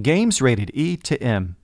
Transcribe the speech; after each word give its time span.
Games 0.00 0.42
rated 0.42 0.70
E 0.74 0.98
to 0.98 1.22
M. 1.22 1.56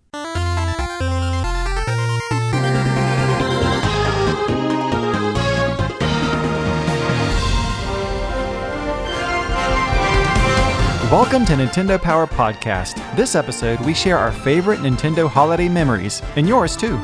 Welcome 11.12 11.44
to 11.44 11.52
Nintendo 11.52 12.00
Power 12.00 12.26
Podcast. 12.26 12.94
This 13.16 13.34
episode, 13.34 13.78
we 13.80 13.92
share 13.92 14.16
our 14.16 14.32
favorite 14.32 14.80
Nintendo 14.80 15.28
holiday 15.28 15.68
memories, 15.68 16.22
and 16.36 16.48
yours 16.48 16.74
too. 16.74 16.96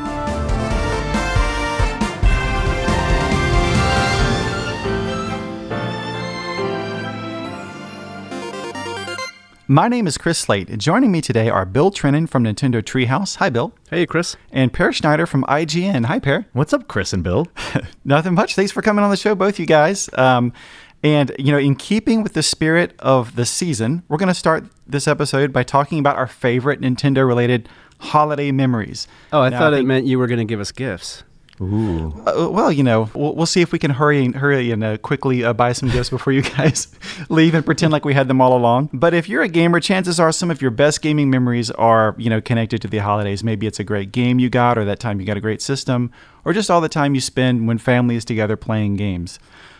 My 9.70 9.86
name 9.86 10.06
is 10.06 10.16
Chris 10.16 10.38
Slate. 10.38 10.78
Joining 10.78 11.12
me 11.12 11.20
today 11.20 11.50
are 11.50 11.66
Bill 11.66 11.90
Trinen 11.90 12.26
from 12.26 12.44
Nintendo 12.44 12.82
Treehouse. 12.82 13.36
Hi, 13.36 13.50
Bill. 13.50 13.74
Hey, 13.90 14.06
Chris. 14.06 14.34
And 14.50 14.72
Peer 14.72 14.94
Schneider 14.94 15.26
from 15.26 15.44
IGN. 15.44 16.06
Hi, 16.06 16.18
Peer. 16.18 16.46
What's 16.54 16.72
up, 16.72 16.88
Chris 16.88 17.12
and 17.12 17.22
Bill? 17.22 17.46
Nothing 18.04 18.32
much. 18.32 18.54
Thanks 18.54 18.72
for 18.72 18.80
coming 18.80 19.04
on 19.04 19.10
the 19.10 19.16
show, 19.18 19.34
both 19.34 19.58
you 19.58 19.66
guys. 19.66 20.08
Um, 20.14 20.54
and, 21.02 21.32
you 21.38 21.52
know, 21.52 21.58
in 21.58 21.74
keeping 21.74 22.22
with 22.22 22.32
the 22.32 22.42
spirit 22.42 22.94
of 22.98 23.36
the 23.36 23.44
season, 23.44 24.04
we're 24.08 24.16
going 24.16 24.28
to 24.28 24.34
start 24.34 24.64
this 24.86 25.06
episode 25.06 25.52
by 25.52 25.64
talking 25.64 25.98
about 25.98 26.16
our 26.16 26.26
favorite 26.26 26.80
Nintendo 26.80 27.26
related 27.26 27.68
holiday 28.00 28.50
memories. 28.50 29.06
Oh, 29.34 29.42
I 29.42 29.50
Now, 29.50 29.58
thought 29.58 29.74
I 29.74 29.80
it 29.80 29.84
meant 29.84 30.06
you 30.06 30.18
were 30.18 30.28
going 30.28 30.38
to 30.38 30.46
give 30.46 30.60
us 30.60 30.72
gifts. 30.72 31.24
Ooh. 31.60 32.12
Uh, 32.24 32.48
well, 32.50 32.70
you 32.70 32.82
know, 32.82 33.10
we'll, 33.14 33.34
we'll 33.34 33.46
see 33.46 33.60
if 33.60 33.72
we 33.72 33.78
can 33.78 33.90
hurry 33.90 34.24
and 34.24 34.36
hurry 34.36 34.70
and 34.70 34.84
uh, 34.84 34.96
quickly 34.98 35.44
uh, 35.44 35.52
buy 35.52 35.72
some 35.72 35.90
gifts 35.90 36.10
before 36.10 36.32
you 36.32 36.42
guys 36.56 36.88
leave 37.28 37.54
and 37.54 37.64
pretend 37.64 37.92
like 37.92 38.04
we 38.04 38.14
had 38.14 38.28
them 38.28 38.40
all 38.40 38.56
along. 38.56 38.90
But 38.92 39.14
if 39.14 39.28
you're 39.28 39.42
a 39.42 39.48
gamer, 39.48 39.80
chances 39.80 40.20
are 40.20 40.30
some 40.30 40.50
of 40.50 40.62
your 40.62 40.70
best 40.70 41.02
gaming 41.02 41.30
memories 41.30 41.70
are, 41.72 42.14
you 42.18 42.30
know, 42.30 42.40
connected 42.40 42.80
to 42.82 42.88
the 42.88 42.98
holidays. 42.98 43.42
Maybe 43.42 43.66
it's 43.66 43.80
a 43.80 43.84
great 43.84 44.12
game 44.12 44.38
you 44.38 44.48
got, 44.48 44.78
or 44.78 44.84
that 44.84 45.00
time 45.00 45.20
you 45.20 45.26
got 45.26 45.36
a 45.36 45.40
great 45.40 45.60
system, 45.60 46.12
or 46.44 46.52
just 46.52 46.70
all 46.70 46.80
the 46.80 46.88
time 46.88 47.14
you 47.14 47.20
spend 47.20 47.66
when 47.66 47.78
family 47.78 48.14
is 48.14 48.24
together 48.24 48.56
playing 48.56 48.96
games. 48.96 49.38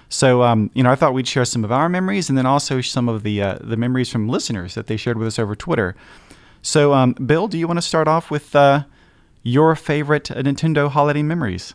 So, 0.09 0.43
um, 0.43 0.71
you 0.75 0.83
know, 0.83 0.91
I 0.91 0.95
thought 0.95 1.13
we'd 1.13 1.29
share 1.29 1.45
some 1.45 1.65
of 1.65 1.71
our 1.71 1.89
memories, 1.89 2.29
and 2.29 2.37
then 2.39 2.47
also 2.47 2.81
some 2.81 3.09
of 3.09 3.23
the 3.23 3.43
uh, 3.43 3.59
the 3.61 3.77
memories 3.77 4.09
from 4.09 4.29
listeners 4.29 4.75
that 4.75 4.87
they 4.87 4.97
shared 4.97 5.19
with 5.19 5.29
us 5.29 5.39
over 5.39 5.55
Twitter. 5.55 5.95
So, 6.63 6.93
um, 6.93 7.13
Bill, 7.13 7.47
do 7.47 7.59
you 7.59 7.67
want 7.67 7.77
to 7.79 7.83
start 7.83 8.09
off 8.09 8.31
with 8.31 8.57
uh, 8.57 8.85
your 9.49 9.75
favorite 9.75 10.25
Nintendo 10.25 10.91
holiday 10.91 11.23
memories? 11.23 11.75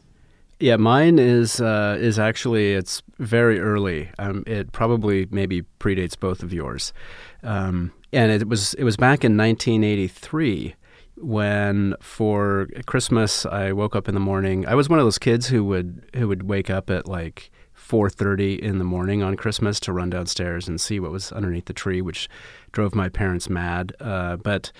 Yeah, 0.59 0.77
mine 0.77 1.19
is 1.19 1.59
uh, 1.59 1.97
is 1.99 2.19
actually 2.19 2.73
it's 2.73 3.01
very 3.19 3.59
early. 3.59 4.09
Um, 4.19 4.43
it 4.47 4.71
probably 4.71 5.27
maybe 5.31 5.63
predates 5.79 6.17
both 6.17 6.43
of 6.43 6.53
yours, 6.53 6.93
um, 7.41 7.91
and 8.13 8.31
it 8.31 8.47
was 8.47 8.73
it 8.75 8.83
was 8.83 8.95
back 8.95 9.25
in 9.25 9.35
1983 9.35 10.75
when 11.17 11.95
for 11.99 12.67
Christmas 12.85 13.45
I 13.45 13.71
woke 13.71 13.95
up 13.95 14.07
in 14.07 14.13
the 14.13 14.19
morning. 14.21 14.65
I 14.67 14.75
was 14.75 14.87
one 14.87 14.99
of 14.99 15.05
those 15.05 15.19
kids 15.19 15.47
who 15.47 15.65
would 15.65 16.09
who 16.15 16.27
would 16.27 16.43
wake 16.43 16.69
up 16.69 16.89
at 16.89 17.07
like 17.07 17.51
4:30 17.75 18.59
in 18.59 18.77
the 18.77 18.85
morning 18.85 19.23
on 19.23 19.35
Christmas 19.35 19.79
to 19.81 19.91
run 19.91 20.11
downstairs 20.11 20.67
and 20.67 20.79
see 20.79 20.99
what 20.99 21.11
was 21.11 21.31
underneath 21.31 21.65
the 21.65 21.73
tree, 21.73 22.01
which 22.01 22.29
drove 22.71 22.95
my 22.95 23.09
parents 23.09 23.49
mad. 23.49 23.93
Uh, 23.99 24.37
but 24.37 24.71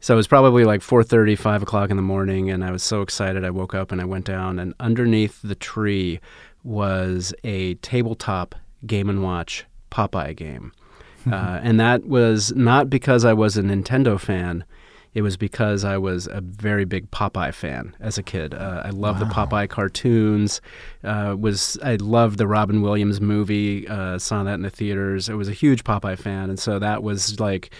so 0.00 0.14
it 0.14 0.16
was 0.16 0.26
probably 0.26 0.64
like 0.64 0.80
4.30, 0.80 1.38
5 1.38 1.62
o'clock 1.62 1.90
in 1.90 1.96
the 1.96 2.02
morning, 2.02 2.50
and 2.50 2.64
I 2.64 2.70
was 2.70 2.82
so 2.82 3.02
excited. 3.02 3.44
I 3.44 3.50
woke 3.50 3.74
up 3.74 3.92
and 3.92 4.00
I 4.00 4.04
went 4.06 4.24
down, 4.24 4.58
and 4.58 4.74
underneath 4.80 5.40
the 5.42 5.54
tree 5.54 6.20
was 6.64 7.34
a 7.44 7.74
tabletop 7.76 8.54
Game 8.86 9.22
& 9.22 9.22
Watch 9.22 9.66
Popeye 9.90 10.34
game. 10.34 10.72
uh, 11.30 11.60
and 11.62 11.78
that 11.78 12.06
was 12.06 12.52
not 12.56 12.88
because 12.88 13.26
I 13.26 13.34
was 13.34 13.58
a 13.58 13.62
Nintendo 13.62 14.18
fan. 14.18 14.64
It 15.12 15.22
was 15.22 15.36
because 15.36 15.84
I 15.84 15.98
was 15.98 16.28
a 16.28 16.40
very 16.40 16.84
big 16.84 17.10
Popeye 17.10 17.52
fan 17.52 17.94
as 18.00 18.16
a 18.16 18.22
kid. 18.22 18.54
Uh, 18.54 18.82
I 18.84 18.90
loved 18.90 19.18
the 19.18 19.24
Popeye 19.26 19.68
cartoons. 19.68 20.60
Uh, 21.02 21.34
was 21.38 21.76
I 21.82 21.96
loved 21.96 22.38
the 22.38 22.46
Robin 22.46 22.80
Williams 22.80 23.20
movie. 23.20 23.88
Uh, 23.88 24.18
saw 24.18 24.44
that 24.44 24.54
in 24.54 24.62
the 24.62 24.70
theaters. 24.70 25.28
I 25.28 25.34
was 25.34 25.48
a 25.48 25.52
huge 25.52 25.82
Popeye 25.82 26.16
fan, 26.16 26.48
and 26.48 26.58
so 26.58 26.78
that 26.78 27.02
was 27.02 27.40
like, 27.40 27.70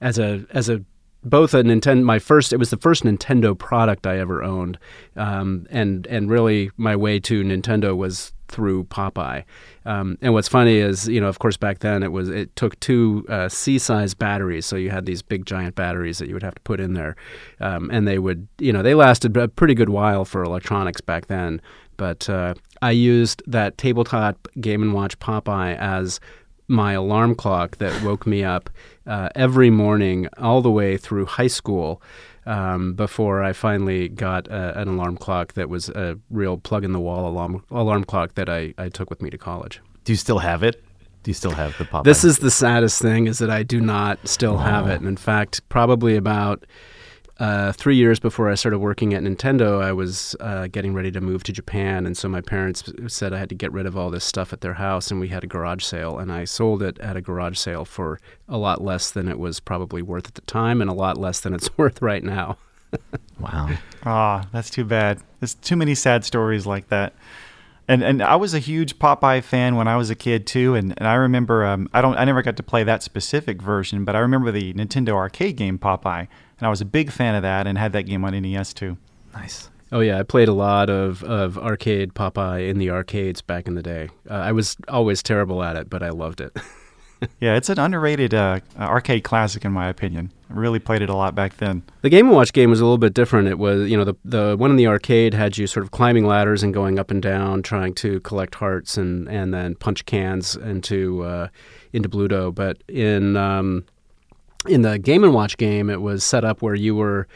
as 0.00 0.18
a 0.18 0.44
as 0.50 0.68
a 0.68 0.84
both 1.22 1.54
a 1.54 1.62
Nintendo. 1.62 2.02
My 2.02 2.18
first, 2.18 2.52
it 2.52 2.56
was 2.56 2.70
the 2.70 2.76
first 2.76 3.04
Nintendo 3.04 3.56
product 3.56 4.06
I 4.06 4.18
ever 4.18 4.42
owned, 4.42 4.78
um, 5.16 5.66
and 5.70 6.06
and 6.06 6.30
really 6.30 6.70
my 6.76 6.96
way 6.96 7.20
to 7.20 7.42
Nintendo 7.42 7.96
was 7.96 8.32
through 8.48 8.84
Popeye. 8.84 9.44
Um, 9.86 10.18
and 10.20 10.32
what's 10.32 10.48
funny 10.48 10.76
is, 10.78 11.08
you 11.08 11.20
know, 11.20 11.28
of 11.28 11.38
course, 11.38 11.56
back 11.56 11.78
then 11.80 12.02
it 12.02 12.12
was 12.12 12.28
it 12.28 12.54
took 12.56 12.78
two 12.80 13.24
uh, 13.28 13.48
C-size 13.48 14.14
batteries, 14.14 14.66
so 14.66 14.76
you 14.76 14.90
had 14.90 15.06
these 15.06 15.22
big 15.22 15.46
giant 15.46 15.74
batteries 15.74 16.18
that 16.18 16.28
you 16.28 16.34
would 16.34 16.42
have 16.42 16.54
to 16.54 16.62
put 16.62 16.80
in 16.80 16.94
there, 16.94 17.16
um, 17.60 17.90
and 17.92 18.06
they 18.06 18.18
would, 18.18 18.48
you 18.58 18.72
know, 18.72 18.82
they 18.82 18.94
lasted 18.94 19.36
a 19.36 19.48
pretty 19.48 19.74
good 19.74 19.88
while 19.88 20.24
for 20.24 20.42
electronics 20.42 21.00
back 21.00 21.26
then. 21.26 21.60
But 21.96 22.30
uh, 22.30 22.54
I 22.80 22.92
used 22.92 23.42
that 23.46 23.76
tabletop 23.76 24.48
Game 24.60 24.82
and 24.82 24.94
Watch 24.94 25.18
Popeye 25.18 25.76
as 25.76 26.18
my 26.66 26.92
alarm 26.92 27.34
clock 27.34 27.76
that 27.78 28.02
woke 28.02 28.26
me 28.26 28.44
up 28.44 28.70
uh, 29.10 29.28
every 29.34 29.70
morning 29.70 30.28
all 30.38 30.62
the 30.62 30.70
way 30.70 30.96
through 30.96 31.26
high 31.26 31.48
school 31.48 32.00
um, 32.46 32.94
before 32.94 33.42
I 33.42 33.52
finally 33.52 34.08
got 34.08 34.48
uh, 34.50 34.72
an 34.76 34.86
alarm 34.86 35.16
clock 35.16 35.54
that 35.54 35.68
was 35.68 35.88
a 35.88 36.16
real 36.30 36.56
plug 36.56 36.84
in 36.84 36.92
the 36.92 37.00
wall 37.00 37.28
alarm, 37.28 37.64
alarm 37.70 38.04
clock 38.04 38.34
that 38.36 38.48
I, 38.48 38.72
I 38.78 38.88
took 38.88 39.10
with 39.10 39.20
me 39.20 39.28
to 39.30 39.36
college. 39.36 39.80
Do 40.04 40.12
you 40.12 40.16
still 40.16 40.38
have 40.38 40.62
it? 40.62 40.82
Do 41.24 41.30
you 41.30 41.34
still 41.34 41.50
have 41.50 41.76
the 41.76 41.84
Popeye? 41.84 42.04
This 42.04 42.24
is 42.24 42.38
the 42.38 42.50
saddest 42.50 43.02
thing 43.02 43.26
is 43.26 43.38
that 43.38 43.50
I 43.50 43.62
do 43.64 43.80
not 43.80 44.26
still 44.26 44.56
have 44.58 44.86
it. 44.88 45.00
And 45.00 45.08
in 45.08 45.18
fact, 45.18 45.68
probably 45.68 46.16
about 46.16 46.64
uh, 47.40 47.72
three 47.72 47.96
years 47.96 48.20
before 48.20 48.50
I 48.50 48.54
started 48.54 48.78
working 48.80 49.14
at 49.14 49.22
Nintendo, 49.22 49.82
I 49.82 49.92
was 49.92 50.36
uh, 50.40 50.66
getting 50.66 50.92
ready 50.92 51.10
to 51.10 51.22
move 51.22 51.42
to 51.44 51.52
Japan, 51.52 52.04
and 52.04 52.14
so 52.16 52.28
my 52.28 52.42
parents 52.42 52.84
said 53.08 53.32
I 53.32 53.38
had 53.38 53.48
to 53.48 53.54
get 53.54 53.72
rid 53.72 53.86
of 53.86 53.96
all 53.96 54.10
this 54.10 54.24
stuff 54.24 54.52
at 54.52 54.60
their 54.60 54.74
house, 54.74 55.10
and 55.10 55.18
we 55.18 55.28
had 55.28 55.42
a 55.42 55.46
garage 55.46 55.82
sale, 55.82 56.18
and 56.18 56.30
I 56.30 56.44
sold 56.44 56.82
it 56.82 56.98
at 57.00 57.16
a 57.16 57.22
garage 57.22 57.56
sale 57.56 57.86
for 57.86 58.20
a 58.46 58.58
lot 58.58 58.82
less 58.82 59.10
than 59.10 59.26
it 59.26 59.38
was 59.38 59.58
probably 59.58 60.02
worth 60.02 60.28
at 60.28 60.34
the 60.34 60.42
time, 60.42 60.82
and 60.82 60.90
a 60.90 60.94
lot 60.94 61.16
less 61.16 61.40
than 61.40 61.54
it's 61.54 61.70
worth 61.78 62.02
right 62.02 62.22
now. 62.22 62.58
wow. 63.40 63.70
Ah, 64.04 64.46
that's 64.52 64.68
too 64.68 64.84
bad. 64.84 65.20
There's 65.40 65.54
too 65.54 65.76
many 65.76 65.94
sad 65.94 66.24
stories 66.26 66.66
like 66.66 66.88
that. 66.88 67.14
And 67.90 68.04
and 68.04 68.22
I 68.22 68.36
was 68.36 68.54
a 68.54 68.60
huge 68.60 69.00
Popeye 69.00 69.42
fan 69.42 69.74
when 69.74 69.88
I 69.88 69.96
was 69.96 70.10
a 70.10 70.14
kid 70.14 70.46
too. 70.46 70.76
And, 70.76 70.94
and 70.96 71.08
I 71.08 71.14
remember 71.14 71.64
um, 71.64 71.88
I 71.92 72.00
don't 72.00 72.16
I 72.16 72.24
never 72.24 72.40
got 72.40 72.56
to 72.58 72.62
play 72.62 72.84
that 72.84 73.02
specific 73.02 73.60
version, 73.60 74.04
but 74.04 74.14
I 74.14 74.20
remember 74.20 74.52
the 74.52 74.72
Nintendo 74.74 75.14
arcade 75.14 75.56
game 75.56 75.76
Popeye, 75.76 76.28
and 76.58 76.66
I 76.66 76.68
was 76.68 76.80
a 76.80 76.84
big 76.84 77.10
fan 77.10 77.34
of 77.34 77.42
that 77.42 77.66
and 77.66 77.76
had 77.76 77.92
that 77.94 78.04
game 78.04 78.24
on 78.24 78.40
NES 78.40 78.74
too. 78.74 78.96
Nice. 79.34 79.70
Oh 79.90 79.98
yeah, 79.98 80.20
I 80.20 80.22
played 80.22 80.46
a 80.46 80.52
lot 80.52 80.88
of, 80.88 81.24
of 81.24 81.58
arcade 81.58 82.14
Popeye 82.14 82.68
in 82.68 82.78
the 82.78 82.90
arcades 82.90 83.42
back 83.42 83.66
in 83.66 83.74
the 83.74 83.82
day. 83.82 84.08
Uh, 84.30 84.34
I 84.34 84.52
was 84.52 84.76
always 84.86 85.20
terrible 85.20 85.64
at 85.64 85.74
it, 85.74 85.90
but 85.90 86.04
I 86.04 86.10
loved 86.10 86.40
it. 86.40 86.56
Yeah, 87.40 87.56
it's 87.56 87.68
an 87.68 87.78
underrated 87.78 88.34
uh, 88.34 88.60
arcade 88.78 89.24
classic 89.24 89.64
in 89.64 89.72
my 89.72 89.88
opinion. 89.88 90.30
I 90.50 90.54
really 90.54 90.78
played 90.78 91.02
it 91.02 91.08
a 91.08 91.14
lot 91.14 91.34
back 91.34 91.58
then. 91.58 91.82
The 92.02 92.08
Game 92.08 92.28
& 92.28 92.30
Watch 92.30 92.52
game 92.52 92.70
was 92.70 92.80
a 92.80 92.84
little 92.84 92.98
bit 92.98 93.14
different. 93.14 93.48
It 93.48 93.58
was, 93.58 93.90
you 93.90 93.96
know, 93.96 94.04
the 94.04 94.14
the 94.24 94.56
one 94.56 94.70
in 94.70 94.76
the 94.76 94.86
arcade 94.86 95.34
had 95.34 95.56
you 95.56 95.66
sort 95.66 95.84
of 95.84 95.90
climbing 95.90 96.26
ladders 96.26 96.62
and 96.62 96.74
going 96.74 96.98
up 96.98 97.10
and 97.10 97.22
down, 97.22 97.62
trying 97.62 97.94
to 97.96 98.20
collect 98.20 98.56
hearts 98.56 98.96
and, 98.96 99.28
and 99.28 99.54
then 99.54 99.74
punch 99.74 100.06
cans 100.06 100.56
into 100.56 101.22
uh, 101.22 101.48
into 101.92 102.08
Bluto. 102.08 102.54
But 102.54 102.82
in 102.88 103.36
um, 103.36 103.84
in 104.66 104.82
the 104.82 104.98
Game 104.98 105.30
& 105.32 105.32
Watch 105.32 105.56
game, 105.56 105.88
it 105.88 106.00
was 106.00 106.24
set 106.24 106.44
up 106.44 106.62
where 106.62 106.74
you 106.74 106.94
were 106.94 107.28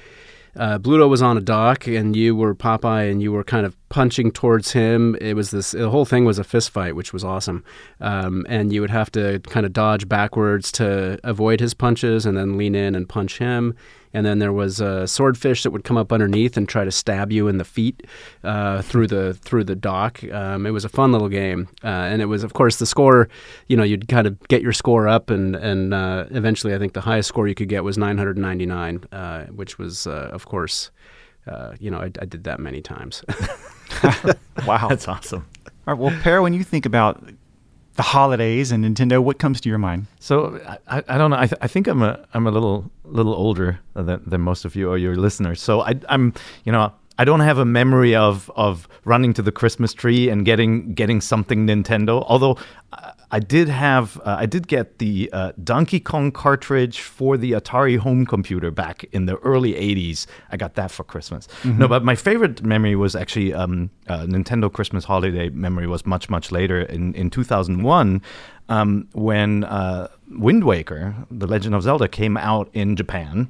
uh, 0.56 0.78
Bluto 0.78 1.08
was 1.08 1.22
on 1.22 1.36
a 1.36 1.40
dock 1.40 1.86
and 1.86 2.14
you 2.14 2.36
were 2.36 2.54
Popeye 2.54 3.10
and 3.10 3.22
you 3.22 3.32
were 3.32 3.44
kind 3.44 3.66
of 3.66 3.76
punching 3.88 4.32
towards 4.32 4.72
him. 4.72 5.16
It 5.20 5.34
was 5.34 5.50
this 5.50 5.72
the 5.72 5.90
whole 5.90 6.04
thing 6.04 6.24
was 6.24 6.38
a 6.38 6.44
fist 6.44 6.70
fight, 6.70 6.96
which 6.96 7.12
was 7.12 7.24
awesome. 7.24 7.64
Um, 8.00 8.46
and 8.48 8.72
you 8.72 8.80
would 8.80 8.90
have 8.90 9.10
to 9.12 9.40
kind 9.40 9.66
of 9.66 9.72
dodge 9.72 10.08
backwards 10.08 10.70
to 10.72 11.18
avoid 11.24 11.60
his 11.60 11.74
punches 11.74 12.26
and 12.26 12.36
then 12.36 12.56
lean 12.56 12.74
in 12.74 12.94
and 12.94 13.08
punch 13.08 13.38
him. 13.38 13.76
And 14.14 14.24
then 14.24 14.38
there 14.38 14.52
was 14.52 14.80
a 14.80 15.06
swordfish 15.06 15.64
that 15.64 15.72
would 15.72 15.84
come 15.84 15.98
up 15.98 16.12
underneath 16.12 16.56
and 16.56 16.66
try 16.66 16.84
to 16.84 16.90
stab 16.90 17.32
you 17.32 17.48
in 17.48 17.58
the 17.58 17.64
feet 17.64 18.06
uh, 18.42 18.80
through 18.80 19.08
the 19.08 19.34
through 19.34 19.64
the 19.64 19.74
dock. 19.74 20.24
Um, 20.32 20.64
it 20.64 20.70
was 20.70 20.84
a 20.84 20.88
fun 20.88 21.12
little 21.12 21.28
game, 21.28 21.68
uh, 21.82 21.88
and 21.88 22.22
it 22.22 22.26
was 22.26 22.42
of 22.44 22.54
course 22.54 22.76
the 22.76 22.86
score. 22.86 23.28
You 23.68 23.76
know, 23.76 23.82
you'd 23.82 24.08
kind 24.08 24.26
of 24.26 24.40
get 24.48 24.62
your 24.62 24.72
score 24.72 25.08
up, 25.08 25.28
and 25.30 25.54
and 25.56 25.92
uh, 25.92 26.26
eventually, 26.30 26.74
I 26.74 26.78
think 26.78 26.94
the 26.94 27.02
highest 27.02 27.28
score 27.28 27.48
you 27.48 27.54
could 27.54 27.68
get 27.68 27.84
was 27.84 27.98
999, 27.98 29.04
uh, 29.12 29.44
which 29.46 29.78
was 29.78 30.06
uh, 30.06 30.30
of 30.32 30.46
course, 30.46 30.90
uh, 31.46 31.74
you 31.78 31.90
know, 31.90 31.98
I, 31.98 32.10
I 32.20 32.24
did 32.24 32.44
that 32.44 32.60
many 32.60 32.80
times. 32.80 33.22
Wow. 34.66 34.88
That's 34.88 35.08
awesome. 35.08 35.46
All 35.66 35.94
right, 35.94 35.98
well, 36.00 36.16
Peer, 36.22 36.40
when 36.40 36.54
you 36.54 36.64
think 36.64 36.86
about 36.86 37.22
the 37.96 38.02
holidays 38.02 38.72
and 38.72 38.84
Nintendo, 38.84 39.22
what 39.22 39.38
comes 39.38 39.60
to 39.60 39.68
your 39.68 39.78
mind? 39.78 40.06
So 40.18 40.60
I, 40.88 41.02
I, 41.08 41.18
don't 41.18 41.30
know. 41.30 41.36
I, 41.38 41.46
th- 41.46 41.58
I 41.60 41.68
think 41.68 41.86
I'm 41.86 42.02
a 42.02 42.24
I'm 42.34 42.46
a 42.46 42.50
little 42.50 42.90
little 43.04 43.34
older 43.34 43.80
than, 43.94 44.22
than 44.26 44.40
most 44.40 44.64
of 44.64 44.74
you 44.74 44.90
or 44.90 44.98
your 44.98 45.16
listeners. 45.16 45.62
So 45.62 45.82
I, 45.82 45.94
I'm 46.08 46.32
you 46.64 46.72
know 46.72 46.92
I 47.18 47.24
don't 47.24 47.40
have 47.40 47.58
a 47.58 47.64
memory 47.64 48.14
of 48.14 48.50
of 48.56 48.88
running 49.04 49.32
to 49.34 49.42
the 49.42 49.52
Christmas 49.52 49.92
tree 49.94 50.28
and 50.28 50.44
getting 50.44 50.94
getting 50.94 51.20
something 51.20 51.66
Nintendo. 51.66 52.24
Although 52.26 52.56
I- 53.30 53.40
did 53.40 53.68
have 53.68 54.16
uh, 54.24 54.36
I 54.38 54.46
did 54.46 54.68
get 54.68 54.98
the 54.98 55.28
uh, 55.32 55.52
Donkey 55.62 56.00
Kong 56.00 56.30
cartridge 56.32 57.00
for 57.00 57.36
the 57.36 57.52
Atari 57.52 57.98
home 57.98 58.26
computer 58.26 58.70
back 58.70 59.04
in 59.12 59.26
the 59.26 59.36
early 59.38 59.74
'80s. 59.74 60.26
I 60.52 60.56
got 60.56 60.74
that 60.74 60.90
for 60.90 61.04
Christmas. 61.04 61.48
No, 61.64 61.88
but 61.88 62.04
my 62.04 62.14
favorite 62.14 62.62
memory 62.62 62.94
was 62.96 63.14
actually 63.16 63.52
um, 63.52 63.90
uh, 64.08 64.20
Nintendo 64.20 64.72
Christmas 64.72 65.04
holiday 65.04 65.48
memory 65.50 65.86
was 65.86 66.06
much 66.06 66.30
much 66.30 66.52
later 66.52 66.80
in 66.82 67.14
in 67.14 67.28
2001 67.30 68.22
um, 68.68 69.08
when 69.12 69.64
uh, 69.64 70.08
Wind 70.30 70.64
Waker, 70.64 71.14
The 71.30 71.46
Legend 71.46 71.74
of 71.74 71.82
Zelda, 71.82 72.08
came 72.08 72.36
out 72.36 72.68
in 72.72 72.96
Japan 72.96 73.48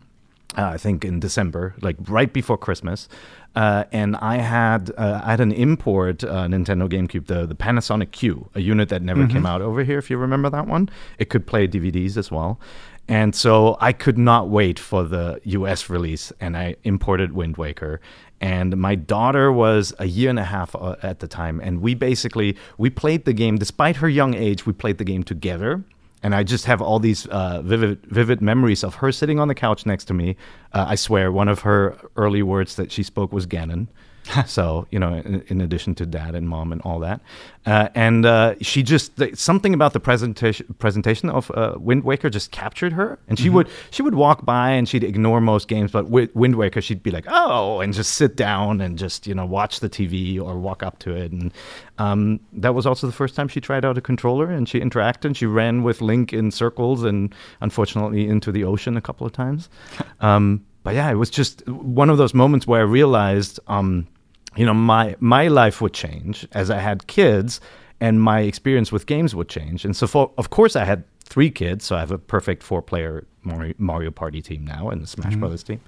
uh, 0.56 0.62
I 0.66 0.78
think 0.78 1.04
in 1.04 1.20
December, 1.20 1.74
like 1.80 1.96
right 2.08 2.32
before 2.32 2.56
Christmas. 2.56 3.08
Uh, 3.54 3.84
and 3.92 4.16
I 4.16 4.38
had 4.38 4.90
uh, 4.96 5.20
I 5.24 5.30
had 5.30 5.40
an 5.40 5.52
import 5.52 6.24
uh, 6.24 6.46
Nintendo 6.46 6.88
GameCube, 6.88 7.26
the 7.26 7.46
the 7.46 7.54
Panasonic 7.54 8.10
Q, 8.10 8.50
a 8.54 8.60
unit 8.60 8.88
that 8.88 9.02
never 9.02 9.26
came 9.28 9.46
out 9.46 9.62
over 9.62 9.84
here. 9.84 9.98
If 9.98 10.10
you 10.10 10.16
remember 10.16 10.50
that 10.50 10.66
one, 10.66 10.88
it 11.18 11.30
could 11.30 11.46
play 11.46 11.68
DVDs 11.68 12.16
as 12.16 12.30
well. 12.30 12.58
And 13.06 13.34
so 13.34 13.76
I 13.80 13.92
could 13.92 14.16
not 14.16 14.48
wait 14.48 14.78
for 14.78 15.04
the 15.04 15.40
US 15.44 15.90
release, 15.90 16.32
and 16.40 16.56
I 16.56 16.76
imported 16.84 17.32
Wind 17.32 17.56
Waker. 17.56 18.00
And 18.40 18.76
my 18.76 18.94
daughter 18.94 19.52
was 19.52 19.94
a 19.98 20.06
year 20.06 20.30
and 20.30 20.38
a 20.38 20.44
half 20.44 20.74
uh, 20.74 20.96
at 21.02 21.20
the 21.20 21.28
time, 21.28 21.60
and 21.60 21.80
we 21.80 21.94
basically 21.94 22.56
we 22.76 22.90
played 22.90 23.24
the 23.24 23.32
game. 23.32 23.56
Despite 23.56 23.96
her 23.96 24.08
young 24.08 24.34
age, 24.34 24.66
we 24.66 24.72
played 24.72 24.98
the 24.98 25.04
game 25.04 25.22
together 25.22 25.84
and 26.24 26.34
I 26.34 26.42
just 26.42 26.64
have 26.64 26.80
all 26.80 26.98
these 26.98 27.26
uh, 27.26 27.60
vivid, 27.62 28.04
vivid 28.06 28.40
memories 28.40 28.82
of 28.82 28.96
her 28.96 29.12
sitting 29.12 29.38
on 29.38 29.48
the 29.48 29.54
couch 29.54 29.84
next 29.84 30.06
to 30.06 30.14
me. 30.14 30.36
Uh, 30.72 30.86
I 30.88 30.94
swear, 30.94 31.30
one 31.30 31.48
of 31.48 31.60
her 31.60 31.98
early 32.16 32.42
words 32.42 32.76
that 32.76 32.90
she 32.90 33.02
spoke 33.02 33.30
was 33.30 33.46
Ganon. 33.46 33.88
so 34.46 34.86
you 34.90 34.98
know, 34.98 35.14
in, 35.14 35.42
in, 35.48 35.60
addition 35.60 35.94
to 35.96 36.06
dad 36.06 36.34
and 36.34 36.48
mom 36.48 36.72
and 36.72 36.80
all 36.82 36.98
that, 37.00 37.20
uh, 37.66 37.88
and 37.94 38.24
uh, 38.24 38.54
she 38.60 38.82
just 38.82 39.12
something 39.34 39.74
about 39.74 39.92
the 39.92 40.00
presentation 40.00 40.74
presentation 40.78 41.28
of 41.28 41.50
uh, 41.50 41.74
Wind 41.76 42.04
Waker 42.04 42.30
just 42.30 42.50
captured 42.50 42.94
her, 42.94 43.18
and 43.28 43.38
she 43.38 43.46
mm-hmm. 43.46 43.56
would 43.56 43.68
she 43.90 44.02
would 44.02 44.14
walk 44.14 44.44
by 44.44 44.70
and 44.70 44.88
she'd 44.88 45.04
ignore 45.04 45.40
most 45.40 45.68
games, 45.68 45.90
but 45.90 46.08
with 46.08 46.34
Wind 46.34 46.56
Waker 46.56 46.80
she'd 46.80 47.02
be 47.02 47.10
like, 47.10 47.26
oh, 47.28 47.80
and 47.80 47.92
just 47.92 48.14
sit 48.14 48.34
down 48.34 48.80
and 48.80 48.98
just 48.98 49.26
you 49.26 49.34
know 49.34 49.44
watch 49.44 49.80
the 49.80 49.90
TV 49.90 50.40
or 50.40 50.58
walk 50.58 50.82
up 50.82 50.98
to 51.00 51.14
it, 51.14 51.30
and 51.30 51.52
um, 51.98 52.40
that 52.52 52.74
was 52.74 52.86
also 52.86 53.06
the 53.06 53.12
first 53.12 53.36
time 53.36 53.48
she 53.48 53.60
tried 53.60 53.84
out 53.84 53.98
a 53.98 54.00
controller 54.00 54.50
and 54.50 54.68
she 54.68 54.80
interacted. 54.80 55.26
and 55.26 55.36
She 55.36 55.46
ran 55.46 55.82
with 55.82 56.00
Link 56.00 56.32
in 56.32 56.50
circles 56.50 57.04
and 57.04 57.34
unfortunately 57.60 58.26
into 58.26 58.50
the 58.50 58.64
ocean 58.64 58.96
a 58.96 59.00
couple 59.00 59.26
of 59.26 59.32
times. 59.32 59.68
Um, 60.20 60.64
but 60.84 60.94
yeah, 60.94 61.10
it 61.10 61.16
was 61.16 61.28
just 61.28 61.66
one 61.68 62.08
of 62.08 62.18
those 62.18 62.32
moments 62.34 62.66
where 62.66 62.80
I 62.80 62.84
realized. 62.84 63.58
Um, 63.66 64.06
you 64.56 64.66
know, 64.66 64.74
my 64.74 65.16
my 65.20 65.48
life 65.48 65.80
would 65.80 65.92
change 65.92 66.46
as 66.52 66.70
I 66.70 66.78
had 66.78 67.06
kids, 67.06 67.60
and 68.00 68.20
my 68.20 68.40
experience 68.40 68.92
with 68.92 69.06
games 69.06 69.34
would 69.34 69.48
change. 69.48 69.84
And 69.84 69.96
so, 69.96 70.06
for, 70.06 70.30
of 70.38 70.50
course, 70.50 70.76
I 70.76 70.84
had 70.84 71.04
three 71.24 71.50
kids, 71.50 71.84
so 71.84 71.96
I 71.96 72.00
have 72.00 72.10
a 72.10 72.18
perfect 72.18 72.62
four-player 72.62 73.26
Mario, 73.44 73.74
Mario 73.78 74.10
Party 74.10 74.42
team 74.42 74.64
now 74.64 74.90
and 74.90 75.02
the 75.02 75.06
Smash 75.06 75.32
mm-hmm. 75.32 75.40
Brothers 75.40 75.62
team. 75.62 75.80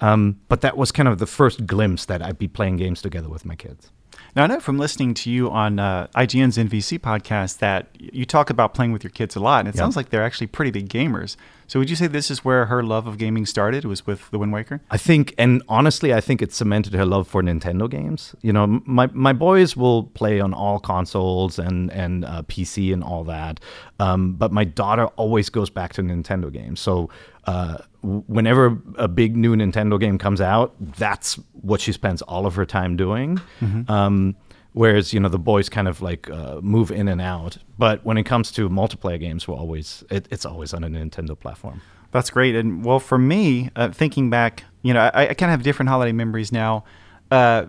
Um, 0.00 0.40
but 0.48 0.60
that 0.60 0.76
was 0.76 0.92
kind 0.92 1.08
of 1.08 1.18
the 1.18 1.26
first 1.26 1.66
glimpse 1.66 2.04
that 2.06 2.22
I'd 2.22 2.38
be 2.38 2.48
playing 2.48 2.76
games 2.76 3.02
together 3.02 3.28
with 3.28 3.44
my 3.44 3.54
kids. 3.54 3.90
Now, 4.36 4.44
I 4.44 4.46
know 4.46 4.60
from 4.60 4.78
listening 4.78 5.14
to 5.14 5.30
you 5.30 5.50
on 5.50 5.78
uh, 5.78 6.06
IGN's 6.14 6.58
NVC 6.58 6.98
podcast 6.98 7.58
that 7.58 7.88
you 7.98 8.24
talk 8.24 8.50
about 8.50 8.74
playing 8.74 8.92
with 8.92 9.02
your 9.02 9.10
kids 9.10 9.36
a 9.36 9.40
lot, 9.40 9.60
and 9.60 9.68
it 9.68 9.74
yep. 9.74 9.78
sounds 9.78 9.96
like 9.96 10.10
they're 10.10 10.22
actually 10.22 10.46
pretty 10.46 10.70
big 10.70 10.88
gamers. 10.88 11.36
So, 11.66 11.78
would 11.78 11.90
you 11.90 11.96
say 11.96 12.06
this 12.06 12.30
is 12.30 12.44
where 12.44 12.66
her 12.66 12.82
love 12.82 13.06
of 13.06 13.18
gaming 13.18 13.46
started? 13.46 13.84
Was 13.84 14.06
with 14.06 14.30
the 14.30 14.38
Wind 14.38 14.52
Waker? 14.52 14.80
I 14.90 14.96
think, 14.96 15.34
and 15.38 15.62
honestly, 15.68 16.14
I 16.14 16.20
think 16.20 16.40
it 16.40 16.52
cemented 16.52 16.94
her 16.94 17.04
love 17.04 17.26
for 17.28 17.42
Nintendo 17.42 17.90
games. 17.90 18.34
You 18.40 18.52
know, 18.52 18.80
my 18.84 19.08
my 19.12 19.32
boys 19.32 19.76
will 19.76 20.04
play 20.04 20.40
on 20.40 20.54
all 20.54 20.78
consoles 20.78 21.58
and 21.58 21.90
and 21.92 22.24
uh, 22.24 22.42
PC 22.42 22.92
and 22.92 23.02
all 23.02 23.24
that, 23.24 23.60
um, 23.98 24.34
but 24.34 24.52
my 24.52 24.64
daughter 24.64 25.06
always 25.16 25.50
goes 25.50 25.68
back 25.70 25.92
to 25.94 26.02
Nintendo 26.02 26.52
games. 26.52 26.80
So. 26.80 26.97
Uh, 27.44 27.78
whenever 28.02 28.78
a 28.96 29.08
big 29.08 29.36
new 29.36 29.56
Nintendo 29.56 29.98
game 29.98 30.18
comes 30.18 30.40
out, 30.40 30.74
that's 30.96 31.34
what 31.62 31.80
she 31.80 31.92
spends 31.92 32.22
all 32.22 32.46
of 32.46 32.54
her 32.54 32.66
time 32.66 32.96
doing. 32.96 33.40
Mm-hmm. 33.60 33.90
Um, 33.90 34.36
whereas 34.72 35.12
you 35.12 35.20
know 35.20 35.28
the 35.28 35.38
boys 35.38 35.68
kind 35.68 35.88
of 35.88 36.00
like 36.02 36.30
uh, 36.30 36.60
move 36.62 36.90
in 36.90 37.08
and 37.08 37.20
out. 37.20 37.58
But 37.78 38.04
when 38.04 38.16
it 38.16 38.24
comes 38.24 38.50
to 38.52 38.68
multiplayer 38.68 39.18
games, 39.18 39.48
we're 39.48 39.56
always 39.56 40.04
it, 40.10 40.28
it's 40.30 40.46
always 40.46 40.74
on 40.74 40.84
a 40.84 40.88
Nintendo 40.88 41.38
platform. 41.38 41.80
That's 42.10 42.30
great. 42.30 42.54
And 42.54 42.84
well, 42.84 43.00
for 43.00 43.18
me, 43.18 43.70
uh, 43.76 43.90
thinking 43.90 44.30
back, 44.30 44.64
you 44.82 44.94
know, 44.94 45.00
I, 45.00 45.28
I 45.28 45.34
kind 45.34 45.50
of 45.50 45.58
have 45.58 45.62
different 45.62 45.88
holiday 45.88 46.12
memories 46.12 46.52
now. 46.52 46.84
Uh, 47.30 47.66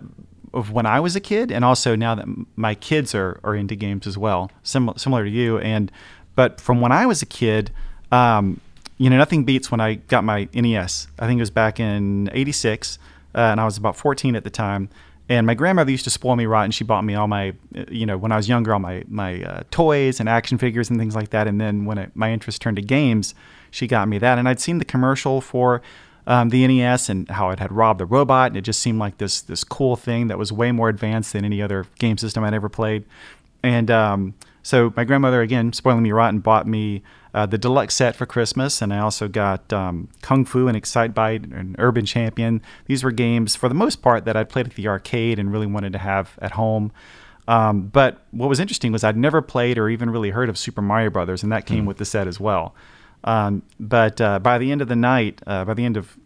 of 0.54 0.72
when 0.72 0.86
I 0.86 1.00
was 1.00 1.16
a 1.16 1.20
kid, 1.20 1.52
and 1.52 1.64
also 1.64 1.96
now 1.96 2.16
that 2.16 2.28
my 2.56 2.74
kids 2.74 3.14
are, 3.14 3.40
are 3.44 3.56
into 3.56 3.76
games 3.76 4.08
as 4.08 4.18
well, 4.18 4.52
similar 4.64 4.98
similar 4.98 5.24
to 5.24 5.30
you. 5.30 5.60
And 5.60 5.92
but 6.36 6.60
from 6.60 6.82
when 6.82 6.92
I 6.92 7.06
was 7.06 7.22
a 7.22 7.26
kid, 7.26 7.72
um, 8.12 8.60
you 9.00 9.10
know, 9.10 9.18
nothing 9.18 9.46
beats 9.46 9.72
when 9.72 9.80
I 9.80 9.96
got 9.96 10.24
my 10.24 10.48
NES. 10.54 11.08
I 11.18 11.26
think 11.26 11.40
it 11.40 11.42
was 11.42 11.50
back 11.50 11.80
in 11.80 12.30
'86, 12.32 13.00
uh, 13.34 13.40
and 13.40 13.60
I 13.60 13.66
was 13.66 13.78
about 13.78 13.96
14 13.96 14.36
at 14.36 14.44
the 14.44 14.50
time. 14.52 14.90
And 15.30 15.46
my 15.46 15.54
grandmother 15.54 15.92
used 15.92 16.04
to 16.06 16.10
spoil 16.10 16.36
me 16.36 16.48
rotten. 16.48 16.72
She 16.72 16.84
bought 16.84 17.04
me 17.06 17.14
all 17.14 17.28
my, 17.28 17.54
uh, 17.76 17.86
you 17.90 18.06
know, 18.06 18.18
when 18.18 18.32
I 18.32 18.36
was 18.36 18.50
younger, 18.50 18.74
all 18.74 18.80
my 18.80 19.04
my 19.08 19.42
uh, 19.44 19.64
toys 19.72 20.20
and 20.20 20.28
action 20.28 20.58
figures 20.58 20.90
and 20.90 21.00
things 21.00 21.16
like 21.16 21.30
that. 21.30 21.48
And 21.48 21.62
then 21.62 21.86
when 21.86 21.98
it, 21.98 22.12
my 22.14 22.32
interest 22.32 22.62
turned 22.62 22.78
to 22.78 22.84
games, 22.84 23.34
she 23.72 23.88
got 23.88 24.08
me 24.08 24.18
that. 24.18 24.38
And 24.38 24.50
I'd 24.50 24.60
seen 24.60 24.80
the 24.80 24.86
commercial 24.86 25.40
for 25.40 25.82
um, 26.28 26.50
the 26.50 26.68
NES 26.68 27.10
and 27.10 27.30
how 27.30 27.52
it 27.52 27.60
had 27.60 27.72
Rob 27.72 28.00
the 28.00 28.06
Robot, 28.06 28.52
and 28.52 28.58
it 28.58 28.62
just 28.62 28.82
seemed 28.82 29.00
like 29.00 29.18
this 29.18 29.42
this 29.42 29.64
cool 29.64 29.96
thing 29.96 30.28
that 30.28 30.38
was 30.38 30.52
way 30.52 30.72
more 30.72 30.90
advanced 30.90 31.34
than 31.34 31.46
any 31.46 31.62
other 31.62 31.86
game 32.00 32.18
system 32.18 32.44
I'd 32.44 32.54
ever 32.54 32.70
played. 32.70 33.06
And 33.64 33.90
um, 33.90 34.34
so 34.62 34.94
my 34.96 35.04
grandmother, 35.04 35.42
again, 35.42 35.74
spoiling 35.74 36.04
me 36.04 36.12
rotten, 36.12 36.40
bought 36.40 36.68
me 36.68 37.04
uh, 37.34 37.46
the 37.46 37.58
deluxe 37.58 37.96
set 37.96 38.16
for 38.16 38.26
Christmas, 38.26 38.82
and 38.82 38.94
I 38.94 39.00
also 39.00 39.28
got 39.28 39.72
um, 39.72 40.10
Kung 40.22 40.46
Fu 40.46 40.68
and 40.68 40.78
Excitebike 40.78 41.58
and 41.58 41.76
Urban 41.78 42.06
Champion. 42.06 42.62
These 42.86 43.04
were 43.04 43.12
games, 43.12 43.56
for 43.56 43.70
the 43.70 43.76
most 43.76 44.02
part, 44.02 44.26
that 44.26 44.36
I'd 44.36 44.50
played 44.50 44.68
at 44.68 44.74
the 44.76 44.88
arcade 44.88 45.40
and 45.40 45.52
really 45.52 45.68
wanted 45.68 45.94
to 45.94 46.00
have 46.00 46.38
at 46.42 46.52
home. 46.52 46.92
Um, 47.48 47.88
but 47.88 48.22
what 48.32 48.48
was 48.48 48.60
interesting 48.60 48.92
was 48.92 49.04
I'd 49.04 49.18
never 49.18 49.42
played 49.42 49.78
or 49.78 49.90
even 49.90 50.10
really 50.12 50.30
heard 50.30 50.50
of 50.50 50.58
Super 50.58 50.82
Mario 50.82 51.10
Brothers, 51.10 51.44
and 51.44 51.52
that 51.52 51.66
came 51.66 51.86
mm. 51.86 51.88
with 51.88 51.98
the 51.98 52.06
set 52.06 52.28
as 52.28 52.40
well. 52.40 52.76
Um, 53.24 53.64
but 53.80 54.22
uh, 54.22 54.40
by 54.40 54.58
the 54.58 54.72
end 54.72 54.82
of 54.82 54.88
the 54.88 54.96
night, 54.96 55.42
uh, 55.46 55.66
by 55.66 55.74
the 55.74 55.84
end 55.84 55.98
of 55.98 56.18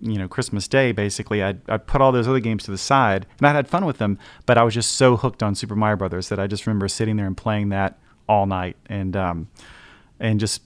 you 0.00 0.18
know 0.18 0.28
Christmas 0.28 0.68
Day, 0.68 0.92
basically, 0.92 1.42
I'd, 1.42 1.60
I'd 1.68 1.86
put 1.86 2.00
all 2.00 2.12
those 2.12 2.28
other 2.28 2.40
games 2.40 2.64
to 2.64 2.70
the 2.70 2.78
side, 2.78 3.26
and 3.38 3.46
I 3.46 3.52
had 3.52 3.68
fun 3.68 3.84
with 3.84 3.98
them. 3.98 4.18
But 4.46 4.58
I 4.58 4.62
was 4.62 4.74
just 4.74 4.92
so 4.92 5.16
hooked 5.16 5.42
on 5.42 5.54
Super 5.54 5.74
Mario 5.74 5.96
Brothers 5.96 6.28
that 6.28 6.38
I 6.38 6.46
just 6.46 6.66
remember 6.66 6.88
sitting 6.88 7.16
there 7.16 7.26
and 7.26 7.36
playing 7.36 7.70
that 7.70 7.98
all 8.28 8.46
night, 8.46 8.76
and 8.86 9.16
um, 9.16 9.48
and 10.20 10.40
just 10.40 10.62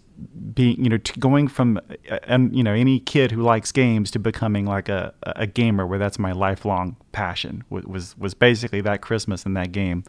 being 0.55 0.83
you 0.83 0.91
know 0.91 0.99
going 1.19 1.49
from 1.49 1.81
and 2.25 2.55
you 2.57 2.63
know 2.63 2.73
any 2.73 3.01
kid 3.01 3.31
who 3.31 3.43
likes 3.43 3.73
games 3.73 4.11
to 4.11 4.19
becoming 4.19 4.67
like 4.67 4.89
a, 4.89 5.13
a 5.23 5.47
gamer 5.47 5.87
where 5.87 5.99
that's 5.99 6.19
my 6.19 6.33
lifelong 6.33 6.97
passion 7.13 7.65
was 7.71 8.17
was 8.19 8.35
basically 8.35 8.81
that 8.81 9.01
Christmas 9.01 9.47
in 9.47 9.55
that 9.55 9.73
game. 9.73 10.05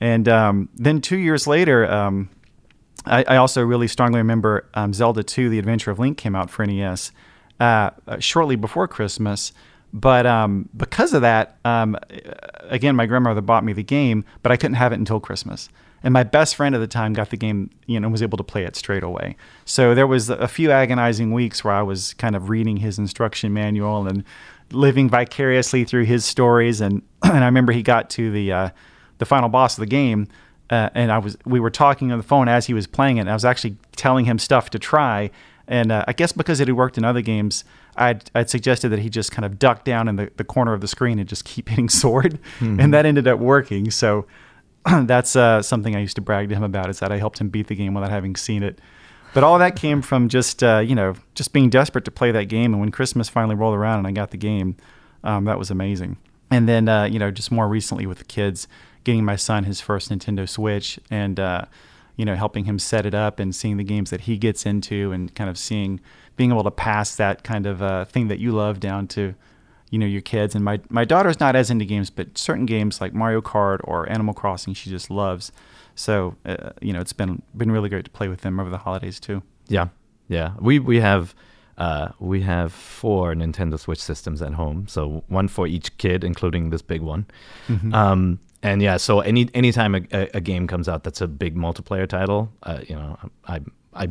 And 0.00 0.28
um, 0.28 0.68
then 0.74 1.00
two 1.00 1.16
years 1.16 1.46
later 1.46 1.90
um, 1.90 2.28
I, 3.06 3.24
I, 3.28 3.36
also 3.36 3.62
really 3.62 3.88
strongly 3.88 4.18
remember 4.18 4.68
um, 4.74 4.92
Zelda 4.92 5.22
2 5.22 5.48
The 5.48 5.58
Adventure 5.58 5.90
of 5.90 5.98
Link 5.98 6.18
came 6.18 6.34
out 6.34 6.50
for 6.50 6.66
NES 6.66 7.12
uh, 7.60 7.90
uh, 8.06 8.18
shortly 8.18 8.56
before 8.56 8.88
Christmas. 8.88 9.52
But 9.92 10.26
um, 10.26 10.68
because 10.76 11.12
of 11.12 11.22
that 11.22 11.58
um, 11.64 11.96
again 12.62 12.96
my 12.96 13.06
grandmother 13.06 13.40
bought 13.40 13.64
me 13.64 13.72
the 13.72 13.84
game 13.84 14.24
but 14.42 14.50
I 14.50 14.56
couldn't 14.56 14.76
have 14.76 14.92
it 14.92 14.98
until 14.98 15.20
Christmas 15.20 15.68
and 16.04 16.12
my 16.12 16.22
best 16.22 16.54
friend 16.54 16.74
at 16.74 16.78
the 16.78 16.86
time 16.86 17.14
got 17.14 17.30
the 17.30 17.36
game, 17.36 17.70
you 17.86 17.98
know, 17.98 18.10
was 18.10 18.22
able 18.22 18.36
to 18.36 18.44
play 18.44 18.64
it 18.64 18.76
straight 18.76 19.02
away. 19.02 19.36
So 19.64 19.94
there 19.94 20.06
was 20.06 20.28
a 20.28 20.46
few 20.46 20.70
agonizing 20.70 21.32
weeks 21.32 21.64
where 21.64 21.72
I 21.72 21.82
was 21.82 22.12
kind 22.14 22.36
of 22.36 22.50
reading 22.50 22.76
his 22.76 22.98
instruction 22.98 23.54
manual 23.54 24.06
and 24.06 24.22
living 24.70 25.08
vicariously 25.08 25.84
through 25.84 26.04
his 26.04 26.26
stories. 26.26 26.82
And 26.82 27.00
and 27.22 27.42
I 27.42 27.46
remember 27.46 27.72
he 27.72 27.82
got 27.82 28.10
to 28.10 28.30
the 28.30 28.52
uh, 28.52 28.68
the 29.16 29.24
final 29.24 29.48
boss 29.48 29.78
of 29.78 29.80
the 29.80 29.86
game, 29.86 30.28
uh, 30.68 30.90
and 30.94 31.10
I 31.10 31.16
was 31.16 31.38
we 31.46 31.58
were 31.58 31.70
talking 31.70 32.12
on 32.12 32.18
the 32.18 32.24
phone 32.24 32.48
as 32.48 32.66
he 32.66 32.74
was 32.74 32.86
playing 32.86 33.16
it. 33.16 33.22
And 33.22 33.30
I 33.30 33.34
was 33.34 33.46
actually 33.46 33.78
telling 33.96 34.26
him 34.26 34.38
stuff 34.38 34.68
to 34.70 34.78
try. 34.78 35.30
And 35.66 35.90
uh, 35.90 36.04
I 36.06 36.12
guess 36.12 36.32
because 36.32 36.60
it 36.60 36.68
had 36.68 36.76
worked 36.76 36.98
in 36.98 37.04
other 37.04 37.22
games, 37.22 37.64
I'd, 37.96 38.30
I'd 38.34 38.50
suggested 38.50 38.90
that 38.90 38.98
he 38.98 39.08
just 39.08 39.32
kind 39.32 39.46
of 39.46 39.58
duck 39.58 39.82
down 39.82 40.08
in 40.08 40.16
the, 40.16 40.30
the 40.36 40.44
corner 40.44 40.74
of 40.74 40.82
the 40.82 40.88
screen 40.88 41.18
and 41.18 41.26
just 41.26 41.46
keep 41.46 41.68
hitting 41.70 41.88
sword. 41.88 42.38
Mm-hmm. 42.58 42.80
And 42.80 42.92
that 42.92 43.06
ended 43.06 43.26
up 43.26 43.38
working. 43.38 43.90
So 43.90 44.26
that's 45.02 45.34
uh, 45.36 45.62
something 45.62 45.96
I 45.96 46.00
used 46.00 46.16
to 46.16 46.22
brag 46.22 46.48
to 46.50 46.54
him 46.54 46.62
about 46.62 46.90
is 46.90 46.98
that 47.00 47.10
I 47.10 47.18
helped 47.18 47.38
him 47.40 47.48
beat 47.48 47.68
the 47.68 47.74
game 47.74 47.94
without 47.94 48.10
having 48.10 48.36
seen 48.36 48.62
it. 48.62 48.80
But 49.32 49.42
all 49.42 49.58
that 49.58 49.76
came 49.76 50.02
from 50.02 50.28
just 50.28 50.62
uh, 50.62 50.78
you 50.78 50.94
know 50.94 51.14
just 51.34 51.52
being 51.52 51.70
desperate 51.70 52.04
to 52.04 52.10
play 52.10 52.30
that 52.32 52.44
game. 52.44 52.72
And 52.72 52.80
when 52.80 52.90
Christmas 52.90 53.28
finally 53.28 53.56
rolled 53.56 53.74
around 53.74 53.98
and 53.98 54.06
I 54.06 54.12
got 54.12 54.30
the 54.30 54.36
game, 54.36 54.76
um, 55.24 55.44
that 55.46 55.58
was 55.58 55.70
amazing. 55.70 56.18
And 56.50 56.68
then 56.68 56.88
uh, 56.88 57.04
you 57.04 57.18
know 57.18 57.30
just 57.30 57.50
more 57.50 57.68
recently 57.68 58.06
with 58.06 58.18
the 58.18 58.24
kids, 58.24 58.68
getting 59.02 59.24
my 59.24 59.36
son 59.36 59.64
his 59.64 59.80
first 59.80 60.10
Nintendo 60.10 60.48
Switch 60.48 61.00
and 61.10 61.40
uh, 61.40 61.64
you 62.16 62.24
know 62.24 62.34
helping 62.34 62.66
him 62.66 62.78
set 62.78 63.06
it 63.06 63.14
up 63.14 63.40
and 63.40 63.54
seeing 63.54 63.76
the 63.76 63.84
games 63.84 64.10
that 64.10 64.22
he 64.22 64.36
gets 64.36 64.66
into 64.66 65.12
and 65.12 65.34
kind 65.34 65.50
of 65.50 65.58
seeing 65.58 66.00
being 66.36 66.50
able 66.50 66.64
to 66.64 66.70
pass 66.70 67.16
that 67.16 67.42
kind 67.42 67.66
of 67.66 67.82
uh, 67.82 68.04
thing 68.04 68.28
that 68.28 68.38
you 68.38 68.52
love 68.52 68.80
down 68.80 69.06
to 69.08 69.34
you 69.90 69.98
know 69.98 70.06
your 70.06 70.22
kids. 70.22 70.54
And 70.54 70.64
my 70.64 70.80
my 70.88 71.04
daughter's 71.04 71.40
not 71.40 71.56
as 71.56 71.70
into 71.70 71.84
games, 71.84 72.10
but 72.10 72.36
certain 72.36 72.66
games 72.66 73.00
like 73.00 73.14
Mario 73.14 73.40
Kart 73.40 73.80
or 73.84 74.10
Animal 74.10 74.34
Crossing, 74.34 74.74
she 74.74 74.90
just 74.90 75.10
loves. 75.10 75.52
So 75.94 76.36
uh, 76.44 76.70
you 76.80 76.92
know, 76.92 77.00
it's 77.00 77.12
been 77.12 77.42
been 77.56 77.70
really 77.70 77.88
great 77.88 78.04
to 78.04 78.10
play 78.10 78.28
with 78.28 78.40
them 78.40 78.58
over 78.60 78.70
the 78.70 78.78
holidays 78.78 79.20
too. 79.20 79.42
Yeah, 79.68 79.88
yeah. 80.28 80.52
We 80.60 80.78
we 80.78 81.00
have 81.00 81.34
uh, 81.78 82.08
we 82.18 82.42
have 82.42 82.72
four 82.72 83.34
Nintendo 83.34 83.78
Switch 83.78 84.00
systems 84.00 84.42
at 84.42 84.54
home, 84.54 84.86
so 84.88 85.24
one 85.28 85.48
for 85.48 85.66
each 85.66 85.96
kid, 85.98 86.24
including 86.24 86.70
this 86.70 86.82
big 86.82 87.00
one. 87.00 87.26
Mm-hmm. 87.68 87.94
Um, 87.94 88.40
and 88.62 88.80
yeah, 88.80 88.96
so 88.96 89.20
any 89.20 89.48
anytime 89.54 89.94
a, 89.94 90.02
a, 90.12 90.30
a 90.34 90.40
game 90.40 90.66
comes 90.66 90.88
out 90.88 91.04
that's 91.04 91.20
a 91.20 91.28
big 91.28 91.56
multiplayer 91.56 92.08
title, 92.08 92.50
uh, 92.62 92.80
you 92.88 92.94
know, 92.94 93.18
I 93.46 93.60
I 93.92 94.08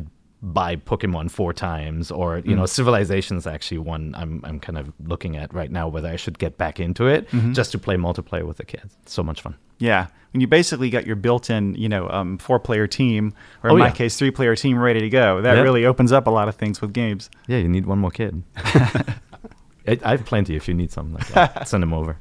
buy 0.52 0.76
Pokemon 0.76 1.30
four 1.30 1.52
times, 1.54 2.10
or 2.10 2.38
you 2.40 2.54
know, 2.54 2.66
Civilization's 2.66 3.46
actually 3.46 3.78
one 3.78 4.14
I'm 4.16 4.40
I'm 4.44 4.60
kind 4.60 4.78
of 4.78 4.92
looking 5.06 5.36
at 5.36 5.52
right 5.54 5.70
now 5.70 5.88
whether 5.88 6.08
I 6.08 6.16
should 6.16 6.38
get 6.38 6.58
back 6.58 6.78
into 6.78 7.06
it 7.06 7.28
just 7.52 7.72
to 7.72 7.78
play 7.78 7.96
multiplayer 7.96 8.46
with 8.46 8.58
the 8.58 8.64
kids. 8.64 8.96
It's 9.02 9.12
so 9.12 9.22
much 9.22 9.40
fun. 9.40 9.56
Yeah, 9.78 10.06
when 10.32 10.40
you 10.40 10.46
basically 10.46 10.88
got 10.90 11.04
your 11.06 11.16
built-in, 11.16 11.74
you 11.74 11.88
know, 11.88 12.08
um, 12.08 12.38
four-player 12.38 12.86
team, 12.86 13.32
or 13.62 13.70
in 13.70 13.76
Oh, 13.76 13.78
my 13.78 13.86
yeah. 13.86 13.92
case, 13.92 14.16
three-player 14.16 14.54
team 14.54 14.78
ready 14.78 15.00
to 15.00 15.08
go. 15.08 15.40
That 15.40 15.56
Yeah. 15.56 15.62
really 15.62 15.84
opens 15.84 16.12
up 16.12 16.26
a 16.28 16.30
lot 16.30 16.46
of 16.48 16.54
things 16.54 16.80
with 16.80 16.92
games. 16.92 17.28
Yeah, 17.48 17.58
you 17.58 17.68
need 17.68 17.84
one 17.86 17.98
more 17.98 18.12
kid. 18.12 18.42
I, 18.56 19.98
I 20.04 20.10
have 20.12 20.24
plenty. 20.24 20.56
If 20.56 20.68
you 20.68 20.74
need 20.74 20.92
something 20.92 21.14
like 21.14 21.28
that, 21.28 21.68
send 21.68 21.82
them 21.82 21.92
over. 21.92 22.16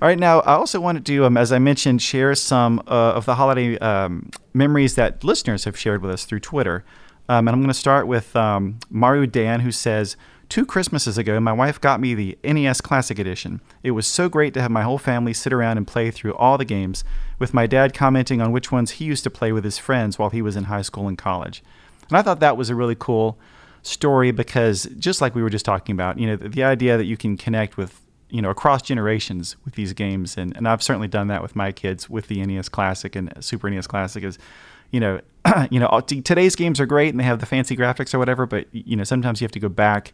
All 0.00 0.06
right, 0.08 0.18
now 0.18 0.40
I 0.40 0.52
also 0.54 0.80
wanted 0.80 1.04
to, 1.06 1.24
um, 1.26 1.36
as 1.36 1.50
I 1.52 1.58
mentioned, 1.58 2.00
share 2.02 2.34
some 2.34 2.80
uh, 2.86 3.12
of 3.16 3.24
the 3.26 3.34
holiday 3.34 3.76
um, 3.78 4.30
memories 4.54 4.94
that 4.94 5.24
listeners 5.24 5.64
have 5.64 5.76
shared 5.76 6.02
with 6.02 6.10
us 6.12 6.24
through 6.24 6.40
Twitter. 6.40 6.84
Um, 7.28 7.46
and 7.46 7.54
I'm 7.54 7.60
going 7.60 7.68
to 7.68 7.74
start 7.74 8.06
with 8.06 8.34
um, 8.34 8.78
Maru 8.90 9.26
Dan, 9.26 9.60
who 9.60 9.72
says, 9.72 10.16
Two 10.48 10.64
Christmases 10.64 11.18
ago, 11.18 11.38
my 11.40 11.52
wife 11.52 11.78
got 11.78 12.00
me 12.00 12.14
the 12.14 12.38
NES 12.42 12.80
Classic 12.80 13.18
Edition. 13.18 13.60
It 13.82 13.90
was 13.90 14.06
so 14.06 14.30
great 14.30 14.54
to 14.54 14.62
have 14.62 14.70
my 14.70 14.82
whole 14.82 14.96
family 14.96 15.34
sit 15.34 15.52
around 15.52 15.76
and 15.76 15.86
play 15.86 16.10
through 16.10 16.34
all 16.36 16.56
the 16.56 16.64
games, 16.64 17.04
with 17.38 17.52
my 17.52 17.66
dad 17.66 17.92
commenting 17.92 18.40
on 18.40 18.50
which 18.50 18.72
ones 18.72 18.92
he 18.92 19.04
used 19.04 19.24
to 19.24 19.30
play 19.30 19.52
with 19.52 19.62
his 19.62 19.76
friends 19.76 20.18
while 20.18 20.30
he 20.30 20.40
was 20.40 20.56
in 20.56 20.64
high 20.64 20.80
school 20.80 21.06
and 21.06 21.18
college. 21.18 21.62
And 22.08 22.16
I 22.16 22.22
thought 22.22 22.40
that 22.40 22.56
was 22.56 22.70
a 22.70 22.74
really 22.74 22.96
cool 22.98 23.38
story 23.82 24.30
because, 24.30 24.84
just 24.98 25.20
like 25.20 25.34
we 25.34 25.42
were 25.42 25.50
just 25.50 25.66
talking 25.66 25.92
about, 25.92 26.18
you 26.18 26.26
know, 26.26 26.36
the, 26.36 26.48
the 26.48 26.64
idea 26.64 26.96
that 26.96 27.04
you 27.04 27.18
can 27.18 27.36
connect 27.36 27.76
with 27.76 28.00
you 28.30 28.42
know 28.42 28.50
across 28.50 28.82
generations 28.82 29.56
with 29.64 29.74
these 29.74 29.94
games 29.94 30.36
and, 30.36 30.54
and 30.54 30.68
I've 30.68 30.82
certainly 30.82 31.08
done 31.08 31.28
that 31.28 31.40
with 31.40 31.56
my 31.56 31.72
kids 31.72 32.10
with 32.10 32.28
the 32.28 32.44
NES 32.44 32.68
Classic 32.68 33.16
and 33.16 33.32
Super 33.40 33.70
NES 33.70 33.86
Classic 33.86 34.22
is 34.22 34.38
you 34.90 35.00
know 35.00 35.20
you 35.70 35.80
know 35.80 36.00
today's 36.00 36.56
games 36.56 36.80
are 36.80 36.86
great 36.86 37.10
and 37.10 37.20
they 37.20 37.24
have 37.24 37.40
the 37.40 37.46
fancy 37.46 37.76
graphics 37.76 38.14
or 38.14 38.18
whatever 38.18 38.46
but 38.46 38.66
you 38.72 38.96
know 38.96 39.04
sometimes 39.04 39.40
you 39.40 39.44
have 39.44 39.52
to 39.52 39.60
go 39.60 39.68
back 39.68 40.12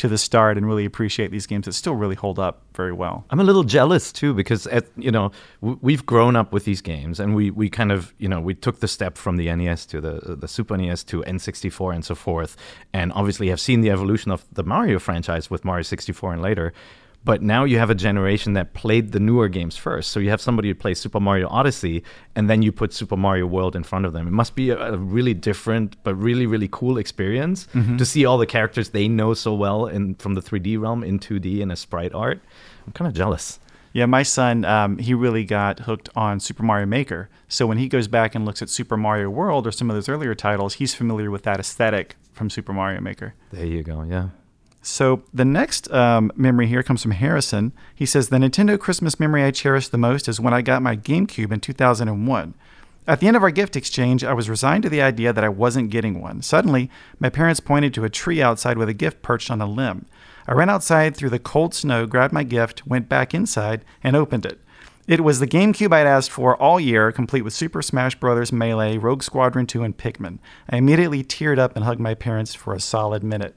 to 0.00 0.08
the 0.08 0.16
start 0.16 0.56
and 0.56 0.66
really 0.66 0.86
appreciate 0.86 1.30
these 1.30 1.46
games 1.46 1.66
that 1.66 1.74
still 1.74 1.94
really 1.94 2.14
hold 2.14 2.38
up 2.38 2.62
very 2.74 2.92
well. 2.92 3.26
I'm 3.28 3.38
a 3.38 3.44
little 3.44 3.64
jealous 3.64 4.12
too 4.12 4.32
because 4.32 4.66
at, 4.68 4.86
you 4.96 5.10
know 5.10 5.30
we've 5.60 6.06
grown 6.06 6.36
up 6.36 6.54
with 6.54 6.64
these 6.64 6.80
games 6.80 7.20
and 7.20 7.34
we, 7.34 7.50
we 7.50 7.68
kind 7.68 7.92
of 7.92 8.14
you 8.16 8.26
know 8.26 8.40
we 8.40 8.54
took 8.54 8.80
the 8.80 8.88
step 8.88 9.18
from 9.18 9.36
the 9.36 9.54
NES 9.54 9.84
to 9.86 10.00
the 10.00 10.36
the 10.40 10.48
Super 10.48 10.78
NES 10.78 11.04
to 11.04 11.20
N64 11.24 11.94
and 11.96 12.02
so 12.02 12.14
forth 12.14 12.56
and 12.94 13.12
obviously 13.12 13.48
have 13.48 13.60
seen 13.60 13.82
the 13.82 13.90
evolution 13.90 14.30
of 14.32 14.42
the 14.50 14.62
Mario 14.62 14.98
franchise 14.98 15.50
with 15.50 15.66
Mario 15.66 15.82
64 15.82 16.32
and 16.32 16.40
later. 16.40 16.72
But 17.22 17.42
now 17.42 17.64
you 17.64 17.78
have 17.78 17.90
a 17.90 17.94
generation 17.94 18.54
that 18.54 18.72
played 18.72 19.12
the 19.12 19.20
newer 19.20 19.48
games 19.48 19.76
first. 19.76 20.10
So 20.10 20.20
you 20.20 20.30
have 20.30 20.40
somebody 20.40 20.68
who 20.68 20.74
plays 20.74 20.98
Super 20.98 21.20
Mario 21.20 21.48
Odyssey, 21.48 22.02
and 22.34 22.48
then 22.48 22.62
you 22.62 22.72
put 22.72 22.94
Super 22.94 23.16
Mario 23.16 23.46
World 23.46 23.76
in 23.76 23.82
front 23.82 24.06
of 24.06 24.14
them. 24.14 24.26
It 24.26 24.30
must 24.30 24.54
be 24.54 24.70
a, 24.70 24.94
a 24.94 24.96
really 24.96 25.34
different, 25.34 26.02
but 26.02 26.14
really, 26.14 26.46
really 26.46 26.68
cool 26.70 26.96
experience 26.96 27.68
to 27.98 28.04
see 28.06 28.24
all 28.24 28.38
the 28.38 28.46
characters 28.46 28.90
they 28.90 29.06
know 29.06 29.34
so 29.34 29.54
well 29.54 29.86
in 29.86 30.14
from 30.14 30.34
the 30.34 30.40
3D 30.40 30.80
realm 30.80 31.04
in 31.04 31.18
2D 31.18 31.60
in 31.60 31.70
a 31.70 31.76
sprite 31.76 32.14
art. 32.14 32.40
I'm 32.86 32.92
kind 32.92 33.06
of 33.08 33.14
jealous. 33.14 33.60
Yeah, 33.92 34.06
my 34.06 34.22
son, 34.22 34.64
um, 34.64 34.98
he 34.98 35.14
really 35.14 35.44
got 35.44 35.80
hooked 35.80 36.08
on 36.14 36.38
Super 36.40 36.62
Mario 36.62 36.86
Maker. 36.86 37.28
So 37.48 37.66
when 37.66 37.76
he 37.76 37.88
goes 37.88 38.06
back 38.08 38.34
and 38.34 38.46
looks 38.46 38.62
at 38.62 38.70
Super 38.70 38.96
Mario 38.96 39.28
World 39.28 39.66
or 39.66 39.72
some 39.72 39.90
of 39.90 39.96
those 39.96 40.08
earlier 40.08 40.34
titles, 40.34 40.74
he's 40.74 40.94
familiar 40.94 41.30
with 41.30 41.42
that 41.42 41.58
aesthetic 41.58 42.16
from 42.32 42.48
Super 42.50 42.72
Mario 42.72 43.00
Maker. 43.00 43.34
There 43.52 43.66
you 43.66 43.82
go. 43.82 44.04
Yeah. 44.04 44.28
So 44.82 45.22
the 45.32 45.44
next 45.44 45.90
um, 45.92 46.32
memory 46.36 46.66
here 46.66 46.82
comes 46.82 47.02
from 47.02 47.10
Harrison. 47.10 47.72
He 47.94 48.06
says 48.06 48.28
the 48.28 48.38
Nintendo 48.38 48.78
Christmas 48.78 49.20
memory 49.20 49.44
I 49.44 49.50
cherish 49.50 49.88
the 49.88 49.98
most 49.98 50.28
is 50.28 50.40
when 50.40 50.54
I 50.54 50.62
got 50.62 50.82
my 50.82 50.96
GameCube 50.96 51.52
in 51.52 51.60
2001. 51.60 52.54
At 53.06 53.20
the 53.20 53.26
end 53.26 53.36
of 53.36 53.42
our 53.42 53.50
gift 53.50 53.76
exchange, 53.76 54.24
I 54.24 54.32
was 54.32 54.48
resigned 54.48 54.82
to 54.84 54.88
the 54.88 55.02
idea 55.02 55.32
that 55.32 55.44
I 55.44 55.48
wasn't 55.48 55.90
getting 55.90 56.20
one. 56.20 56.42
Suddenly, 56.42 56.90
my 57.18 57.28
parents 57.28 57.60
pointed 57.60 57.92
to 57.94 58.04
a 58.04 58.10
tree 58.10 58.40
outside 58.40 58.78
with 58.78 58.88
a 58.88 58.94
gift 58.94 59.20
perched 59.20 59.50
on 59.50 59.60
a 59.60 59.66
limb. 59.66 60.06
I 60.46 60.52
ran 60.52 60.70
outside 60.70 61.16
through 61.16 61.30
the 61.30 61.38
cold 61.38 61.74
snow, 61.74 62.06
grabbed 62.06 62.32
my 62.32 62.44
gift, 62.44 62.86
went 62.86 63.08
back 63.08 63.34
inside, 63.34 63.84
and 64.02 64.16
opened 64.16 64.46
it. 64.46 64.60
It 65.06 65.24
was 65.24 65.40
the 65.40 65.46
GameCube 65.46 65.92
I'd 65.92 66.06
asked 66.06 66.30
for 66.30 66.56
all 66.56 66.78
year, 66.78 67.10
complete 67.10 67.42
with 67.42 67.52
Super 67.52 67.82
Smash 67.82 68.14
Bros., 68.14 68.52
Melee, 68.52 68.96
Rogue 68.96 69.24
Squadron 69.24 69.66
2, 69.66 69.82
and 69.82 69.96
Pikmin. 69.96 70.38
I 70.68 70.76
immediately 70.76 71.24
teared 71.24 71.58
up 71.58 71.74
and 71.74 71.84
hugged 71.84 72.00
my 72.00 72.14
parents 72.14 72.54
for 72.54 72.74
a 72.74 72.80
solid 72.80 73.24
minute. 73.24 73.56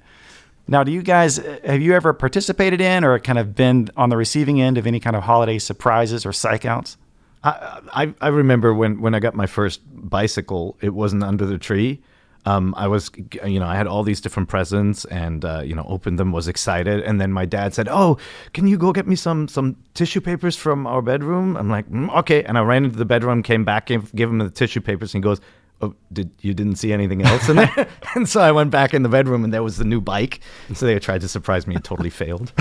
Now, 0.67 0.83
do 0.83 0.91
you 0.91 1.01
guys 1.01 1.37
have 1.65 1.81
you 1.81 1.93
ever 1.93 2.13
participated 2.13 2.79
in 2.79 3.03
or 3.03 3.19
kind 3.19 3.37
of 3.37 3.55
been 3.55 3.89
on 3.97 4.09
the 4.09 4.17
receiving 4.17 4.61
end 4.61 4.77
of 4.77 4.87
any 4.87 4.99
kind 4.99 5.15
of 5.15 5.23
holiday 5.23 5.59
surprises 5.59 6.25
or 6.25 6.31
psych 6.31 6.65
outs? 6.65 6.97
I, 7.43 7.81
I 7.93 8.13
I 8.21 8.27
remember 8.29 8.73
when 8.73 9.01
when 9.01 9.13
I 9.13 9.19
got 9.19 9.35
my 9.35 9.45
first 9.45 9.81
bicycle, 9.85 10.77
it 10.81 10.93
wasn't 10.93 11.23
under 11.23 11.45
the 11.45 11.57
tree. 11.57 12.01
Um, 12.45 12.73
I 12.75 12.87
was, 12.87 13.09
you 13.45 13.59
know, 13.59 13.65
I 13.65 13.75
had 13.75 13.87
all 13.87 14.03
these 14.03 14.19
different 14.19 14.49
presents, 14.49 15.05
and 15.05 15.45
uh, 15.45 15.61
you 15.63 15.75
know, 15.75 15.85
opened 15.87 16.19
them, 16.19 16.33
was 16.33 16.47
excited, 16.47 17.01
and 17.01 17.19
then 17.19 17.31
my 17.31 17.45
dad 17.45 17.73
said, 17.73 17.87
"Oh, 17.89 18.17
can 18.53 18.67
you 18.67 18.77
go 18.77 18.91
get 18.91 19.07
me 19.07 19.15
some 19.15 19.47
some 19.47 19.77
tissue 19.93 20.19
papers 20.21 20.57
from 20.57 20.85
our 20.85 21.01
bedroom?" 21.01 21.55
I'm 21.55 21.69
like, 21.69 21.89
mm, 21.89 22.13
"Okay," 22.19 22.43
and 22.43 22.57
I 22.57 22.61
ran 22.61 22.83
into 22.83 22.97
the 22.97 23.05
bedroom, 23.05 23.43
came 23.43 23.63
back, 23.63 23.85
gave, 23.85 24.13
gave 24.13 24.29
him 24.29 24.39
the 24.39 24.49
tissue 24.49 24.81
papers, 24.81 25.13
and 25.13 25.23
he 25.23 25.27
goes. 25.27 25.39
Oh, 25.83 25.95
did 26.13 26.31
you 26.39 26.53
didn't 26.53 26.75
see 26.75 26.93
anything 26.93 27.21
else 27.23 27.49
in 27.49 27.57
there? 27.57 27.87
and 28.15 28.27
so 28.29 28.39
I 28.39 28.51
went 28.51 28.71
back 28.71 28.93
in 28.93 29.03
the 29.03 29.09
bedroom, 29.09 29.43
and 29.43 29.53
there 29.53 29.63
was 29.63 29.77
the 29.77 29.83
new 29.83 29.99
bike. 29.99 30.39
So 30.73 30.85
they 30.85 30.97
tried 30.99 31.21
to 31.21 31.27
surprise 31.27 31.67
me, 31.67 31.75
and 31.75 31.83
totally 31.83 32.09
failed. 32.21 32.53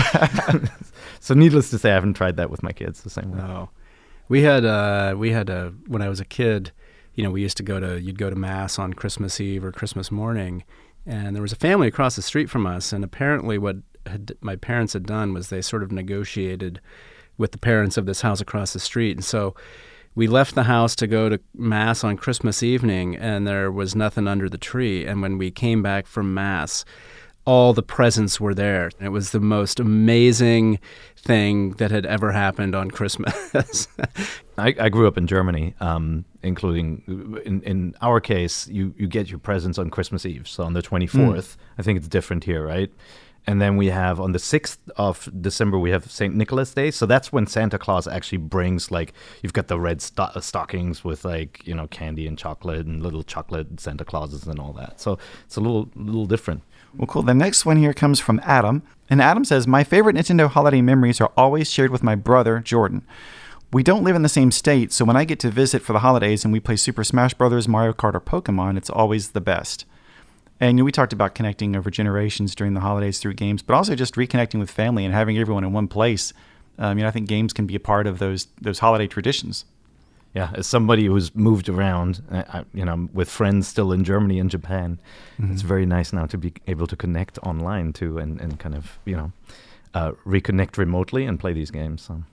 so 1.19 1.33
needless 1.33 1.69
to 1.69 1.79
say, 1.79 1.91
I 1.91 1.93
haven't 1.93 2.15
tried 2.15 2.35
that 2.37 2.49
with 2.49 2.63
my 2.63 2.71
kids 2.73 3.01
the 3.01 3.09
same 3.09 3.31
way. 3.31 3.37
No, 3.37 3.69
we 4.27 4.41
had 4.41 4.65
uh, 4.65 5.15
we 5.17 5.31
had 5.31 5.49
a 5.49 5.73
when 5.87 6.01
I 6.01 6.09
was 6.09 6.19
a 6.19 6.25
kid. 6.25 6.71
You 7.15 7.23
know, 7.23 7.31
we 7.31 7.41
used 7.41 7.57
to 7.57 7.63
go 7.63 7.79
to 7.79 8.01
you'd 8.01 8.17
go 8.17 8.29
to 8.29 8.35
mass 8.35 8.77
on 8.77 8.93
Christmas 8.93 9.39
Eve 9.39 9.63
or 9.63 9.71
Christmas 9.71 10.11
morning, 10.11 10.63
and 11.05 11.35
there 11.35 11.41
was 11.41 11.53
a 11.53 11.57
family 11.57 11.87
across 11.87 12.15
the 12.15 12.21
street 12.21 12.49
from 12.49 12.67
us. 12.67 12.91
And 12.91 13.03
apparently, 13.03 13.57
what 13.57 13.77
had, 14.05 14.33
my 14.41 14.57
parents 14.57 14.93
had 14.93 15.05
done 15.05 15.33
was 15.33 15.47
they 15.47 15.61
sort 15.61 15.83
of 15.83 15.91
negotiated 15.91 16.81
with 17.37 17.51
the 17.51 17.57
parents 17.57 17.95
of 17.97 18.05
this 18.05 18.21
house 18.21 18.41
across 18.41 18.73
the 18.73 18.79
street, 18.79 19.15
and 19.15 19.23
so 19.23 19.55
we 20.15 20.27
left 20.27 20.55
the 20.55 20.63
house 20.63 20.95
to 20.97 21.07
go 21.07 21.29
to 21.29 21.39
mass 21.55 22.03
on 22.03 22.17
Christmas 22.17 22.61
evening, 22.61 23.15
and 23.15 23.47
there 23.47 23.71
was 23.71 23.95
nothing 23.95 24.27
under 24.27 24.47
the 24.49 24.57
tree. 24.57 25.05
And 25.05 25.21
when 25.21 25.37
we 25.37 25.51
came 25.51 25.81
back 25.81 26.05
from 26.05 26.33
mass, 26.33 26.85
all 27.45 27.73
the 27.73 27.83
presents 27.83 28.39
were 28.39 28.53
there. 28.53 28.85
And 28.97 29.07
it 29.07 29.09
was 29.09 29.31
the 29.31 29.39
most 29.39 29.79
amazing 29.79 30.79
thing 31.17 31.71
that 31.71 31.91
had 31.91 32.05
ever 32.05 32.31
happened 32.31 32.75
on 32.75 32.91
Christmas. 32.91 33.87
I, 34.57 34.75
I 34.79 34.89
grew 34.89 35.07
up 35.07 35.17
in 35.17 35.27
Germany, 35.27 35.73
um, 35.79 36.25
including 36.41 37.41
in, 37.45 37.61
in 37.63 37.95
our 38.01 38.19
case, 38.21 38.67
you, 38.67 38.93
you 38.97 39.07
get 39.07 39.29
your 39.29 39.39
presents 39.39 39.77
on 39.77 39.89
Christmas 39.89 40.25
Eve. 40.25 40.47
So 40.47 40.63
on 40.63 40.73
the 40.73 40.81
24th, 40.81 41.57
I 41.77 41.81
think 41.81 41.97
it's 41.97 42.07
different 42.07 42.43
here, 42.43 42.65
right? 42.65 42.91
And 43.45 43.61
then 43.61 43.75
we 43.75 43.87
have 43.87 44.19
on 44.19 44.31
the 44.31 44.39
6th 44.39 44.77
of 44.95 45.29
December, 45.41 45.77
we 45.77 45.91
have 45.91 46.09
St. 46.09 46.33
Nicholas 46.33 46.73
Day. 46.73 46.91
So 46.91 47.05
that's 47.05 47.33
when 47.33 47.45
Santa 47.45 47.77
Claus 47.77 48.07
actually 48.07 48.37
brings, 48.37 48.89
like, 48.89 49.13
you've 49.41 49.53
got 49.53 49.67
the 49.67 49.79
red 49.79 50.01
sto- 50.01 50.29
uh, 50.33 50.39
stockings 50.39 51.03
with, 51.03 51.25
like, 51.25 51.61
you 51.65 51.75
know, 51.75 51.87
candy 51.87 52.25
and 52.25 52.37
chocolate 52.37 52.85
and 52.85 53.03
little 53.03 53.23
chocolate 53.23 53.79
Santa 53.79 54.05
Clauses 54.05 54.47
and 54.47 54.59
all 54.59 54.71
that. 54.73 55.01
So 55.01 55.17
it's 55.45 55.57
a 55.57 55.61
little, 55.61 55.89
little 55.95 56.25
different. 56.25 56.63
Well, 56.95 57.07
cool. 57.07 57.23
The 57.23 57.33
next 57.33 57.65
one 57.65 57.77
here 57.77 57.93
comes 57.93 58.19
from 58.19 58.39
Adam. 58.43 58.83
And 59.09 59.21
Adam 59.21 59.43
says, 59.43 59.67
My 59.67 59.83
favorite 59.83 60.15
Nintendo 60.15 60.47
holiday 60.47 60.81
memories 60.81 61.19
are 61.19 61.31
always 61.35 61.69
shared 61.69 61.91
with 61.91 62.03
my 62.03 62.15
brother, 62.15 62.59
Jordan. 62.59 63.05
We 63.73 63.83
don't 63.83 64.03
live 64.03 64.15
in 64.15 64.21
the 64.21 64.29
same 64.29 64.51
state, 64.51 64.93
so 64.93 65.03
when 65.03 65.17
I 65.17 65.25
get 65.25 65.39
to 65.39 65.49
visit 65.49 65.81
for 65.81 65.93
the 65.93 65.99
holidays 65.99 66.43
and 66.43 66.53
we 66.53 66.59
play 66.59 66.75
Super 66.75 67.03
Smash 67.03 67.33
Bros., 67.33 67.67
Mario 67.67 67.91
Kart, 67.91 68.13
or 68.13 68.21
Pokemon, 68.21 68.77
it's 68.77 68.89
always 68.89 69.31
the 69.31 69.41
best. 69.41 69.85
And 70.63 70.77
you 70.77 70.83
know, 70.83 70.85
we 70.85 70.93
talked 70.93 71.11
about 71.11 71.35
connecting 71.35 71.75
over 71.75 71.91
generations 71.91 72.55
during 72.55 72.73
the 72.73 72.79
holidays 72.79 73.19
through 73.19 73.33
games, 73.33 73.61
but 73.61 73.75
also 73.75 73.95
just 73.95 74.15
reconnecting 74.15 74.59
with 74.59 74.71
family 74.71 75.03
and 75.03 75.13
having 75.13 75.37
everyone 75.37 75.65
in 75.65 75.73
one 75.73 75.89
place. 75.89 76.31
Um, 76.79 76.97
you 76.97 77.03
know, 77.03 77.09
I 77.09 77.11
think 77.11 77.27
games 77.27 77.51
can 77.51 77.67
be 77.67 77.75
a 77.75 77.81
part 77.81 78.07
of 78.07 78.19
those 78.19 78.47
those 78.61 78.79
holiday 78.79 79.07
traditions. 79.07 79.65
Yeah, 80.33 80.51
as 80.55 80.65
somebody 80.65 81.05
who's 81.05 81.35
moved 81.35 81.67
around, 81.67 82.23
I, 82.31 82.37
I, 82.59 82.65
you 82.73 82.85
know, 82.85 83.09
with 83.13 83.29
friends 83.29 83.67
still 83.67 83.91
in 83.91 84.05
Germany 84.05 84.39
and 84.39 84.49
Japan, 84.49 84.99
it's 85.37 85.61
very 85.61 85.85
nice 85.85 86.13
now 86.13 86.25
to 86.27 86.37
be 86.37 86.53
able 86.65 86.87
to 86.87 86.95
connect 86.95 87.37
online 87.39 87.91
too, 87.91 88.17
and, 88.17 88.39
and 88.39 88.57
kind 88.57 88.73
of 88.73 88.97
you 89.03 89.17
know, 89.17 89.31
uh, 89.93 90.11
reconnect 90.25 90.77
remotely 90.77 91.25
and 91.25 91.39
play 91.39 91.51
these 91.51 91.71
games. 91.71 92.01
So. 92.01 92.23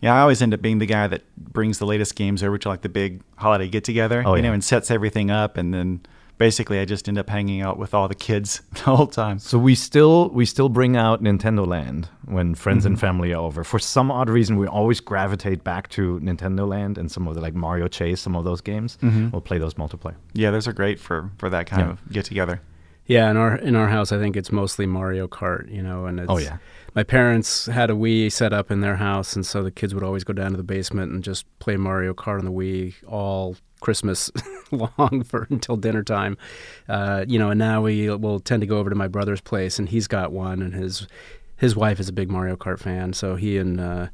Yeah, 0.00 0.14
I 0.14 0.20
always 0.20 0.40
end 0.40 0.54
up 0.54 0.62
being 0.62 0.78
the 0.78 0.86
guy 0.86 1.08
that 1.08 1.22
brings 1.36 1.78
the 1.80 1.86
latest 1.86 2.14
games 2.14 2.42
over 2.42 2.56
to 2.56 2.68
like 2.68 2.82
the 2.82 2.88
big 2.88 3.20
holiday 3.36 3.68
get 3.68 3.82
together, 3.82 4.22
Oh, 4.24 4.36
you 4.36 4.42
know, 4.42 4.52
and 4.52 4.62
sets 4.62 4.92
everything 4.92 5.30
up, 5.30 5.56
and 5.58 5.74
then 5.74 6.00
basically 6.40 6.80
I 6.80 6.86
just 6.86 7.06
end 7.06 7.18
up 7.18 7.28
hanging 7.28 7.60
out 7.60 7.78
with 7.78 7.92
all 7.92 8.08
the 8.08 8.14
kids 8.14 8.62
the 8.72 8.96
whole 8.96 9.06
time. 9.06 9.38
So 9.38 9.58
we 9.58 9.74
still 9.76 10.30
we 10.30 10.46
still 10.46 10.70
bring 10.70 10.96
out 10.96 11.22
Nintendo 11.22 11.64
Land 11.66 12.08
when 12.24 12.56
friends 12.56 12.86
and 12.86 12.96
mm-hmm. 12.96 13.00
family 13.00 13.32
are 13.34 13.42
over. 13.42 13.62
For 13.62 13.78
some 13.78 14.10
odd 14.10 14.30
reason, 14.30 14.56
we 14.56 14.66
always 14.66 15.00
gravitate 15.00 15.62
back 15.62 15.88
to 15.90 16.18
Nintendo 16.20 16.66
Land 16.66 16.98
and 16.98 17.12
some 17.12 17.28
of 17.28 17.34
the 17.34 17.40
like 17.40 17.54
Mario 17.54 17.86
Chase, 17.86 18.20
some 18.20 18.34
of 18.34 18.44
those 18.44 18.62
games. 18.62 18.98
Mm-hmm. 19.02 19.30
We'll 19.30 19.42
play 19.42 19.58
those 19.58 19.74
multiplayer. 19.74 20.16
Yeah, 20.32 20.50
those 20.50 20.66
are 20.66 20.72
great 20.72 20.98
for 20.98 21.30
for 21.36 21.50
that 21.50 21.66
kind 21.66 21.82
Yeah. 21.82 21.90
of 21.92 22.12
get 22.12 22.24
together. 22.24 22.62
Yeah, 23.04 23.30
in 23.30 23.36
our 23.36 23.56
in 23.56 23.76
our 23.76 23.88
house, 23.88 24.10
I 24.10 24.18
think 24.18 24.36
it's 24.36 24.50
mostly 24.50 24.86
Mario 24.86 25.28
Kart. 25.28 25.70
You 25.70 25.82
know, 25.82 26.06
and 26.06 26.20
it's, 26.20 26.30
Oh, 26.30 26.38
yeah. 26.38 26.56
my 26.94 27.02
parents 27.02 27.66
had 27.66 27.90
a 27.90 27.94
Wii 27.94 28.32
set 28.32 28.54
up 28.54 28.70
in 28.70 28.80
their 28.80 28.96
house, 28.96 29.36
and 29.36 29.44
so 29.44 29.62
the 29.62 29.70
kids 29.70 29.94
would 29.94 30.04
always 30.04 30.24
go 30.24 30.32
down 30.32 30.52
to 30.52 30.56
the 30.56 30.62
basement 30.62 31.12
and 31.12 31.22
just 31.22 31.44
play 31.58 31.76
Mario 31.76 32.14
Kart 32.14 32.38
on 32.38 32.46
the 32.46 32.52
Wii 32.52 32.94
all 33.06 33.56
Christmas 33.80 34.30
long 34.70 35.24
for 35.24 35.46
until 35.50 35.76
dinner 35.76 36.02
time. 36.02 36.36
Uh, 36.88 37.24
you 37.26 37.38
know, 37.38 37.50
and 37.50 37.58
now 37.58 37.82
we 37.82 38.08
will 38.10 38.40
tend 38.40 38.60
to 38.60 38.66
go 38.66 38.78
over 38.78 38.90
to 38.90 38.96
my 38.96 39.08
brother's 39.08 39.40
place, 39.40 39.78
and 39.78 39.88
he's 39.88 40.06
got 40.06 40.32
one, 40.32 40.62
and 40.62 40.74
his 40.74 41.06
his 41.56 41.76
wife 41.76 42.00
is 42.00 42.08
a 42.08 42.12
big 42.12 42.30
Mario 42.30 42.56
Kart 42.56 42.78
fan, 42.78 43.12
so 43.12 43.36
he 43.36 43.58
and 43.58 43.78
uh, 43.78 44.06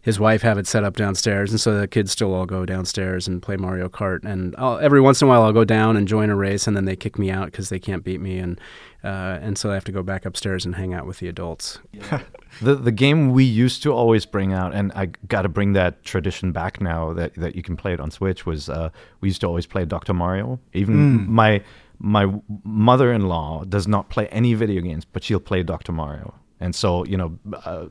his 0.00 0.18
wife 0.18 0.42
have 0.42 0.58
it 0.58 0.66
set 0.66 0.82
up 0.82 0.96
downstairs, 0.96 1.52
and 1.52 1.60
so 1.60 1.78
the 1.78 1.86
kids 1.86 2.10
still 2.10 2.34
all 2.34 2.44
go 2.44 2.66
downstairs 2.66 3.28
and 3.28 3.40
play 3.40 3.56
Mario 3.56 3.88
Kart. 3.88 4.24
And 4.24 4.52
I'll, 4.58 4.78
every 4.78 5.00
once 5.00 5.22
in 5.22 5.28
a 5.28 5.28
while, 5.28 5.42
I'll 5.42 5.52
go 5.52 5.64
down 5.64 5.96
and 5.96 6.08
join 6.08 6.28
a 6.28 6.34
race, 6.34 6.66
and 6.66 6.76
then 6.76 6.84
they 6.84 6.96
kick 6.96 7.20
me 7.20 7.30
out 7.30 7.46
because 7.46 7.68
they 7.68 7.78
can't 7.78 8.02
beat 8.02 8.20
me, 8.20 8.38
and 8.38 8.60
uh, 9.04 9.38
and 9.40 9.56
so 9.56 9.70
I 9.70 9.74
have 9.74 9.84
to 9.84 9.92
go 9.92 10.02
back 10.02 10.26
upstairs 10.26 10.64
and 10.64 10.74
hang 10.74 10.92
out 10.92 11.06
with 11.06 11.18
the 11.18 11.28
adults. 11.28 11.78
The 12.60 12.74
the 12.74 12.92
game 12.92 13.30
we 13.30 13.44
used 13.44 13.82
to 13.84 13.92
always 13.92 14.26
bring 14.26 14.52
out, 14.52 14.74
and 14.74 14.92
I 14.92 15.06
got 15.28 15.42
to 15.42 15.48
bring 15.48 15.72
that 15.72 16.04
tradition 16.04 16.52
back 16.52 16.80
now 16.80 17.12
that, 17.14 17.34
that 17.34 17.56
you 17.56 17.62
can 17.62 17.76
play 17.76 17.92
it 17.92 18.00
on 18.00 18.10
Switch. 18.10 18.44
Was 18.44 18.68
uh, 18.68 18.90
we 19.20 19.28
used 19.28 19.40
to 19.40 19.46
always 19.46 19.66
play 19.66 19.84
Doctor 19.84 20.12
Mario. 20.12 20.60
Even 20.72 21.30
my 21.30 21.62
my 21.98 22.32
mother 22.64 23.12
in 23.12 23.28
law 23.28 23.64
does 23.64 23.88
not 23.88 24.10
play 24.10 24.26
any 24.28 24.54
video 24.54 24.82
games, 24.82 25.04
but 25.04 25.24
she'll 25.24 25.40
play 25.40 25.62
Doctor 25.62 25.92
Mario. 25.92 26.34
And 26.60 26.74
so 26.74 27.04
you 27.06 27.16
know, 27.16 27.38
uh, 27.64 27.86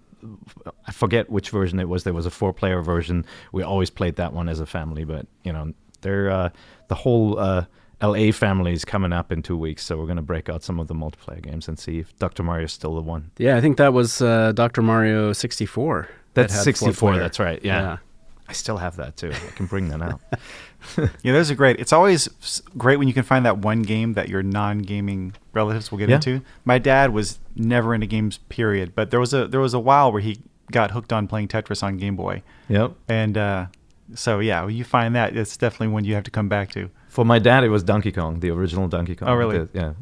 I 0.86 0.92
forget 0.92 1.30
which 1.30 1.50
version 1.50 1.80
it 1.80 1.90
was. 1.90 2.04
There 2.04 2.14
was 2.14 2.26
a 2.26 2.32
four 2.32 2.54
player 2.54 2.82
version. 2.82 3.26
We 3.52 3.64
always 3.64 3.90
played 3.90 4.16
that 4.18 4.34
one 4.34 4.48
as 4.48 4.60
a 4.60 4.66
family, 4.66 5.06
but 5.06 5.26
you 5.44 5.54
know, 5.54 5.74
they're 6.02 6.30
uh, 6.30 6.50
the 6.88 6.96
whole. 6.96 7.40
Uh, 7.40 7.66
LA 8.02 8.32
family 8.32 8.74
is 8.74 8.84
coming 8.86 9.14
up 9.14 9.32
in 9.32 9.42
two 9.42 9.58
weeks, 9.58 9.84
so 9.84 9.98
we're 9.98 10.06
going 10.06 10.16
to 10.18 10.22
break 10.22 10.50
out 10.50 10.64
some 10.64 10.80
of 10.80 10.88
the 10.88 10.94
multiplayer 10.96 11.42
games 11.42 11.68
and 11.68 11.78
see 11.78 12.00
if 12.00 12.18
Dr. 12.18 12.44
Mario 12.44 12.66
is 12.66 12.72
still 12.74 12.96
the 12.96 13.02
one. 13.02 13.32
Yeah, 13.38 13.58
I 13.58 13.62
think 13.62 13.78
that 13.78 13.94
was 13.94 14.22
uh, 14.22 14.52
Dr. 14.54 14.82
Mario 14.82 15.34
64. 15.34 16.10
That's 16.34 16.54
had 16.54 16.64
64. 16.64 17.18
That's 17.18 17.40
right. 17.40 17.64
Yeah. 17.64 17.82
Yeah. 17.82 17.98
I 18.48 18.54
still 18.54 18.78
have 18.78 18.98
that 18.98 19.16
too. 19.16 19.32
I 19.32 19.52
can 19.56 19.66
bring 19.66 19.90
that 19.90 20.02
out. 20.02 20.22
Yeah, 21.22 21.34
those 21.34 21.52
are 21.52 21.56
great. 21.56 21.80
It's 21.80 21.94
always 21.94 22.28
great 22.76 22.98
when 22.98 23.08
you 23.08 23.14
can 23.14 23.24
find 23.24 23.46
that 23.46 23.60
one 23.60 23.84
game 23.84 24.14
that 24.14 24.30
your 24.30 24.42
non-gaming 24.42 25.34
relatives 25.54 25.92
will 25.92 26.00
get 26.00 26.10
Yeah. 26.10 26.16
into. 26.16 26.42
My 26.66 26.80
dad 26.80 27.14
was 27.14 27.38
never 27.56 27.94
into 27.94 28.08
games, 28.08 28.40
period. 28.50 28.94
But 28.96 29.12
there 29.12 29.20
was 29.20 29.32
a 29.34 29.48
there 29.48 29.60
was 29.60 29.76
a 29.76 29.80
while 29.80 30.12
where 30.12 30.22
he 30.22 30.40
got 30.72 30.90
hooked 30.92 31.14
on 31.14 31.28
playing 31.28 31.50
Tetris 31.50 31.84
on 31.84 31.98
Game 31.98 32.16
Boy, 32.16 32.42
yep. 32.68 32.94
and 33.08 33.38
uh, 33.38 33.68
so 34.16 34.40
yeah, 34.40 34.68
you 34.68 34.84
find 34.84 35.16
that, 35.16 35.36
it's 35.36 35.58
definitely 35.58 35.90
one 35.90 36.06
you 36.06 36.16
have 36.16 36.24
to 36.24 36.32
come 36.32 36.50
back 36.50 36.72
to. 36.72 36.90
For 37.10 37.26
my 37.26 37.40
dad, 37.40 37.64
it 37.64 37.70
was 37.70 37.84
Donkey 37.84 38.12
Kong, 38.12 38.40
the 38.40 38.50
original 38.52 38.88
Donkey 38.88 39.16
Kong. 39.16 39.30
Oh, 39.30 39.34
really? 39.34 39.60
The- 39.60 39.70
yeah. 39.74 39.94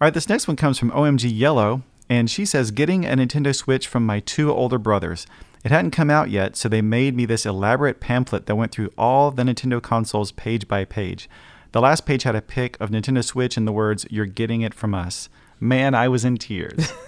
All 0.00 0.06
right, 0.06 0.14
this 0.14 0.28
next 0.28 0.46
one 0.46 0.56
comes 0.56 0.78
from 0.78 0.90
OMG 0.92 1.28
Yellow, 1.36 1.82
and 2.08 2.30
she 2.30 2.44
says, 2.44 2.70
Getting 2.70 3.04
a 3.04 3.16
Nintendo 3.16 3.54
Switch 3.54 3.86
from 3.86 4.06
my 4.06 4.20
two 4.20 4.52
older 4.52 4.78
brothers. 4.78 5.26
It 5.64 5.72
hadn't 5.72 5.90
come 5.90 6.08
out 6.08 6.30
yet, 6.30 6.56
so 6.56 6.68
they 6.68 6.80
made 6.80 7.16
me 7.16 7.26
this 7.26 7.44
elaborate 7.44 7.98
pamphlet 7.98 8.46
that 8.46 8.54
went 8.54 8.70
through 8.70 8.92
all 8.96 9.30
the 9.32 9.42
Nintendo 9.42 9.82
consoles 9.82 10.30
page 10.30 10.68
by 10.68 10.84
page. 10.84 11.28
The 11.72 11.80
last 11.80 12.06
page 12.06 12.22
had 12.22 12.36
a 12.36 12.40
pic 12.40 12.80
of 12.80 12.90
Nintendo 12.90 13.24
Switch 13.24 13.56
and 13.56 13.66
the 13.66 13.72
words, 13.72 14.06
You're 14.08 14.26
getting 14.26 14.62
it 14.62 14.72
from 14.72 14.94
us. 14.94 15.28
Man, 15.60 15.94
I 15.94 16.08
was 16.08 16.24
in 16.24 16.36
tears. 16.36 16.92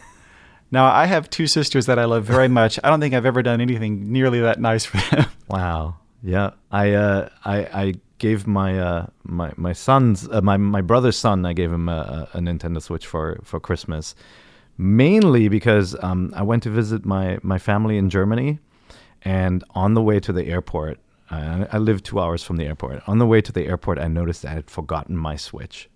now, 0.71 0.87
I 0.87 1.07
have 1.07 1.29
two 1.31 1.47
sisters 1.47 1.87
that 1.87 1.99
I 1.99 2.05
love 2.05 2.25
very 2.25 2.49
much. 2.61 2.79
I 2.83 2.91
don't 2.91 3.01
think 3.01 3.15
I've 3.15 3.27
ever 3.27 3.43
done 3.43 3.61
anything 3.61 4.13
nearly 4.13 4.41
that 4.41 4.61
nice 4.61 4.85
for 4.85 4.99
them. 5.15 5.27
Wow. 5.49 5.97
Yeah. 6.23 6.51
I 6.71 6.93
uh, 6.93 7.29
I 7.45 7.57
I 7.59 7.95
gave 8.19 8.47
my 8.47 8.79
uh 8.79 9.07
my 9.25 9.53
my 9.57 9.73
son's 9.73 10.29
uh, 10.29 10.41
my 10.43 10.57
my 10.57 10.81
brother's 10.81 11.17
son. 11.17 11.45
I 11.45 11.55
gave 11.55 11.73
him 11.73 11.89
a, 11.89 12.29
a 12.35 12.39
Nintendo 12.39 12.81
Switch 12.81 13.07
for 13.07 13.41
for 13.43 13.59
Christmas, 13.59 14.15
mainly 14.79 15.49
because 15.49 15.97
um 16.03 16.33
I 16.37 16.43
went 16.43 16.63
to 16.65 16.71
visit 16.71 17.05
my 17.05 17.39
my 17.43 17.59
family 17.59 17.97
in 17.97 18.11
Germany, 18.11 18.59
and 19.23 19.65
on 19.71 19.95
the 19.95 20.03
way 20.03 20.21
to 20.21 20.33
the 20.33 20.47
airport. 20.47 20.99
I 21.31 21.67
I 21.73 21.79
live 21.79 22.03
two 22.03 22.21
hours 22.21 22.43
from 22.43 22.57
the 22.57 22.67
airport. 22.67 23.03
On 23.09 23.19
the 23.19 23.27
way 23.27 23.41
to 23.41 23.53
the 23.53 23.67
airport, 23.67 23.99
I 23.99 24.09
noticed 24.09 24.45
I 24.45 24.51
had 24.51 24.69
forgotten 24.69 25.17
my 25.17 25.37
Switch. 25.37 25.89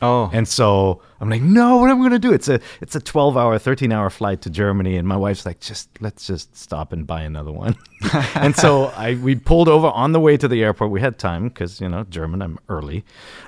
Oh. 0.00 0.30
And 0.32 0.46
so 0.46 1.02
I'm 1.20 1.28
like, 1.28 1.42
no, 1.42 1.78
what 1.78 1.90
am 1.90 1.96
I 1.96 2.08
going 2.08 2.10
to 2.12 2.18
do? 2.18 2.32
It's 2.32 2.48
a 2.48 2.60
it's 2.80 2.94
a 2.94 3.00
12 3.00 3.36
hour, 3.36 3.58
13 3.58 3.90
hour 3.92 4.10
flight 4.10 4.42
to 4.42 4.50
Germany, 4.50 4.96
and 4.96 5.08
my 5.08 5.16
wife's 5.16 5.44
like, 5.44 5.60
just 5.60 5.88
let's 6.00 6.26
just 6.26 6.56
stop 6.56 6.92
and 6.92 7.06
buy 7.06 7.22
another 7.22 7.52
one. 7.52 7.76
and 8.34 8.54
so 8.54 8.86
I 8.96 9.14
we 9.14 9.34
pulled 9.34 9.68
over 9.68 9.88
on 9.88 10.12
the 10.12 10.20
way 10.20 10.36
to 10.36 10.46
the 10.46 10.62
airport. 10.62 10.90
We 10.90 11.00
had 11.00 11.18
time 11.18 11.48
because 11.48 11.80
you 11.80 11.88
know 11.88 12.04
German, 12.04 12.42
I'm 12.42 12.58
early. 12.68 13.04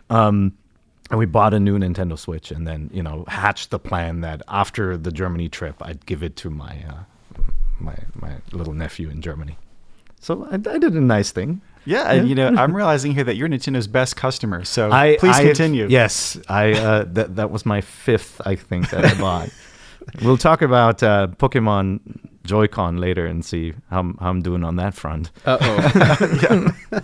Um, 0.09 0.57
and 1.11 1.19
we 1.19 1.27
bought 1.27 1.55
a 1.55 1.61
new 1.61 1.77
Nintendo 1.79 2.19
Switch, 2.19 2.51
and 2.51 2.67
then 2.67 2.91
you 2.93 3.03
know 3.03 3.25
hatched 3.29 3.71
the 3.71 3.79
plan 3.79 4.21
that 4.23 4.43
after 4.49 4.97
the 4.97 5.13
Germany 5.13 5.49
trip, 5.49 5.77
I'd 5.81 6.05
give 6.07 6.23
it 6.23 6.37
to 6.37 6.51
my 6.51 6.85
uh, 6.89 7.43
my 7.79 7.97
my 8.15 8.37
little 8.53 8.75
nephew 8.75 9.09
in 9.09 9.21
Germany. 9.23 9.57
So 10.21 10.47
I, 10.51 10.55
I 10.55 10.79
did 10.79 10.95
a 10.95 11.01
nice 11.01 11.31
thing. 11.31 11.63
Yeah, 11.85 12.11
and 12.13 12.29
you 12.29 12.35
know, 12.35 12.49
I'm 12.49 12.75
realizing 12.75 13.13
here 13.15 13.25
that 13.25 13.37
you're 13.37 13.49
Nintendo's 13.49 13.87
best 13.87 14.17
customer. 14.17 14.65
So 14.65 14.91
I, 14.91 15.17
please 15.19 15.37
I- 15.37 15.45
continue. 15.45 15.87
Yes, 15.89 16.39
I 16.49 16.73
uh, 16.73 17.05
that 17.09 17.37
that 17.37 17.51
was 17.51 17.65
my 17.67 17.81
fifth, 17.81 18.41
I 18.45 18.57
think, 18.57 18.91
that 18.91 19.05
I 19.05 19.15
bought. 19.19 19.51
we'll 20.23 20.39
talk 20.39 20.63
about 20.63 21.03
uh, 21.03 21.29
Pokemon 21.37 22.01
Joy-Con 22.45 22.97
later 22.99 23.27
and 23.27 23.45
see 23.45 23.75
how, 23.91 23.97
I'm- 23.99 24.17
how 24.21 24.31
I'm 24.31 24.43
doing 24.43 24.65
on 24.65 24.77
that 24.77 24.95
front. 24.95 25.31
Uh 25.45 25.59
oh. 25.61 26.69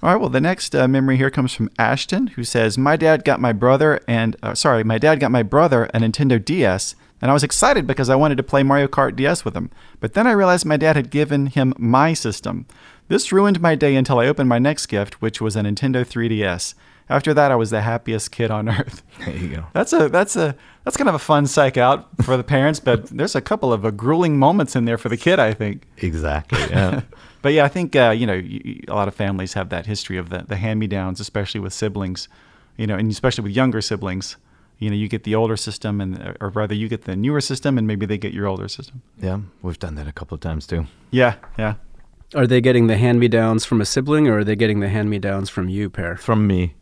All 0.00 0.10
right. 0.12 0.20
Well, 0.20 0.28
the 0.28 0.40
next 0.40 0.76
uh, 0.76 0.86
memory 0.86 1.16
here 1.16 1.30
comes 1.30 1.52
from 1.52 1.70
Ashton, 1.78 2.28
who 2.28 2.44
says, 2.44 2.78
"My 2.78 2.96
dad 2.96 3.24
got 3.24 3.40
my 3.40 3.52
brother 3.52 4.00
and 4.06 4.36
uh, 4.42 4.54
sorry, 4.54 4.84
my 4.84 4.98
dad 4.98 5.18
got 5.18 5.30
my 5.32 5.42
brother 5.42 5.84
a 5.86 5.98
Nintendo 5.98 6.42
DS, 6.42 6.94
and 7.20 7.30
I 7.30 7.34
was 7.34 7.42
excited 7.42 7.84
because 7.86 8.08
I 8.08 8.14
wanted 8.14 8.36
to 8.36 8.44
play 8.44 8.62
Mario 8.62 8.86
Kart 8.86 9.16
DS 9.16 9.44
with 9.44 9.56
him. 9.56 9.70
But 9.98 10.14
then 10.14 10.26
I 10.26 10.32
realized 10.32 10.64
my 10.64 10.76
dad 10.76 10.94
had 10.94 11.10
given 11.10 11.46
him 11.46 11.74
my 11.78 12.12
system. 12.14 12.66
This 13.08 13.32
ruined 13.32 13.60
my 13.60 13.74
day 13.74 13.96
until 13.96 14.18
I 14.18 14.26
opened 14.26 14.48
my 14.48 14.58
next 14.58 14.86
gift, 14.86 15.20
which 15.22 15.40
was 15.40 15.56
a 15.56 15.60
Nintendo 15.62 16.04
3DS. 16.06 16.74
After 17.10 17.32
that, 17.32 17.50
I 17.50 17.56
was 17.56 17.70
the 17.70 17.80
happiest 17.80 18.30
kid 18.32 18.50
on 18.50 18.68
earth." 18.68 19.02
There 19.24 19.36
you 19.36 19.48
go. 19.48 19.64
That's 19.72 19.92
a 19.92 20.08
that's 20.08 20.36
a 20.36 20.54
that's 20.84 20.96
kind 20.96 21.08
of 21.08 21.14
a 21.14 21.18
fun 21.18 21.46
psych 21.46 21.76
out 21.76 22.08
for 22.22 22.36
the 22.36 22.44
parents, 22.44 22.80
but 22.80 23.06
there's 23.06 23.34
a 23.34 23.40
couple 23.40 23.72
of 23.72 23.84
uh, 23.84 23.90
grueling 23.90 24.38
moments 24.38 24.76
in 24.76 24.84
there 24.84 24.98
for 24.98 25.08
the 25.08 25.16
kid, 25.16 25.38
I 25.38 25.54
think. 25.54 25.86
Exactly. 25.98 26.60
Yeah. 26.70 27.00
But 27.40 27.52
yeah, 27.52 27.64
I 27.64 27.68
think 27.68 27.94
uh, 27.96 28.10
you 28.16 28.26
know 28.26 28.34
y- 28.34 28.60
y- 28.64 28.80
a 28.88 28.94
lot 28.94 29.08
of 29.08 29.14
families 29.14 29.54
have 29.54 29.68
that 29.70 29.86
history 29.86 30.18
of 30.18 30.28
the 30.28 30.44
the 30.46 30.56
hand 30.56 30.78
me 30.80 30.86
downs, 30.86 31.18
especially 31.20 31.60
with 31.60 31.72
siblings, 31.72 32.28
you 32.76 32.86
know, 32.86 32.96
and 32.96 33.10
especially 33.10 33.42
with 33.44 33.56
younger 33.56 33.80
siblings. 33.80 34.36
You 34.80 34.90
know, 34.90 34.96
you 34.96 35.08
get 35.08 35.24
the 35.24 35.34
older 35.34 35.56
system, 35.56 36.00
and 36.00 36.36
or 36.40 36.50
rather, 36.50 36.74
you 36.74 36.88
get 36.88 37.02
the 37.04 37.16
newer 37.16 37.40
system, 37.40 37.78
and 37.78 37.86
maybe 37.86 38.06
they 38.06 38.18
get 38.18 38.32
your 38.32 38.46
older 38.46 38.68
system. 38.68 39.02
yeah. 39.20 39.40
We've 39.62 39.78
done 39.78 39.94
that 39.96 40.06
a 40.06 40.12
couple 40.12 40.34
of 40.36 40.40
times 40.40 40.66
too. 40.66 40.86
Yeah, 41.10 41.34
yeah. 41.58 41.74
Are 42.34 42.46
they 42.46 42.60
getting 42.60 42.88
the 42.88 42.96
hand 42.96 43.20
me 43.20 43.28
downs 43.28 43.64
from 43.64 43.80
a 43.80 43.86
sibling, 43.86 44.28
or 44.28 44.38
are 44.38 44.44
they 44.44 44.56
getting 44.56 44.80
the 44.80 44.88
hand 44.88 45.08
me 45.08 45.18
downs 45.18 45.48
from 45.48 45.68
you, 45.68 45.88
Peer? 45.88 46.16
From 46.16 46.46
me. 46.46 46.74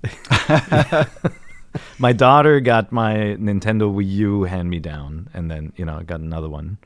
my 1.99 2.13
daughter 2.13 2.59
got 2.61 2.91
my 2.91 3.15
Nintendo 3.15 3.93
Wii 3.93 4.09
U 4.09 4.43
hand 4.45 4.69
me 4.71 4.81
down, 4.81 5.29
and 5.33 5.51
then 5.51 5.73
you 5.77 5.85
know 5.85 5.99
I 5.99 6.03
got 6.03 6.21
another 6.21 6.49
one. 6.49 6.79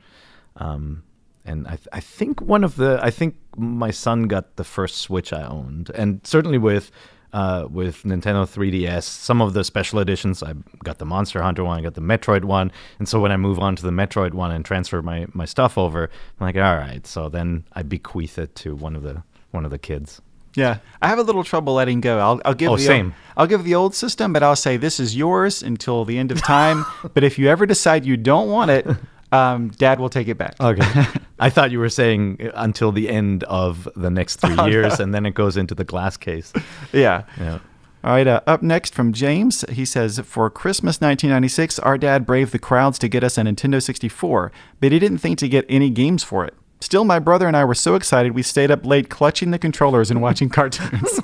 Um, 0.57 1.03
and 1.43 1.67
I, 1.67 1.75
th- 1.75 1.87
I 1.91 1.99
think 1.99 2.39
one 2.39 2.63
of 2.63 2.75
the 2.75 2.99
I 3.01 3.09
think 3.09 3.35
my 3.57 3.89
son 3.89 4.23
got 4.23 4.57
the 4.57 4.63
first 4.63 4.97
Switch 4.97 5.33
I 5.33 5.43
owned, 5.43 5.89
and 5.95 6.21
certainly 6.23 6.59
with 6.59 6.91
uh, 7.33 7.67
with 7.69 8.03
Nintendo 8.03 8.45
3DS, 8.45 9.03
some 9.03 9.41
of 9.41 9.53
the 9.53 9.63
special 9.63 9.99
editions 9.99 10.43
I 10.43 10.53
got 10.83 10.97
the 10.97 11.05
Monster 11.05 11.41
Hunter 11.41 11.63
one, 11.63 11.79
I 11.79 11.81
got 11.81 11.93
the 11.95 12.01
Metroid 12.01 12.43
one, 12.43 12.71
and 12.99 13.07
so 13.07 13.19
when 13.19 13.31
I 13.31 13.37
move 13.37 13.59
on 13.59 13.75
to 13.77 13.83
the 13.83 13.91
Metroid 13.91 14.33
one 14.33 14.51
and 14.51 14.65
transfer 14.65 15.01
my 15.01 15.25
my 15.33 15.45
stuff 15.45 15.77
over, 15.77 16.09
I'm 16.39 16.45
like, 16.47 16.55
all 16.55 16.77
right, 16.77 17.05
so 17.07 17.29
then 17.29 17.63
I 17.73 17.83
bequeath 17.83 18.37
it 18.37 18.55
to 18.55 18.75
one 18.75 18.95
of 18.95 19.03
the 19.03 19.23
one 19.51 19.65
of 19.65 19.71
the 19.71 19.79
kids. 19.79 20.21
Yeah, 20.53 20.79
I 21.01 21.07
have 21.07 21.17
a 21.17 21.23
little 21.23 21.45
trouble 21.45 21.75
letting 21.75 22.01
go. 22.01 22.19
I'll, 22.19 22.41
I'll 22.43 22.53
give 22.53 22.71
Oh, 22.71 22.75
the 22.75 22.83
same. 22.83 23.05
Old, 23.05 23.13
I'll 23.37 23.47
give 23.47 23.63
the 23.63 23.75
old 23.75 23.95
system, 23.95 24.33
but 24.33 24.43
I'll 24.43 24.57
say 24.57 24.75
this 24.75 24.99
is 24.99 25.15
yours 25.15 25.63
until 25.63 26.03
the 26.03 26.17
end 26.17 26.29
of 26.29 26.41
time. 26.43 26.85
but 27.13 27.23
if 27.23 27.39
you 27.39 27.47
ever 27.47 27.65
decide 27.65 28.05
you 28.05 28.17
don't 28.17 28.49
want 28.49 28.69
it, 28.69 28.85
um, 29.31 29.69
Dad 29.69 29.99
will 29.99 30.09
take 30.09 30.27
it 30.27 30.37
back. 30.37 30.55
Okay. 30.59 30.83
I 31.39 31.49
thought 31.49 31.71
you 31.71 31.79
were 31.79 31.89
saying 31.89 32.37
uh, 32.41 32.51
until 32.55 32.91
the 32.91 33.09
end 33.09 33.43
of 33.45 33.87
the 33.95 34.09
next 34.09 34.37
three 34.41 34.55
Oh, 34.59 34.65
years, 34.67 34.99
no. 34.99 35.03
and 35.03 35.13
then 35.13 35.25
it 35.25 35.33
goes 35.33 35.57
into 35.57 35.73
the 35.75 35.83
glass 35.85 36.17
case. 36.17 36.53
Yeah. 36.93 37.23
Yeah. 37.39 37.59
All 38.03 38.13
right, 38.13 38.25
uh, 38.25 38.41
up 38.47 38.63
next 38.63 38.95
from 38.95 39.13
James, 39.13 39.63
he 39.69 39.85
says, 39.85 40.19
For 40.25 40.49
Christmas 40.49 40.99
1996, 40.99 41.77
our 41.79 41.99
dad 41.99 42.25
braved 42.25 42.51
the 42.51 42.57
crowds 42.57 42.97
to 42.97 43.07
get 43.07 43.23
us 43.23 43.37
a 43.37 43.41
Nintendo 43.43 43.79
64, 43.81 44.51
but 44.79 44.91
he 44.91 44.97
didn't 44.97 45.19
think 45.19 45.37
to 45.37 45.47
get 45.47 45.65
any 45.69 45.91
games 45.91 46.23
for 46.23 46.43
it. 46.43 46.55
Still, 46.79 47.03
my 47.05 47.19
brother 47.19 47.45
and 47.47 47.55
I 47.55 47.63
were 47.63 47.75
so 47.75 47.93
excited 47.93 48.31
we 48.33 48.41
stayed 48.41 48.71
up 48.71 48.83
late 48.87 49.07
clutching 49.11 49.51
the 49.51 49.59
controllers 49.59 50.09
and 50.09 50.19
watching 50.19 50.49
cartoons. 50.49 51.19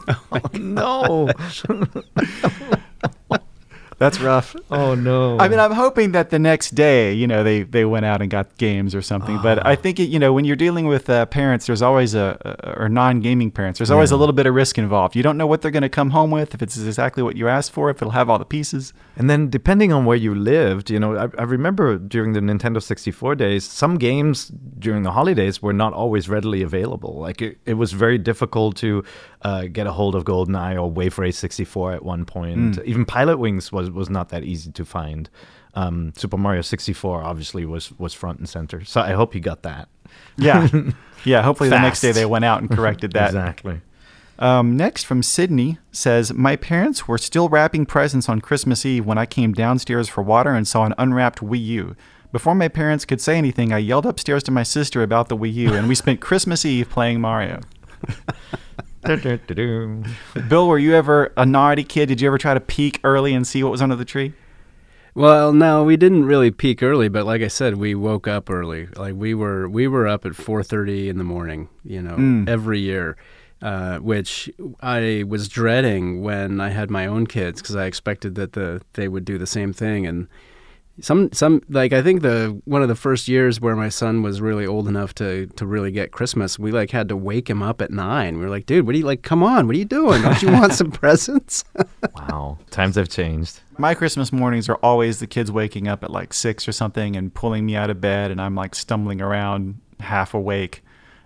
no. 0.54 1.30
That's 3.98 4.20
rough. 4.20 4.56
Oh 4.70 4.96
no. 4.96 5.40
I 5.40 5.48
mean, 5.48 5.60
I'm 5.60 5.72
hoping 5.72 6.12
that 6.12 6.30
the 6.30 6.40
next 6.40 6.76
day, 6.76 7.14
you 7.14 7.26
know, 7.26 7.42
they, 7.42 7.64
they 7.64 7.86
went 7.86 8.06
out 8.06 8.22
and 8.22 8.30
got 8.30 8.58
games 8.58 8.94
or 8.94 9.02
something. 9.02 9.40
But 9.42 9.66
I 9.66 9.76
think, 9.76 9.98
it, 10.00 10.10
you 10.10 10.20
know, 10.20 10.34
when 10.34 10.44
you're 10.44 10.58
dealing 10.58 10.88
with 10.88 11.10
uh, 11.10 11.26
parents, 11.28 11.68
there's 11.68 11.82
always 11.82 12.14
a, 12.14 12.38
a 12.44 12.82
or 12.82 12.90
non-gaming 12.90 13.52
parents, 13.52 13.80
there's 13.80 13.90
always 13.90 14.12
a 14.12 14.18
little 14.18 14.34
bit 14.34 14.46
of 14.46 14.54
risk 14.54 14.78
involved. 14.78 15.16
You 15.16 15.24
don't 15.24 15.38
know 15.38 15.48
what 15.48 15.62
they're 15.62 15.72
going 15.72 15.84
to 15.84 15.90
come 15.90 16.10
home 16.10 16.32
with, 16.32 16.54
if 16.54 16.62
it's 16.62 16.78
exactly 16.78 17.24
what 17.24 17.38
you 17.38 17.48
asked 17.48 17.72
for, 17.72 17.90
if 17.90 18.02
it'll 18.02 18.12
have 18.12 18.30
all 18.30 18.38
the 18.38 18.46
pieces. 18.46 18.94
And 19.16 19.30
then, 19.30 19.50
depending 19.50 19.94
on 19.94 20.04
where 20.06 20.18
you 20.18 20.36
lived, 20.36 20.90
you 20.90 21.00
know, 21.00 21.16
I, 21.16 21.30
I 21.40 21.44
remember 21.44 21.98
during 21.98 22.34
the 22.34 22.42
Nintendo 22.42 22.84
64 22.84 23.36
days, 23.36 23.64
some 23.64 23.98
games 23.98 24.52
during 24.80 25.04
the 25.04 25.12
holidays 25.12 25.62
were 25.62 25.74
not 25.74 25.94
always 25.94 26.28
readily 26.28 26.62
available. 26.62 27.20
Like 27.20 27.42
it, 27.42 27.58
it 27.66 27.76
was 27.76 27.94
very 27.94 28.18
difficult 28.18 28.76
to 28.78 29.04
uh, 29.44 29.64
get 29.72 29.88
a 29.88 29.92
hold 29.92 30.14
of 30.14 30.26
GoldenEye 30.26 30.76
or 30.76 30.92
Wave 30.92 31.18
Race 31.18 31.38
64 31.38 31.94
at 31.94 32.04
one 32.04 32.26
point. 32.26 32.80
Even 32.86 33.06
Pilotwings 33.06 33.72
was 33.72 33.87
was 33.94 34.10
not 34.10 34.30
that 34.30 34.44
easy 34.44 34.72
to 34.72 34.86
find. 34.86 35.30
Um, 35.74 36.14
Super 36.16 36.38
Mario 36.38 36.62
64 36.62 37.24
obviously 37.24 37.66
was 37.66 37.92
was 38.00 38.14
front 38.14 38.40
and 38.40 38.50
center. 38.50 38.84
So 38.84 39.02
I 39.02 39.12
hope 39.12 39.36
you 39.36 39.42
got 39.42 39.64
that. 39.64 39.90
Yeah. 40.38 40.68
yeah. 41.26 41.44
Hopefully 41.44 41.70
the 41.70 41.80
next 41.80 42.02
day 42.02 42.12
they 42.12 42.26
went 42.26 42.46
out 42.46 42.62
and 42.62 42.70
corrected 42.70 43.14
that. 43.14 43.28
Exactly. 43.28 43.82
Um, 44.40 44.78
next 44.78 45.04
from 45.06 45.24
Sydney 45.24 45.80
says, 45.92 46.34
My 46.34 46.56
parents 46.56 47.08
were 47.08 47.18
still 47.18 47.50
wrapping 47.50 47.86
presents 47.86 48.30
on 48.30 48.42
Christmas 48.42 48.86
Eve 48.86 49.06
when 49.06 49.18
I 49.18 49.26
came 49.26 49.52
downstairs 49.54 50.08
for 50.10 50.22
water 50.22 50.52
and 50.52 50.68
saw 50.68 50.86
an 50.86 50.94
unwrapped 50.98 51.40
Wii 51.40 51.66
U. 51.66 51.96
Before 52.32 52.54
my 52.54 52.68
parents 52.68 53.06
could 53.06 53.22
say 53.22 53.38
anything, 53.38 53.72
I 53.72 53.78
yelled 53.78 54.06
upstairs 54.06 54.44
to 54.44 54.52
my 54.52 54.64
sister 54.64 55.02
about 55.02 55.30
the 55.30 55.38
Wii 55.38 55.54
U, 55.54 55.74
and 55.74 55.88
we 55.88 55.96
spent 55.96 56.22
Christmas 56.22 56.66
Eve 56.66 56.90
playing 56.90 57.22
Mario. 57.22 57.62
Bill, 60.50 60.68
were 60.68 60.80
you 60.80 60.96
ever 60.96 61.32
a 61.38 61.46
naughty 61.46 61.84
kid? 61.84 62.08
Did 62.08 62.22
you 62.22 62.28
ever 62.28 62.38
try 62.38 62.54
to 62.54 62.60
peek 62.60 63.00
early 63.04 63.34
and 63.34 63.46
see 63.48 63.64
what 63.64 63.72
was 63.72 63.82
under 63.82 63.96
the 63.96 64.06
tree? 64.06 64.34
Well, 65.16 65.52
no, 65.52 65.84
we 65.84 65.98
didn't 65.98 66.26
really 66.26 66.52
peek 66.52 66.84
early, 66.84 67.10
but 67.10 67.26
like 67.26 67.42
I 67.42 67.48
said, 67.48 67.78
we 67.78 67.96
woke 67.96 68.28
up 68.28 68.50
early. 68.50 68.88
Like 68.96 69.16
we 69.16 69.34
were 69.34 69.68
we 69.68 69.88
were 69.88 70.08
up 70.08 70.26
at 70.26 70.34
4:30 70.34 71.08
in 71.10 71.18
the 71.18 71.24
morning, 71.24 71.70
you 71.84 72.02
know, 72.02 72.16
Mm. 72.16 72.48
every 72.48 72.80
year. 72.80 73.18
Uh, 73.60 73.98
which 73.98 74.52
I 74.82 75.24
was 75.28 75.48
dreading 75.48 76.22
when 76.22 76.62
I 76.62 76.70
had 76.70 76.92
my 76.92 77.08
own 77.08 77.26
kids 77.26 77.60
because 77.60 77.76
I 77.76 77.86
expected 77.86 78.36
that 78.36 78.54
the 78.54 78.82
they 78.94 79.08
would 79.08 79.26
do 79.26 79.40
the 79.40 79.48
same 79.48 79.74
thing 79.74 80.06
and 80.06 80.28
some 81.00 81.32
some 81.32 81.62
like 81.70 81.94
I 81.94 82.02
think 82.02 82.22
the 82.22 82.60
one 82.66 82.82
of 82.82 82.88
the 82.88 82.96
first 82.96 83.28
years 83.28 83.62
where 83.62 83.76
my 83.76 83.90
son 83.90 84.24
was 84.24 84.42
really 84.42 84.66
old 84.66 84.88
enough 84.88 85.14
to 85.16 85.48
to 85.48 85.66
really 85.66 85.92
get 85.92 86.12
Christmas, 86.12 86.58
we 86.58 86.72
like 86.72 86.92
had 86.92 87.10
to 87.10 87.18
wake 87.18 87.50
him 87.50 87.62
up 87.62 87.82
at 87.82 87.92
nine. 87.92 88.38
We 88.38 88.44
were 88.44 88.50
like, 88.50 88.66
dude, 88.66 88.86
what 88.86 88.96
are 88.96 88.98
you 88.98 89.06
like? 89.06 89.22
Come 89.22 89.44
on, 89.44 89.68
what 89.68 89.76
are 89.76 89.80
you 89.80 89.86
doing? 89.86 90.22
Don't 90.22 90.42
you 90.42 90.52
want 90.52 90.74
some 90.74 90.92
presents? 91.04 91.64
Wow. 92.16 92.58
Times 92.72 92.96
have 92.96 93.10
changed. 93.10 93.62
My 93.78 93.94
Christmas 93.94 94.34
mornings 94.34 94.68
are 94.70 94.80
always 94.84 95.20
the 95.20 95.28
kids 95.28 95.52
waking 95.52 95.88
up 95.88 96.04
at 96.04 96.10
like 96.10 96.34
six 96.34 96.68
or 96.68 96.72
something 96.72 97.16
and 97.16 97.34
pulling 97.34 97.66
me 97.66 97.76
out 97.76 97.90
of 97.90 98.02
bed, 98.02 98.32
and 98.32 98.42
I'm 98.42 98.56
like 98.56 98.76
stumbling 98.76 99.22
around 99.22 99.80
half 100.00 100.34
awake. 100.34 100.84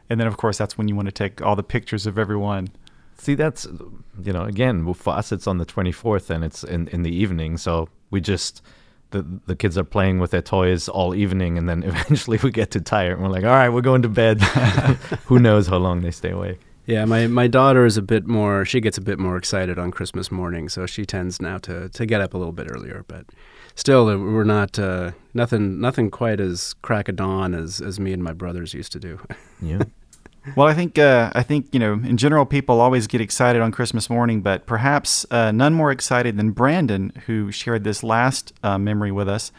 And 0.10 0.20
then, 0.20 0.28
of 0.28 0.38
course, 0.38 0.58
that's 0.58 0.78
when 0.78 0.88
you 0.88 0.96
want 0.96 1.08
to 1.08 1.12
take 1.12 1.42
all 1.42 1.56
the 1.56 1.64
pictures 1.64 2.06
of 2.06 2.20
everyone. 2.20 2.70
See, 3.18 3.36
that's 3.36 3.66
you 4.22 4.34
know, 4.34 4.44
again, 4.44 4.94
for 4.94 5.14
us, 5.14 5.32
it's 5.32 5.48
on 5.48 5.58
the 5.58 5.66
24th, 5.66 6.30
and 6.30 6.44
it's 6.44 6.64
in 6.64 6.88
in 6.90 7.04
the 7.04 7.16
evening. 7.16 7.58
So 7.58 7.90
we 8.10 8.22
just 8.22 8.62
the 9.12 9.26
the 9.46 9.56
kids 9.56 9.78
are 9.78 9.84
playing 9.84 10.20
with 10.20 10.32
their 10.32 10.42
toys 10.42 10.90
all 10.90 11.14
evening, 11.16 11.58
and 11.58 11.70
then 11.70 11.84
eventually 11.86 12.40
we 12.42 12.52
get 12.52 12.72
too 12.72 12.80
tired, 12.80 13.14
and 13.14 13.24
we're 13.24 13.30
like, 13.30 13.44
all 13.44 13.52
right, 13.52 13.70
we're 13.70 13.82
going 13.82 14.02
to 14.02 14.10
bed. 14.10 14.42
Who 15.26 15.40
knows 15.40 15.68
how 15.68 15.78
long 15.78 16.02
they 16.02 16.12
stay 16.12 16.32
awake? 16.32 16.60
Yeah, 16.88 17.06
my, 17.06 17.28
my 17.28 17.48
daughter 17.48 17.86
is 17.86 17.96
a 17.96 18.02
bit 18.02 18.28
more. 18.28 18.66
She 18.66 18.82
gets 18.82 18.98
a 18.98 19.02
bit 19.02 19.20
more 19.20 19.38
excited 19.38 19.78
on 19.78 19.92
Christmas 19.92 20.32
morning, 20.32 20.68
so 20.68 20.86
she 20.86 21.06
tends 21.06 21.42
now 21.42 21.60
to, 21.60 21.90
to 21.90 22.06
get 22.06 22.22
up 22.22 22.34
a 22.34 22.38
little 22.38 22.54
bit 22.54 22.68
earlier. 22.70 23.06
But 23.08 23.28
still, 23.76 24.10
uh, 24.10 24.18
we're 24.18 24.44
not 24.44 24.80
uh, 24.80 25.12
nothing 25.34 25.80
nothing 25.80 26.10
quite 26.10 26.40
as 26.40 26.74
crack 26.82 27.08
of 27.08 27.18
dawn 27.18 27.54
as, 27.54 27.82
as 27.82 28.00
me 28.00 28.14
and 28.14 28.24
my 28.24 28.34
brothers 28.34 28.74
used 28.74 28.92
to 28.94 29.00
do. 29.00 29.20
Yeah. 29.62 29.84
Well, 30.56 30.68
I 30.68 30.74
think 30.74 30.98
uh, 30.98 31.32
I 31.36 31.44
think 31.44 31.68
you 31.72 31.80
know, 31.80 31.94
in 31.94 32.18
general, 32.18 32.46
people 32.46 32.82
always 32.82 33.06
get 33.08 33.22
excited 33.22 33.62
on 33.62 33.72
Christmas 33.72 34.10
morning, 34.10 34.42
but 34.42 34.66
perhaps 34.66 35.26
uh, 35.30 35.52
none 35.52 35.74
more 35.74 35.92
excited 35.92 36.38
than 36.38 36.52
Brandon, 36.52 37.12
who 37.28 37.52
shared 37.52 37.84
this 37.84 38.04
last 38.04 38.54
uh, 38.64 38.78
memory 38.78 39.12
with 39.12 39.30
us. 39.30 39.52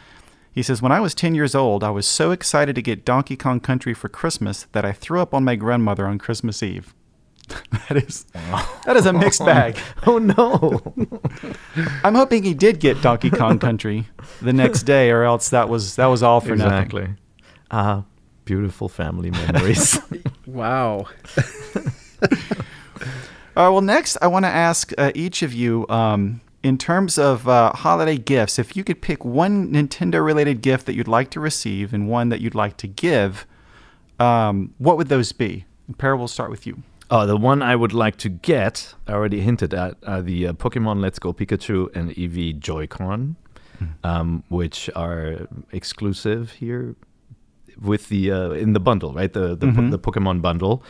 He 0.50 0.62
says, 0.62 0.82
"When 0.82 0.92
I 0.92 1.00
was 1.00 1.14
10 1.14 1.34
years 1.34 1.54
old, 1.54 1.84
I 1.84 1.90
was 1.90 2.06
so 2.06 2.32
excited 2.32 2.74
to 2.74 2.82
get 2.82 3.04
Donkey 3.04 3.36
Kong 3.36 3.60
Country 3.60 3.94
for 3.94 4.08
Christmas 4.08 4.66
that 4.72 4.84
I 4.84 4.92
threw 4.92 5.20
up 5.20 5.32
on 5.32 5.44
my 5.44 5.54
grandmother 5.54 6.06
on 6.06 6.18
Christmas 6.18 6.62
Eve." 6.62 6.92
that 7.88 7.96
is 7.96 8.24
that 8.84 8.96
is 8.96 9.06
a 9.06 9.12
mixed 9.12 9.44
bag. 9.44 9.78
oh 10.06 10.18
no. 10.18 10.94
I'm 12.04 12.14
hoping 12.14 12.42
he 12.42 12.54
did 12.54 12.80
get 12.80 13.00
Donkey 13.02 13.30
Kong 13.30 13.58
Country 13.58 14.08
the 14.40 14.52
next 14.52 14.82
day, 14.82 15.10
or 15.10 15.22
else 15.22 15.48
that 15.50 15.68
was 15.68 15.96
that 15.96 16.06
was 16.06 16.22
all 16.22 16.40
for 16.40 16.56
nothing. 16.56 16.72
exactly. 16.72 17.08
Beautiful 18.44 18.88
family 18.88 19.30
memories. 19.30 19.98
wow. 20.46 20.96
All 20.98 21.06
right. 21.76 23.14
well, 23.56 23.80
next, 23.80 24.16
I 24.20 24.26
want 24.26 24.44
to 24.44 24.50
ask 24.50 24.92
uh, 24.98 25.12
each 25.14 25.42
of 25.42 25.52
you, 25.52 25.86
um, 25.88 26.40
in 26.62 26.78
terms 26.78 27.18
of 27.18 27.48
uh, 27.48 27.72
holiday 27.72 28.16
gifts, 28.16 28.58
if 28.58 28.76
you 28.76 28.84
could 28.84 29.02
pick 29.02 29.24
one 29.24 29.72
Nintendo 29.72 30.24
related 30.24 30.62
gift 30.62 30.86
that 30.86 30.94
you'd 30.94 31.08
like 31.08 31.30
to 31.30 31.40
receive 31.40 31.92
and 31.92 32.08
one 32.08 32.28
that 32.28 32.40
you'd 32.40 32.54
like 32.54 32.76
to 32.78 32.86
give, 32.86 33.46
um, 34.18 34.74
what 34.78 34.96
would 34.96 35.08
those 35.08 35.32
be? 35.32 35.64
And 35.86 35.98
Peer, 35.98 36.16
we'll 36.16 36.28
start 36.28 36.50
with 36.50 36.66
you. 36.66 36.82
Oh, 37.10 37.26
the 37.26 37.36
one 37.36 37.62
I 37.62 37.76
would 37.76 37.92
like 37.92 38.16
to 38.18 38.28
get, 38.28 38.94
I 39.06 39.12
already 39.12 39.40
hinted 39.40 39.74
at, 39.74 39.96
are 40.06 40.22
the 40.22 40.48
uh, 40.48 40.52
Pokemon 40.54 41.00
Let's 41.00 41.18
Go 41.18 41.32
Pikachu 41.32 41.94
and 41.94 42.10
Eevee 42.12 42.58
Joy-Con, 42.58 43.36
um, 44.02 44.44
which 44.48 44.88
are 44.94 45.46
exclusive 45.72 46.52
here 46.52 46.94
with 47.80 48.08
the 48.08 48.30
uh, 48.32 48.50
in 48.50 48.72
the 48.72 48.80
bundle, 48.80 49.12
right? 49.14 49.32
The 49.32 49.54
the, 49.56 49.66
Mhm. 49.66 49.90
the 49.90 49.98
Pokemon 49.98 50.42
bundle. 50.42 50.82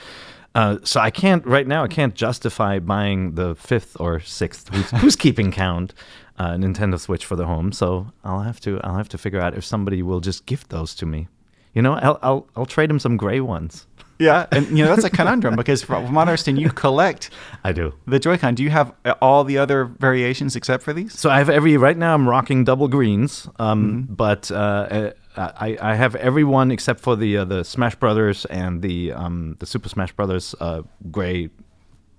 Uh, 0.54 0.76
so 0.84 1.00
I 1.00 1.10
can't 1.10 1.46
right 1.46 1.66
now. 1.66 1.82
I 1.84 1.88
can't 1.88 2.14
justify 2.14 2.78
buying 2.78 3.34
the 3.36 3.54
fifth 3.54 3.96
or 3.98 4.20
sixth. 4.20 4.68
Who's, 4.74 4.90
who's 5.00 5.16
keeping 5.16 5.50
count? 5.50 5.94
Uh, 6.38 6.52
Nintendo 6.56 6.98
Switch 6.98 7.24
for 7.24 7.36
the 7.36 7.46
home. 7.46 7.72
So 7.72 8.06
I'll 8.24 8.40
have 8.42 8.60
to. 8.60 8.80
I'll 8.82 8.96
have 8.96 9.08
to 9.10 9.18
figure 9.18 9.40
out 9.40 9.54
if 9.56 9.64
somebody 9.64 10.02
will 10.02 10.20
just 10.20 10.44
gift 10.46 10.68
those 10.70 10.94
to 10.96 11.06
me. 11.06 11.28
You 11.74 11.80
know, 11.82 11.94
I'll 11.94 12.18
I'll, 12.22 12.46
I'll 12.56 12.66
trade 12.66 12.90
them 12.90 12.98
some 12.98 13.16
gray 13.16 13.40
ones. 13.40 13.86
Yeah, 14.18 14.46
and 14.52 14.66
you 14.78 14.84
know 14.84 14.90
that's 14.94 15.04
a 15.04 15.10
conundrum 15.10 15.56
because 15.56 15.82
from 15.82 16.12
what 16.14 16.28
I 16.28 16.30
understand, 16.32 16.58
you 16.60 16.70
collect 16.70 17.30
I 17.64 17.72
do. 17.72 17.92
the 18.06 18.18
Joy-Con. 18.20 18.54
Do 18.54 18.62
you 18.62 18.70
have 18.70 18.92
uh, 19.04 19.14
all 19.20 19.42
the 19.42 19.58
other 19.58 19.86
variations 19.86 20.54
except 20.54 20.82
for 20.84 20.92
these? 20.92 21.18
So 21.18 21.28
I 21.30 21.38
have 21.38 21.48
every 21.50 21.76
right 21.76 21.96
now. 21.96 22.14
I'm 22.14 22.28
rocking 22.28 22.62
double 22.64 22.88
greens, 22.88 23.48
um, 23.58 24.06
but 24.08 24.50
uh, 24.50 24.54
uh, 24.54 25.10
I, 25.36 25.78
I 25.80 25.94
have 25.94 26.14
every 26.16 26.44
one 26.44 26.70
except 26.70 27.00
for 27.00 27.16
the 27.16 27.38
uh, 27.38 27.44
the 27.44 27.64
Smash 27.64 27.94
Brothers 27.96 28.44
and 28.46 28.82
the 28.82 29.12
um, 29.12 29.56
the 29.58 29.66
Super 29.66 29.88
Smash 29.88 30.12
Brothers 30.12 30.54
uh, 30.60 30.82
gray 31.10 31.48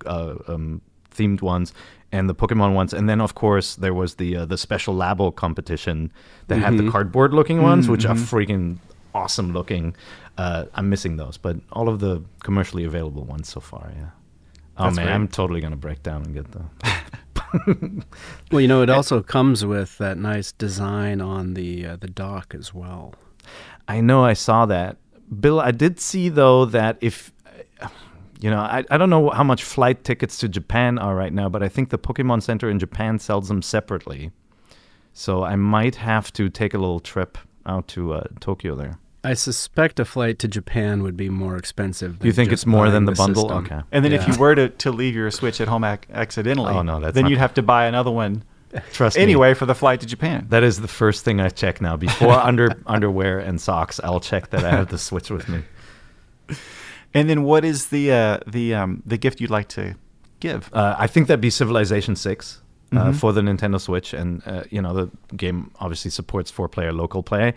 uh, 0.06 0.36
um, 0.48 0.82
themed 1.12 1.42
ones 1.42 1.74
and 2.12 2.30
the 2.30 2.36
Pokemon 2.36 2.74
ones, 2.74 2.94
and 2.94 3.10
then 3.10 3.22
of 3.22 3.36
course 3.36 3.76
there 3.76 3.94
was 3.94 4.16
the 4.16 4.38
uh, 4.38 4.46
the 4.46 4.58
special 4.58 4.96
Labo 4.96 5.36
competition 5.36 6.12
that 6.48 6.60
had 6.60 6.78
the 6.78 6.90
cardboard 6.90 7.34
looking 7.34 7.62
ones, 7.62 7.88
which 7.88 8.06
are 8.06 8.16
freaking 8.16 8.78
awesome 9.14 9.54
looking. 9.54 9.96
Uh, 10.38 10.66
I'm 10.74 10.90
missing 10.90 11.18
those, 11.18 11.38
but 11.38 11.58
all 11.72 11.90
of 11.90 12.00
the 12.00 12.24
commercially 12.44 12.84
available 12.84 13.24
ones 13.24 13.48
so 13.48 13.60
far, 13.60 13.92
yeah. 13.96 14.10
Oh 14.78 14.86
That's 14.86 14.96
man, 14.96 15.06
great. 15.06 15.16
I'm 15.16 15.28
totally 15.28 15.62
gonna 15.62 15.76
break 15.76 16.02
down 16.02 16.24
and 16.24 16.34
get 16.34 16.52
them. 16.52 16.70
Well, 18.52 18.62
you 18.62 18.68
know, 18.68 18.82
it 18.82 18.90
also 18.90 19.22
comes 19.22 19.66
with 19.66 19.98
that 19.98 20.18
nice 20.18 20.52
design 20.52 21.22
on 21.22 21.54
the 21.54 21.86
uh, 21.86 21.96
the 21.96 22.08
dock 22.08 22.54
as 22.56 22.74
well. 22.74 23.16
I 23.88 24.02
know 24.02 24.24
I 24.24 24.34
saw 24.34 24.66
that. 24.68 24.98
Bill, 25.40 25.60
I 25.60 25.72
did 25.72 26.00
see 26.00 26.30
though 26.30 26.66
that 26.66 26.98
if 27.02 27.32
you 28.44 28.50
know, 28.50 28.60
I, 28.60 28.84
I 28.92 28.98
don't 28.98 29.10
know 29.10 29.30
how 29.30 29.44
much 29.44 29.64
flight 29.64 30.04
tickets 30.04 30.38
to 30.40 30.50
Japan 30.50 31.00
are 31.00 31.16
right 31.16 31.32
now, 31.32 31.48
but 31.48 31.64
I 31.64 31.70
think 31.70 31.90
the 31.90 31.98
Pokemon 31.98 32.44
Center 32.44 32.70
in 32.70 32.78
Japan 32.78 33.18
sells 33.18 33.48
them 33.48 33.62
separately. 33.62 34.32
So 35.14 35.44
I 35.44 35.56
might 35.56 35.96
have 35.96 36.34
to 36.34 36.50
take 36.50 36.74
a 36.74 36.78
little 36.78 37.00
trip 37.00 37.38
out 37.66 37.88
to 37.90 38.14
uh, 38.14 38.24
Tokyo 38.42 38.76
there. 38.76 39.00
I 39.24 39.34
suspect 39.36 40.00
a 40.00 40.06
flight 40.06 40.38
to 40.40 40.48
Japan 40.48 41.02
would 41.04 41.16
be 41.16 41.30
more 41.30 41.56
expensive. 41.56 42.20
Do 42.20 42.28
you 42.28 42.34
think 42.34 42.50
just 42.50 42.64
it's 42.64 42.66
more 42.68 42.90
than 42.90 43.06
the, 43.06 43.14
bundle? 43.14 43.44
system. 43.50 43.66
Okay. 43.66 43.82
And 43.92 44.04
then 44.04 44.12
if 44.12 44.28
you 44.28 44.36
were 44.38 44.54
to, 44.56 44.68
to 44.70 44.92
leave 44.92 45.16
your 45.16 45.32
Switch 45.32 45.62
at 45.62 45.68
home 45.70 45.84
ac- 45.86 46.02
accidentally, 46.12 46.74
Oh, 46.74 46.82
no, 46.82 47.00
that's 47.00 47.14
then 47.16 47.24
not- 47.24 47.30
you'd 47.32 47.40
have 47.40 47.54
to 47.54 47.62
buy 47.64 47.86
another 47.86 48.12
one 48.12 48.44
Trust 48.92 49.16
me. 49.18 49.24
anyway 49.24 49.54
for 49.54 49.66
the 49.66 49.76
flight 49.76 50.02
to 50.02 50.06
Japan. 50.08 50.48
That 50.50 50.64
is 50.64 50.82
the 50.82 50.88
first 50.88 51.24
thing 51.24 51.40
I 51.40 51.50
check 51.50 51.80
now. 51.80 51.96
Before 51.96 52.32
under 52.50 52.70
underwear 52.88 53.40
and 53.40 53.62
socks, 53.62 54.00
I'll 54.04 54.20
check 54.20 54.50
that 54.50 54.64
I 54.66 54.72
have 54.72 54.90
the 54.90 54.98
Switch 54.98 55.30
with 55.30 55.48
me. 55.48 55.64
And 57.16 57.30
then 57.30 57.44
what 57.44 57.64
is 57.64 57.90
the 57.90 58.12
uh, 58.12 58.40
the 58.48 58.74
um, 58.74 59.04
the 59.06 59.18
gift 59.20 59.40
you'd 59.40 59.52
like 59.52 59.68
to 59.70 59.94
give? 60.40 60.68
Uh, 60.74 60.96
I 60.98 61.06
think 61.06 61.28
that'd 61.28 61.40
be 61.42 61.52
Civilization 61.52 62.16
Six. 62.16 62.63
Uh, 62.98 63.14
for 63.14 63.34
the 63.34 63.42
Nintendo 63.42 63.80
Switch, 63.80 64.14
and 64.14 64.42
uh, 64.46 64.64
you 64.70 64.82
know 64.82 64.94
the 64.94 65.36
game 65.36 65.72
obviously 65.80 66.12
supports 66.12 66.52
four-player 66.52 66.94
local 66.94 67.24
play. 67.24 67.54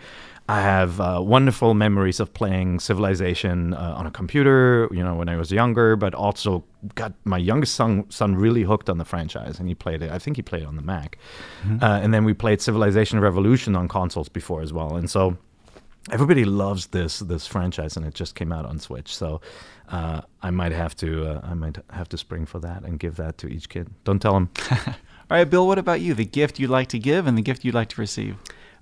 I 0.49 0.61
have 0.61 1.01
uh, 1.01 1.19
wonderful 1.21 1.73
memories 1.73 2.21
of 2.21 2.33
playing 2.33 2.79
Civilization 2.79 3.73
uh, 3.73 3.95
on 3.97 4.07
a 4.07 4.11
computer, 4.11 4.87
you 4.91 5.03
know, 5.03 5.13
when 5.15 5.27
I 5.27 5.35
was 5.35 5.51
younger, 5.51 5.97
but 5.97 6.15
also 6.15 6.63
got 6.95 7.11
my 7.25 7.37
youngest 7.37 7.75
son, 7.75 8.09
son 8.09 8.35
really 8.35 8.63
hooked 8.63 8.89
on 8.89 8.97
the 8.97 9.03
franchise, 9.03 9.59
and 9.59 9.67
he 9.67 9.75
played 9.75 10.01
it. 10.01 10.09
I 10.09 10.19
think 10.19 10.37
he 10.37 10.41
played 10.41 10.61
it 10.61 10.67
on 10.67 10.77
the 10.77 10.81
Mac, 10.81 11.17
uh, 11.81 11.99
and 12.01 12.13
then 12.13 12.23
we 12.23 12.33
played 12.33 12.61
Civilization 12.61 13.19
Revolution 13.19 13.75
on 13.75 13.87
consoles 13.89 14.29
before 14.29 14.61
as 14.61 14.71
well, 14.71 14.95
and 14.95 15.09
so 15.09 15.37
everybody 16.11 16.45
loves 16.45 16.87
this 16.87 17.19
this 17.19 17.47
franchise, 17.47 17.97
and 17.97 18.05
it 18.05 18.13
just 18.13 18.35
came 18.35 18.51
out 18.51 18.65
on 18.65 18.79
Switch. 18.79 19.15
So 19.15 19.41
uh, 19.89 20.21
I 20.41 20.51
might 20.51 20.71
have 20.71 20.95
to 20.97 21.25
uh, 21.29 21.41
I 21.43 21.53
might 21.53 21.77
have 21.89 22.09
to 22.09 22.17
spring 22.17 22.45
for 22.45 22.59
that 22.59 22.83
and 22.83 22.99
give 22.99 23.15
that 23.17 23.37
to 23.39 23.47
each 23.47 23.69
kid. 23.69 23.89
Don't 24.03 24.21
tell 24.21 24.33
them. 24.33 24.49
All 25.29 25.37
right, 25.37 25.49
Bill. 25.49 25.67
What 25.67 25.77
about 25.77 25.99
you? 25.99 26.13
The 26.13 26.25
gift 26.25 26.57
you'd 26.57 26.69
like 26.69 26.87
to 26.89 26.99
give 26.99 27.27
and 27.27 27.37
the 27.37 27.41
gift 27.41 27.65
you'd 27.65 27.75
like 27.75 27.89
to 27.89 27.99
receive. 28.01 28.37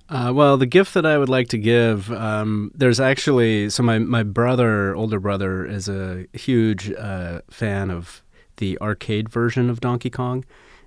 Uh, 0.08 0.32
well, 0.32 0.56
the 0.56 0.66
gift 0.66 0.94
that 0.94 1.04
I 1.04 1.18
would 1.18 1.28
like 1.28 1.48
to 1.48 1.58
give, 1.58 2.12
um, 2.12 2.70
there's 2.72 3.00
actually 3.00 3.68
so 3.70 3.82
my 3.82 3.98
my 3.98 4.22
brother, 4.22 4.94
older 4.94 5.18
brother, 5.18 5.66
is 5.66 5.88
a 5.88 6.26
huge 6.32 6.92
uh, 6.92 7.40
fan 7.50 7.90
of 7.90 8.22
the 8.58 8.78
arcade 8.80 9.28
version 9.28 9.68
of 9.68 9.80
Donkey 9.80 10.08
Kong, 10.08 10.44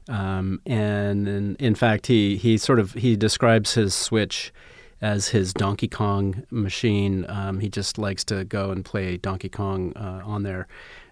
um, 0.07 0.61
and 0.65 1.27
in, 1.27 1.55
in 1.57 1.75
fact, 1.75 2.07
he 2.07 2.37
he 2.37 2.57
sort 2.57 2.79
of 2.79 2.93
he 2.93 3.17
describes 3.17 3.73
his 3.73 3.93
Switch 3.93 4.53
as 5.01 5.29
his 5.29 5.53
Donkey 5.53 5.89
Kong 5.89 6.43
machine. 6.49 7.25
Um, 7.27 7.59
he 7.59 7.67
just 7.67 7.97
likes 7.97 8.23
to 8.25 8.45
go 8.45 8.71
and 8.71 8.85
play 8.85 9.17
Donkey 9.17 9.49
Kong 9.49 9.91
uh, 9.97 10.21
on 10.23 10.43
there. 10.43 10.67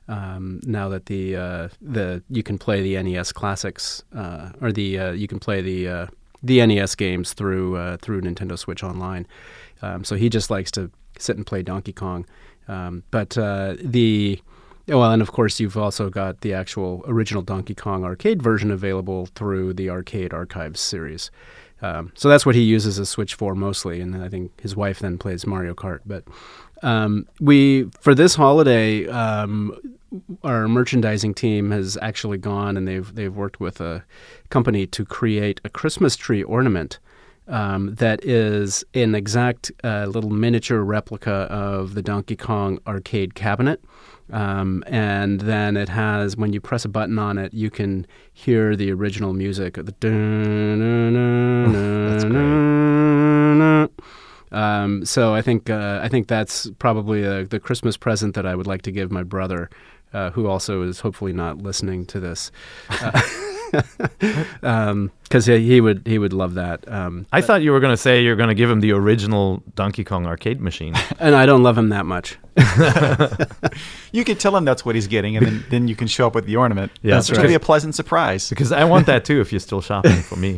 Um, 0.10 0.62
now 0.64 0.88
that 0.90 1.08
the 1.08 1.36
uh, 1.36 1.68
the 1.82 2.24
you 2.30 2.44
can 2.44 2.58
play 2.58 2.82
the 2.82 3.02
NES 3.02 3.32
classics 3.32 4.04
uh, 4.16 4.52
or 4.62 4.72
the 4.72 5.00
uh, 5.00 5.12
you 5.12 5.28
can 5.28 5.40
play 5.40 5.62
the 5.62 5.88
uh, 5.88 6.08
the 6.42 6.66
NES 6.66 6.96
games 6.96 7.34
through 7.34 7.76
uh, 7.76 7.98
through 7.98 8.22
Nintendo 8.22 8.58
Switch 8.58 8.84
Online, 8.84 9.28
um, 9.82 10.04
so 10.04 10.16
he 10.16 10.30
just 10.30 10.50
likes 10.50 10.72
to 10.72 10.90
sit 11.20 11.36
and 11.36 11.46
play 11.46 11.62
Donkey 11.62 11.94
Kong. 11.94 12.26
Um, 12.68 13.04
but 13.12 13.38
uh, 13.38 13.76
the 13.82 14.42
well, 14.88 15.12
and 15.12 15.22
of 15.22 15.32
course 15.32 15.60
you've 15.60 15.78
also 15.78 16.10
got 16.10 16.42
the 16.42 16.54
actual 16.54 17.04
original 17.08 17.42
Donkey 17.42 17.76
Kong 17.76 18.04
arcade 18.04 18.42
version 18.42 18.72
available 18.72 19.28
through 19.36 19.74
the 19.74 19.90
Arcade 19.90 20.34
Archives 20.34 20.80
series. 20.80 21.32
Um, 21.82 22.12
so 22.16 22.28
that's 22.30 22.46
what 22.46 22.56
he 22.56 22.62
uses 22.62 22.96
his 22.96 23.10
Switch 23.10 23.36
for 23.36 23.54
mostly, 23.54 24.02
and 24.02 24.24
I 24.24 24.30
think 24.30 24.60
his 24.62 24.76
wife 24.76 25.00
then 25.00 25.18
plays 25.18 25.46
Mario 25.46 25.74
Kart. 25.74 26.00
But 26.06 26.24
um, 26.82 27.28
we 27.40 27.90
for 28.02 28.16
this 28.16 28.36
holiday, 28.36 29.08
um, 29.08 29.78
our 30.44 30.68
merchandising 30.68 31.34
team 31.34 31.72
has 31.72 31.98
actually 32.02 32.38
gone 32.38 32.78
and 32.78 32.88
they've 32.88 33.14
they've 33.14 33.36
worked 33.36 33.60
with 33.60 33.82
a 33.82 34.04
company 34.50 34.88
to 34.88 35.06
create 35.06 35.62
a 35.64 35.70
Christmas 35.70 36.16
tree 36.16 36.44
ornament. 36.44 37.00
Um, 37.48 37.96
that 37.96 38.26
is 38.26 38.84
an 38.94 39.16
exact 39.16 39.72
uh, 39.82 40.06
little 40.06 40.32
miniature 40.32 40.82
replica 40.82 41.48
of 41.50 41.94
the 41.94 42.02
Donkey 42.02 42.36
Kong 42.36 42.78
arcade 42.86 43.36
cabinet. 43.36 43.82
Um, 44.34 44.84
and 44.88 45.40
then 45.40 45.78
it 45.78 45.88
has, 45.88 46.36
when 46.36 46.52
you 46.52 46.60
press 46.60 46.84
a 46.84 46.90
button 46.90 47.18
on 47.18 47.38
it, 47.38 47.54
you 47.54 47.70
can 47.70 48.06
hear 48.34 48.76
the 48.76 48.92
original 48.92 49.32
music. 49.32 49.76
The 49.76 49.94
That's 52.10 52.26
um, 54.52 55.06
so 55.06 55.34
I 55.34 55.42
think 55.42 55.70
uh, 55.70 56.00
I 56.02 56.08
think 56.08 56.28
that's 56.28 56.70
probably 56.80 57.26
uh, 57.26 57.44
the 57.44 57.60
Christmas 57.60 57.98
present 57.98 58.36
that 58.36 58.46
I 58.46 58.56
would 58.56 58.68
like 58.68 58.82
to 58.84 58.92
give 58.92 59.12
my 59.12 59.24
brother, 59.24 59.70
uh, 60.14 60.32
who 60.32 60.48
also 60.48 60.84
is 60.84 61.02
hopefully 61.02 61.34
not 61.34 61.58
listening 61.58 62.06
to 62.08 62.20
this. 62.20 62.52
because 62.90 64.58
um, 64.64 65.12
he, 65.32 65.60
he 65.68 65.82
would 65.82 66.04
he 66.06 66.18
would 66.18 66.34
love 66.34 66.54
that. 66.56 66.88
Um, 66.88 67.26
I 67.32 67.42
thought 67.42 67.62
you 67.62 67.72
were 67.72 67.80
going 67.80 67.94
to 67.94 67.98
say 67.98 68.24
you're 68.24 68.36
going 68.36 68.50
to 68.50 68.56
give 68.56 68.70
him 68.70 68.80
the 68.80 68.92
original 68.92 69.64
Donkey 69.76 70.04
Kong 70.04 70.26
arcade 70.26 70.62
machine. 70.62 70.96
and 71.20 71.36
I 71.36 71.46
don't 71.46 71.64
love 71.64 71.78
him 71.78 71.90
that 71.90 72.06
much. 72.06 72.38
You 74.12 74.24
could 74.24 74.40
tell 74.40 74.56
him 74.56 74.66
that's 74.66 74.86
what 74.86 74.96
he's 74.96 75.08
getting, 75.08 75.38
and 75.38 75.46
then, 75.46 75.66
then 75.70 75.88
you 75.88 75.96
can 75.96 76.08
show 76.08 76.26
up 76.28 76.36
with 76.36 76.46
the 76.46 76.56
ornament. 76.56 76.92
Yeah, 77.02 77.16
that's 77.16 77.28
that's 77.28 77.38
going 77.38 77.48
to 77.48 77.52
be 77.52 77.56
a 77.56 77.60
pleasant 77.60 77.94
surprise. 77.94 78.50
because 78.50 78.72
I 78.72 78.84
want 78.86 79.06
that 79.08 79.26
too 79.26 79.42
if 79.42 79.52
you're 79.52 79.60
still 79.60 79.82
shopping 79.82 80.22
for 80.22 80.38
me. 80.38 80.58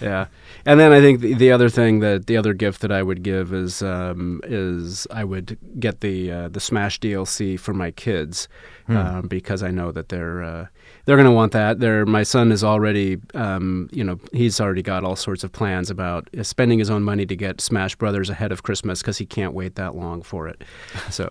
yeah. 0.00 0.26
And 0.66 0.80
then 0.80 0.92
I 0.92 1.00
think 1.00 1.20
the, 1.20 1.34
the 1.34 1.52
other 1.52 1.68
thing 1.68 2.00
that 2.00 2.26
the 2.26 2.36
other 2.36 2.52
gift 2.52 2.80
that 2.80 2.90
I 2.90 3.00
would 3.00 3.22
give 3.22 3.54
is 3.54 3.82
um, 3.82 4.40
is 4.44 5.06
I 5.12 5.22
would 5.22 5.56
get 5.78 6.00
the 6.00 6.32
uh, 6.32 6.48
the 6.48 6.58
Smash 6.58 6.98
DLC 6.98 7.58
for 7.58 7.72
my 7.72 7.92
kids 7.92 8.48
um, 8.88 9.28
because 9.28 9.62
I 9.62 9.70
know 9.70 9.92
that 9.92 10.08
they're 10.08 10.42
uh, 10.42 10.66
they're 11.04 11.16
going 11.16 11.26
to 11.26 11.32
want 11.32 11.52
that. 11.52 11.78
They're, 11.78 12.04
my 12.04 12.24
son 12.24 12.50
is 12.50 12.64
already 12.64 13.18
um, 13.34 13.88
you 13.92 14.02
know 14.02 14.18
he's 14.32 14.60
already 14.60 14.82
got 14.82 15.04
all 15.04 15.14
sorts 15.14 15.44
of 15.44 15.52
plans 15.52 15.88
about 15.88 16.28
spending 16.42 16.80
his 16.80 16.90
own 16.90 17.04
money 17.04 17.26
to 17.26 17.36
get 17.36 17.60
Smash 17.60 17.94
Brothers 17.94 18.28
ahead 18.28 18.50
of 18.50 18.64
Christmas 18.64 19.02
because 19.02 19.18
he 19.18 19.26
can't 19.26 19.54
wait 19.54 19.76
that 19.76 19.94
long 19.94 20.20
for 20.22 20.48
it. 20.48 20.62
So 21.10 21.28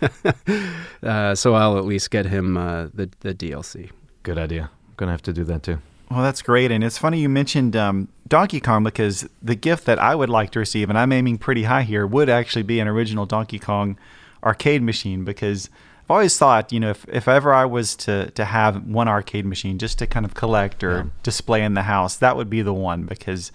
uh, 1.02 1.34
so 1.34 1.54
I'll 1.54 1.76
at 1.76 1.84
least 1.84 2.10
get 2.10 2.24
him 2.24 2.56
uh, 2.56 2.86
the 2.94 3.10
the 3.20 3.34
DLC. 3.34 3.90
Good 4.22 4.38
idea. 4.38 4.70
I'm 4.88 4.94
gonna 4.96 5.12
have 5.12 5.22
to 5.22 5.32
do 5.32 5.44
that 5.44 5.62
too. 5.62 5.78
Well, 6.10 6.22
that's 6.22 6.42
great. 6.42 6.72
And 6.72 6.82
it's 6.82 6.98
funny 6.98 7.20
you 7.20 7.28
mentioned 7.28 7.76
um, 7.76 8.08
Donkey 8.26 8.60
Kong 8.60 8.82
because 8.82 9.28
the 9.40 9.54
gift 9.54 9.84
that 9.86 9.98
I 10.00 10.14
would 10.14 10.28
like 10.28 10.50
to 10.50 10.58
receive, 10.58 10.88
and 10.90 10.98
I'm 10.98 11.12
aiming 11.12 11.38
pretty 11.38 11.62
high 11.64 11.82
here, 11.82 12.04
would 12.06 12.28
actually 12.28 12.64
be 12.64 12.80
an 12.80 12.88
original 12.88 13.26
Donkey 13.26 13.60
Kong 13.60 13.96
arcade 14.42 14.82
machine 14.82 15.24
because 15.24 15.70
I've 16.04 16.10
always 16.10 16.36
thought, 16.36 16.72
you 16.72 16.80
know, 16.80 16.90
if, 16.90 17.06
if 17.08 17.28
ever 17.28 17.52
I 17.54 17.64
was 17.64 17.94
to, 17.96 18.30
to 18.32 18.44
have 18.44 18.84
one 18.86 19.06
arcade 19.06 19.46
machine 19.46 19.78
just 19.78 19.98
to 20.00 20.06
kind 20.08 20.26
of 20.26 20.34
collect 20.34 20.82
or 20.82 20.96
Yeah. 20.96 21.04
display 21.22 21.62
in 21.62 21.74
the 21.74 21.82
house, 21.82 22.16
that 22.16 22.36
would 22.36 22.50
be 22.50 22.62
the 22.62 22.74
one 22.74 23.04
because 23.04 23.52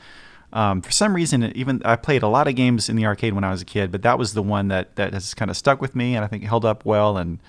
um, 0.53 0.81
for 0.81 0.91
some 0.91 1.13
reason, 1.13 1.43
even 1.57 1.81
I 1.83 1.97
played 1.97 2.23
a 2.23 2.29
lot 2.29 2.47
of 2.47 2.55
games 2.55 2.87
in 2.87 2.95
the 2.95 3.05
arcade 3.05 3.33
when 3.33 3.43
I 3.43 3.51
was 3.51 3.61
a 3.61 3.65
kid, 3.65 3.91
but 3.91 4.03
that 4.03 4.17
was 4.17 4.33
the 4.33 4.43
one 4.43 4.69
that, 4.69 4.95
that 4.95 5.13
has 5.13 5.33
kind 5.33 5.51
of 5.51 5.57
stuck 5.57 5.81
with 5.81 5.93
me 5.93 6.15
and 6.15 6.23
I 6.23 6.27
think 6.29 6.45
held 6.45 6.63
up 6.63 6.85
well 6.85 7.17
and 7.17 7.39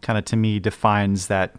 kind 0.00 0.18
of 0.18 0.24
to 0.26 0.36
me 0.36 0.58
defines 0.58 1.26
that 1.26 1.54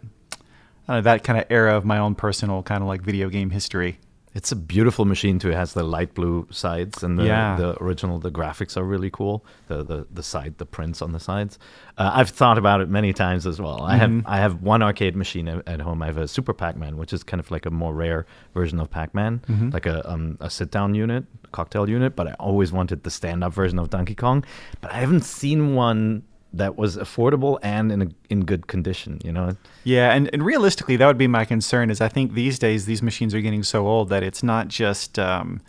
know, 0.88 1.00
that 1.02 1.24
kind 1.24 1.38
of 1.38 1.46
era 1.50 1.76
of 1.76 1.84
my 1.84 1.98
own 1.98 2.14
personal 2.14 2.62
kind 2.62 2.82
of 2.82 2.88
like 2.88 3.02
video 3.02 3.28
game 3.28 3.50
history. 3.50 3.98
It's 4.34 4.52
a 4.52 4.56
beautiful 4.56 5.04
machine 5.04 5.38
too. 5.38 5.50
It 5.50 5.54
has 5.56 5.72
the 5.72 5.82
light 5.82 6.14
blue 6.14 6.46
sides 6.50 7.02
and 7.02 7.18
the, 7.18 7.24
Yeah. 7.24 7.56
the 7.56 7.82
original. 7.82 8.20
The 8.20 8.30
graphics 8.30 8.76
are 8.76 8.84
really 8.84 9.10
cool. 9.10 9.44
The 9.68 9.82
the 9.82 10.06
the 10.12 10.22
side, 10.22 10.58
the 10.58 10.66
prints 10.66 11.00
on 11.02 11.12
the 11.12 11.18
sides. 11.18 11.58
Uh, 11.96 12.10
I've 12.14 12.28
thought 12.28 12.58
about 12.58 12.80
it 12.80 12.88
many 12.88 13.12
times 13.14 13.46
as 13.46 13.58
well. 13.60 13.82
I 13.82 13.96
have 13.96 14.22
I 14.26 14.36
have 14.36 14.62
one 14.62 14.82
arcade 14.82 15.16
machine 15.16 15.48
at, 15.48 15.80
home. 15.80 16.02
I 16.02 16.06
have 16.06 16.18
a 16.18 16.28
Super 16.28 16.52
Pac-Man, 16.52 16.98
which 16.98 17.12
is 17.12 17.24
kind 17.24 17.40
of 17.40 17.50
like 17.50 17.66
a 17.66 17.70
more 17.70 17.94
rare 17.94 18.26
version 18.54 18.78
of 18.78 18.90
Pac-Man, 18.90 19.40
like 19.72 19.86
a 19.86 20.08
um, 20.08 20.36
a 20.40 20.50
sit 20.50 20.70
down 20.70 20.94
unit, 20.94 21.24
cocktail 21.50 21.88
unit. 21.88 22.14
But 22.14 22.28
I 22.28 22.34
always 22.34 22.70
wanted 22.70 23.02
the 23.04 23.10
stand 23.10 23.42
up 23.42 23.54
version 23.54 23.78
of 23.78 23.88
Donkey 23.90 24.14
Kong. 24.14 24.44
But 24.82 24.92
I 24.92 24.98
haven't 25.00 25.24
seen 25.24 25.74
one 25.74 26.22
that 26.52 26.76
was 26.76 26.96
affordable 26.96 27.58
and 27.62 27.92
in 27.92 28.02
a, 28.02 28.08
in 28.30 28.44
good 28.44 28.66
condition. 28.66 29.20
You 29.24 29.32
know. 29.32 29.56
Yeah, 29.84 30.12
and, 30.14 30.30
and 30.32 30.44
realistically, 30.44 30.96
that 30.96 31.06
would 31.06 31.18
be 31.18 31.26
my 31.28 31.44
concern. 31.44 31.90
Is 31.90 32.00
I 32.00 32.08
think 32.08 32.34
these 32.34 32.58
days 32.58 32.86
these 32.86 33.02
machines 33.02 33.34
are 33.34 33.40
getting 33.40 33.62
so 33.62 33.86
old 33.86 34.08
that 34.08 34.22
it's 34.22 34.42
not 34.42 34.68
just 34.68 35.18
um, 35.18 35.60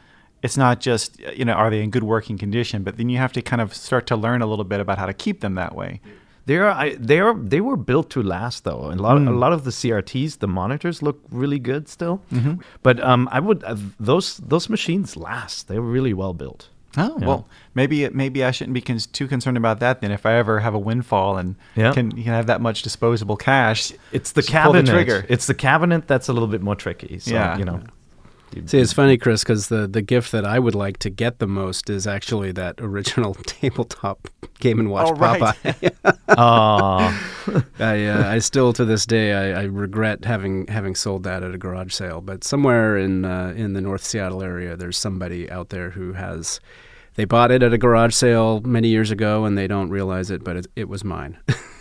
it's 0.41 0.57
not 0.57 0.79
just 0.79 1.19
you 1.35 1.45
know 1.45 1.53
are 1.53 1.69
they 1.69 1.81
in 1.81 1.89
good 1.89 2.03
working 2.03 2.37
condition, 2.37 2.83
but 2.83 2.97
then 2.97 3.09
you 3.09 3.17
have 3.17 3.33
to 3.33 3.41
kind 3.41 3.61
of 3.61 3.73
start 3.75 4.07
to 4.07 4.15
learn 4.15 4.41
a 4.41 4.45
little 4.45 4.65
bit 4.65 4.79
about 4.79 4.97
how 4.97 5.05
to 5.05 5.13
keep 5.13 5.41
them 5.41 5.55
that 5.55 5.75
way. 5.75 6.01
They 6.45 6.55
are 6.57 6.69
I, 6.71 6.95
they 6.95 7.19
are 7.19 7.35
they 7.35 7.61
were 7.61 7.77
built 7.77 8.09
to 8.11 8.23
last 8.23 8.63
though. 8.63 8.85
And 8.85 8.99
a 8.99 9.03
lot 9.03 9.17
Hmm. 9.17 9.27
a 9.27 9.31
lot 9.31 9.53
of 9.53 9.65
the 9.65 9.71
CRTs, 9.71 10.39
the 10.39 10.47
monitors 10.47 11.01
look 11.03 11.19
really 11.29 11.59
good 11.59 11.87
still. 11.87 12.21
Mm-hmm. 12.31 12.61
But 12.81 13.03
um, 13.03 13.27
I 13.31 13.39
would 13.39 13.63
uh, 13.63 13.75
those 13.99 14.37
those 14.37 14.69
machines 14.69 15.15
last. 15.15 15.67
They're 15.67 15.81
really 15.81 16.13
well 16.13 16.33
built. 16.33 16.69
Oh 16.97 17.17
Yeah. 17.19 17.27
well, 17.27 17.47
maybe 17.75 18.07
maybe 18.09 18.43
I 18.43 18.51
shouldn't 18.51 18.73
be 18.73 18.81
cons- 18.81 19.05
too 19.05 19.27
concerned 19.27 19.57
about 19.57 19.79
that 19.79 20.01
then. 20.01 20.11
If 20.11 20.25
I 20.25 20.33
ever 20.35 20.59
have 20.59 20.73
a 20.73 20.79
windfall 20.79 21.37
and 21.37 21.55
Yeah. 21.75 21.93
can 21.93 22.11
you 22.17 22.23
can 22.23 22.33
have 22.33 22.47
that 22.47 22.61
much 22.61 22.81
disposable 22.81 23.37
cash, 23.37 23.91
It's 24.11 24.31
the 24.31 24.41
pull 24.41 24.73
the 24.73 24.81
cabinet. 24.81 24.87
trigger. 24.91 25.25
It's 25.29 25.45
the 25.45 25.53
cabinet 25.53 26.07
that's 26.07 26.27
a 26.29 26.33
little 26.33 26.47
bit 26.47 26.61
more 26.61 26.75
tricky. 26.75 27.19
So, 27.19 27.31
Yeah. 27.33 27.57
you 27.57 27.65
know. 27.65 27.81
You- 28.55 28.67
See, 28.67 28.79
it's 28.79 28.93
funny, 28.93 29.17
Chris, 29.17 29.43
because 29.43 29.67
the, 29.69 29.87
the 29.87 30.01
gift 30.01 30.31
that 30.31 30.45
I 30.45 30.59
would 30.59 30.75
like 30.75 30.97
to 30.99 31.09
get 31.09 31.39
the 31.39 31.47
most 31.47 31.89
is 31.89 32.07
actually 32.07 32.51
that 32.53 32.75
original 32.79 33.33
tabletop 33.45 34.27
Game 34.59 34.79
and 34.79 34.89
Watch 34.89 35.07
Oh, 35.09 35.13
right. 35.15 35.41
Popeye. 35.41 36.13
Aw. 36.37 37.63
I, 37.79 38.05
uh, 38.05 38.27
I 38.29 38.39
still 38.39 38.73
to 38.73 38.85
this 38.85 39.05
day 39.05 39.33
I, 39.33 39.61
I 39.61 39.63
regret 39.63 40.25
having 40.25 40.67
having 40.67 40.95
sold 40.95 41.23
that 41.23 41.43
at 41.43 41.53
a 41.53 41.57
garage 41.57 41.93
sale. 41.93 42.21
But 42.21 42.43
somewhere 42.43 42.97
in 42.97 43.23
uh, 43.25 43.53
in 43.55 43.73
the 43.73 43.81
North 43.81 44.03
Seattle 44.03 44.43
area, 44.43 44.75
there's 44.75 44.97
somebody 44.97 45.49
out 45.49 45.69
there 45.69 45.91
who 45.91 46.13
has. 46.13 46.59
They 47.15 47.25
bought 47.25 47.51
it 47.51 47.63
at 47.63 47.73
a 47.73 47.77
garage 47.77 48.13
sale 48.13 48.61
many 48.61 48.87
years 48.87 49.11
ago, 49.11 49.43
and 49.43 49.57
they 49.57 49.67
don't 49.67 49.89
realize 49.89 50.31
it, 50.31 50.41
but 50.43 50.55
it, 50.55 50.67
it 50.77 50.87
was 50.87 51.03
mine. 51.03 51.37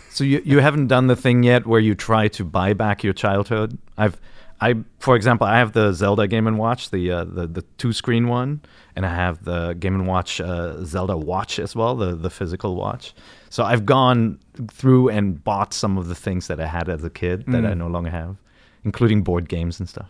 So 0.09 0.23
you 0.23 0.41
you 0.43 0.59
haven't 0.59 0.87
done 0.87 1.07
the 1.07 1.15
thing 1.15 1.43
yet 1.43 1.65
where 1.67 1.79
you 1.79 1.95
try 1.95 2.27
to 2.29 2.43
buy 2.43 2.73
back 2.73 3.03
your 3.03 3.13
childhood. 3.13 3.77
I've 3.97 4.17
I 4.61 4.75
for 4.99 5.15
example 5.15 5.47
I 5.47 5.57
have 5.57 5.71
the 5.73 5.93
Zelda 5.93 6.27
Game 6.27 6.47
and 6.47 6.57
Watch 6.57 6.89
the 6.91 7.11
uh, 7.11 7.23
the 7.23 7.47
the 7.47 7.61
two 7.77 7.93
screen 7.93 8.27
one, 8.27 8.61
and 8.95 9.05
I 9.05 9.13
have 9.15 9.43
the 9.45 9.73
Game 9.73 9.95
and 9.95 10.05
Watch 10.07 10.41
uh, 10.41 10.83
Zelda 10.83 11.15
Watch 11.17 11.59
as 11.59 11.75
well 11.75 11.95
the 11.95 12.15
the 12.15 12.29
physical 12.29 12.75
watch. 12.75 13.13
So 13.49 13.63
I've 13.63 13.85
gone 13.85 14.39
through 14.71 15.09
and 15.09 15.43
bought 15.43 15.73
some 15.73 15.97
of 15.97 16.07
the 16.07 16.15
things 16.15 16.47
that 16.47 16.59
I 16.59 16.67
had 16.67 16.89
as 16.89 17.03
a 17.03 17.09
kid 17.09 17.45
that 17.47 17.65
I 17.65 17.73
no 17.73 17.87
longer 17.87 18.09
have, 18.11 18.35
including 18.83 19.23
board 19.23 19.47
games 19.49 19.79
and 19.79 19.87
stuff. 19.89 20.07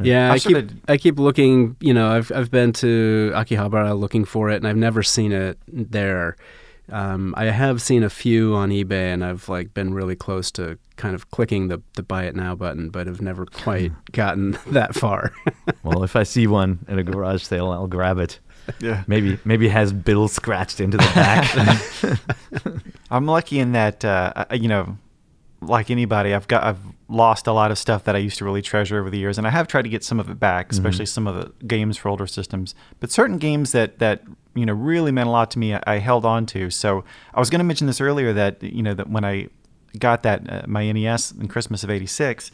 Yeah, 0.00 0.28
I've 0.32 0.34
I 0.34 0.38
keep 0.40 0.52
sorta- 0.56 0.74
I 0.88 0.96
keep 0.96 1.18
looking. 1.18 1.76
You 1.80 1.94
know, 1.94 2.10
I've 2.10 2.32
I've 2.32 2.50
been 2.50 2.72
to 2.74 3.30
Akihabara 3.34 3.98
looking 3.98 4.24
for 4.24 4.50
it, 4.50 4.56
and 4.56 4.66
I've 4.66 4.76
never 4.76 5.02
seen 5.02 5.30
it 5.32 5.58
there. 5.68 6.36
Um, 6.90 7.34
I 7.36 7.46
have 7.46 7.80
seen 7.80 8.02
a 8.02 8.10
few 8.10 8.54
on 8.54 8.70
eBay, 8.70 9.12
and 9.12 9.24
I've 9.24 9.48
like 9.48 9.72
been 9.72 9.94
really 9.94 10.16
close 10.16 10.50
to 10.52 10.78
kind 10.96 11.14
of 11.14 11.30
clicking 11.30 11.68
the 11.68 11.80
the 11.94 12.02
buy 12.02 12.24
it 12.24 12.34
now 12.34 12.54
button, 12.54 12.90
but 12.90 13.06
have 13.06 13.20
never 13.20 13.46
quite 13.46 13.92
gotten 14.12 14.58
that 14.68 14.94
far. 14.94 15.32
well, 15.82 16.02
if 16.02 16.16
I 16.16 16.22
see 16.24 16.46
one 16.46 16.84
at 16.88 16.98
a 16.98 17.02
garage 17.02 17.42
sale, 17.42 17.70
I'll 17.70 17.86
grab 17.86 18.18
it. 18.18 18.40
Yeah. 18.80 19.04
Maybe 19.06 19.38
maybe 19.44 19.66
it 19.66 19.72
has 19.72 19.92
Bill 19.92 20.28
scratched 20.28 20.80
into 20.80 20.96
the 20.96 21.10
back. 21.14 22.82
I'm 23.10 23.26
lucky 23.26 23.58
in 23.58 23.72
that 23.72 24.04
uh, 24.04 24.44
you 24.52 24.68
know, 24.68 24.98
like 25.60 25.90
anybody, 25.90 26.34
I've 26.34 26.48
got 26.48 26.64
I've 26.64 26.80
lost 27.08 27.46
a 27.46 27.52
lot 27.52 27.70
of 27.70 27.78
stuff 27.78 28.04
that 28.04 28.16
I 28.16 28.18
used 28.18 28.38
to 28.38 28.44
really 28.44 28.62
treasure 28.62 28.98
over 28.98 29.10
the 29.10 29.18
years, 29.18 29.38
and 29.38 29.46
I 29.46 29.50
have 29.50 29.68
tried 29.68 29.82
to 29.82 29.88
get 29.88 30.04
some 30.04 30.18
of 30.18 30.28
it 30.28 30.38
back, 30.40 30.72
especially 30.72 31.06
some 31.06 31.26
of 31.26 31.34
the 31.36 31.66
games 31.66 31.96
for 31.96 32.08
older 32.08 32.26
systems. 32.26 32.74
But 33.00 33.10
certain 33.10 33.38
games 33.38 33.72
that 33.72 33.98
that 33.98 34.22
you 34.54 34.66
know 34.66 34.72
really 34.72 35.12
meant 35.12 35.28
a 35.28 35.32
lot 35.32 35.50
to 35.52 35.58
me, 35.58 35.74
I, 35.74 35.82
I 35.86 35.98
held 35.98 36.24
on 36.24 36.46
to. 36.46 36.70
So 36.70 37.04
I 37.34 37.40
was 37.40 37.50
going 37.50 37.60
to 37.60 37.64
mention 37.64 37.86
this 37.86 38.00
earlier 38.00 38.32
that 38.32 38.62
you 38.62 38.82
know 38.82 38.94
that 38.94 39.08
when 39.10 39.24
I 39.24 39.48
got 39.98 40.22
that 40.22 40.50
uh, 40.50 40.62
my 40.66 40.90
NES 40.90 41.32
in 41.32 41.48
Christmas 41.48 41.84
of 41.84 41.90
'86. 41.90 42.50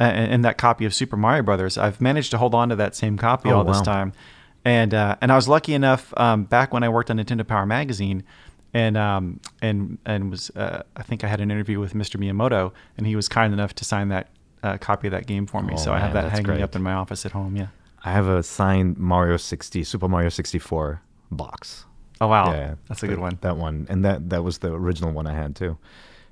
Uh, 0.00 0.04
and, 0.04 0.32
and 0.32 0.44
that 0.44 0.58
copy 0.58 0.84
of 0.84 0.94
Super 0.94 1.16
Mario 1.16 1.42
Brothers, 1.42 1.76
I've 1.76 2.00
managed 2.00 2.30
to 2.30 2.38
hold 2.38 2.54
on 2.54 2.68
to 2.68 2.76
that 2.76 2.94
same 2.94 3.18
copy 3.18 3.50
Oh, 3.50 3.56
all 3.56 3.64
this 3.64 3.80
time, 3.80 4.12
and 4.64 4.94
uh, 4.94 5.16
and 5.20 5.32
I 5.32 5.34
was 5.34 5.48
lucky 5.48 5.74
enough 5.74 6.14
um, 6.16 6.44
back 6.44 6.72
when 6.72 6.84
I 6.84 6.88
worked 6.88 7.10
on 7.10 7.16
Nintendo 7.16 7.44
Power 7.44 7.66
Magazine, 7.66 8.22
and 8.72 8.96
um, 8.96 9.40
and 9.60 9.98
and 10.06 10.30
was 10.30 10.50
uh, 10.50 10.84
I 10.94 11.02
think 11.02 11.24
I 11.24 11.26
had 11.26 11.40
an 11.40 11.50
interview 11.50 11.80
with 11.80 11.94
Mr. 11.94 12.14
Miyamoto, 12.16 12.72
and 12.96 13.08
he 13.08 13.16
was 13.16 13.28
kind 13.28 13.52
enough 13.52 13.74
to 13.74 13.84
sign 13.84 14.08
that 14.10 14.28
uh, 14.62 14.78
copy 14.78 15.08
of 15.08 15.12
that 15.12 15.26
game 15.26 15.46
for 15.46 15.62
me. 15.62 15.74
Oh, 15.74 15.78
so 15.78 15.92
I 15.92 15.98
have 15.98 16.12
that 16.12 16.30
hanging 16.30 16.44
great. 16.44 16.62
up 16.62 16.76
in 16.76 16.82
my 16.82 16.92
office 16.92 17.26
at 17.26 17.32
home. 17.32 17.56
Yeah. 17.56 17.68
I 18.04 18.12
have 18.12 18.28
a 18.28 18.42
signed 18.42 18.96
Mario 18.96 19.36
60, 19.36 19.82
Super 19.84 20.08
Mario 20.08 20.28
64 20.28 21.02
box. 21.30 21.84
Oh 22.20 22.26
wow, 22.26 22.52
Yeah, 22.52 22.74
that's 22.88 23.02
a 23.02 23.06
good 23.06 23.20
one. 23.20 23.38
That 23.42 23.56
one, 23.56 23.86
and 23.88 24.04
that 24.04 24.30
that 24.30 24.42
was 24.42 24.58
the 24.58 24.72
original 24.72 25.12
one 25.12 25.26
I 25.26 25.34
had 25.34 25.54
too. 25.54 25.78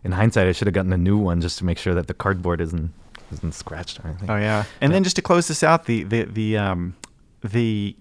In 0.05 0.13
hindsight, 0.13 0.47
I 0.47 0.53
should 0.53 0.67
have 0.67 0.75
gotten 0.75 0.93
a 0.93 0.99
new 0.99 1.17
one 1.17 1.41
just 1.41 1.59
to 1.59 1.65
make 1.65 1.79
sure 1.79 1.95
that 1.95 2.07
the 2.07 2.15
cardboard 2.15 2.61
isn't 2.61 2.93
isn't 3.33 3.53
scratched 3.53 4.01
or 4.01 4.09
anything. 4.09 4.31
Oh 4.31 4.37
yeah. 4.37 4.65
And 4.81 4.93
then 4.93 5.05
just 5.05 5.17
to 5.17 5.23
close 5.23 5.49
this 5.49 5.63
out, 5.63 5.87
the 5.87 6.03
the 6.03 6.25
the 6.25 6.59
um 6.59 6.97
the 7.43 7.97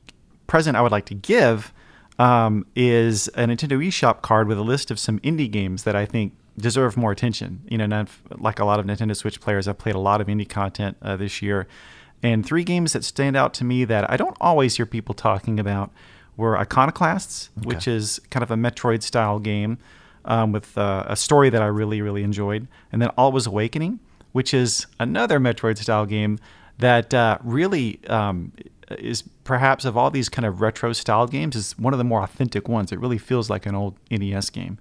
present 0.47 0.77
I 0.77 0.81
would 0.81 0.91
like 0.91 1.05
to 1.05 1.15
give 1.15 1.73
um, 2.19 2.65
is 2.75 3.27
a 3.29 3.45
Nintendo 3.45 3.85
eShop 3.85 4.21
card 4.21 4.47
with 4.47 4.57
a 4.57 4.63
list 4.63 4.91
of 4.91 4.99
some 4.99 5.19
indie 5.19 5.51
games 5.51 5.83
that 5.83 5.95
I 5.95 6.05
think 6.05 6.33
deserve 6.57 6.95
more 6.95 7.11
attention. 7.11 7.61
You 7.69 7.77
know, 7.77 7.85
not, 7.85 8.09
like 8.37 8.59
a 8.59 8.65
lot 8.65 8.79
of 8.79 8.85
Nintendo 8.85 9.15
Switch 9.15 9.39
players, 9.41 9.67
I've 9.67 9.77
played 9.77 9.95
a 9.95 9.99
lot 9.99 10.21
of 10.21 10.27
indie 10.27 10.47
content 10.47 10.97
uh, 11.01 11.17
this 11.17 11.41
year, 11.41 11.67
and 12.23 12.45
three 12.45 12.63
games 12.63 12.93
that 12.93 13.03
stand 13.03 13.35
out 13.35 13.53
to 13.55 13.63
me 13.63 13.85
that 13.85 14.09
I 14.09 14.17
don't 14.17 14.37
always 14.39 14.77
hear 14.77 14.85
people 14.85 15.13
talking 15.13 15.59
about 15.59 15.91
were 16.37 16.57
Iconoclasts, 16.57 17.49
which 17.63 17.87
is 17.87 18.19
kind 18.29 18.43
of 18.43 18.51
a 18.51 18.55
Metroid 18.55 19.03
style 19.03 19.39
game 19.39 19.77
um, 20.25 20.51
with 20.51 20.77
uh, 20.77 21.03
a 21.07 21.15
story 21.15 21.49
that 21.49 21.61
I 21.61 21.67
really 21.67 22.01
really 22.01 22.23
enjoyed, 22.23 22.67
and 22.91 23.01
then 23.01 23.09
Alwa's 23.17 23.47
Awakening, 23.47 23.99
which 24.31 24.53
is 24.53 24.87
another 24.99 25.39
Metroid 25.39 25.77
style 25.77 26.05
game 26.05 26.39
that 26.79 27.13
uh, 27.13 27.37
really 27.43 27.99
um, 28.07 28.51
is 28.99 29.23
perhaps 29.43 29.85
of 29.85 29.95
all 29.95 30.11
these 30.11 30.27
kind 30.29 30.45
of 30.45 30.61
retro 30.61 30.91
style 30.93 31.25
games 31.27 31.55
is 31.55 31.77
one 31.79 31.93
of 31.93 31.97
the 31.97 32.03
more 32.03 32.21
authentic 32.21 32.67
ones. 32.67 32.91
It 32.91 32.99
really 32.99 33.17
feels 33.17 33.49
like 33.49 33.65
an 33.65 33.75
old 33.75 33.95
NES 34.11 34.49
game. 34.49 34.77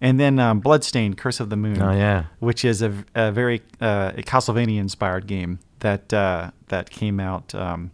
And 0.00 0.18
then 0.20 0.38
um, 0.38 0.60
Bloodstained: 0.60 1.16
Curse 1.18 1.40
of 1.40 1.50
the 1.50 1.56
Moon, 1.56 1.80
Oh, 1.82 1.90
yeah. 1.92 2.24
which 2.38 2.64
is 2.64 2.82
a, 2.82 2.92
a 3.16 3.32
very 3.32 3.62
uh, 3.80 4.12
Castlevania 4.12 4.78
inspired 4.78 5.26
game 5.26 5.58
that 5.80 6.12
uh, 6.12 6.50
that 6.68 6.90
came 6.90 7.18
out 7.20 7.52
um, 7.54 7.90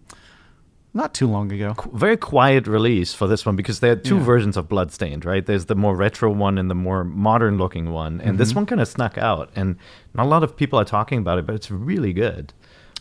not 0.95 1.13
too 1.13 1.27
long 1.27 1.51
ago. 1.53 1.75
Very 1.93 2.17
quiet 2.17 2.67
release 2.67 3.13
for 3.13 3.27
this 3.27 3.45
one 3.45 3.57
because 3.57 3.81
they 3.81 3.89
had 3.89 4.05
two 4.05 4.17
Yeah. 4.19 4.23
versions 4.25 4.57
of 4.57 4.69
Bloodstained, 4.69 5.25
right? 5.25 5.45
There's 5.45 5.65
the 5.67 5.75
more 5.75 5.95
retro 5.97 6.31
one 6.31 6.57
and 6.57 6.71
the 6.71 6.75
more 6.75 7.03
modern 7.05 7.59
looking 7.59 7.91
one, 7.91 8.21
and 8.21 8.31
Mm-hmm. 8.31 8.37
this 8.39 8.55
one 8.55 8.65
kind 8.67 8.81
of 8.81 8.89
snuck 8.89 9.19
out, 9.19 9.51
and 9.57 9.77
not 10.15 10.25
a 10.27 10.29
lot 10.29 10.43
of 10.45 10.57
people 10.57 10.79
are 10.79 10.85
talking 10.85 11.19
about 11.19 11.39
it, 11.39 11.47
but 11.47 11.55
it's 11.55 11.71
really 11.71 12.13
good. 12.13 12.53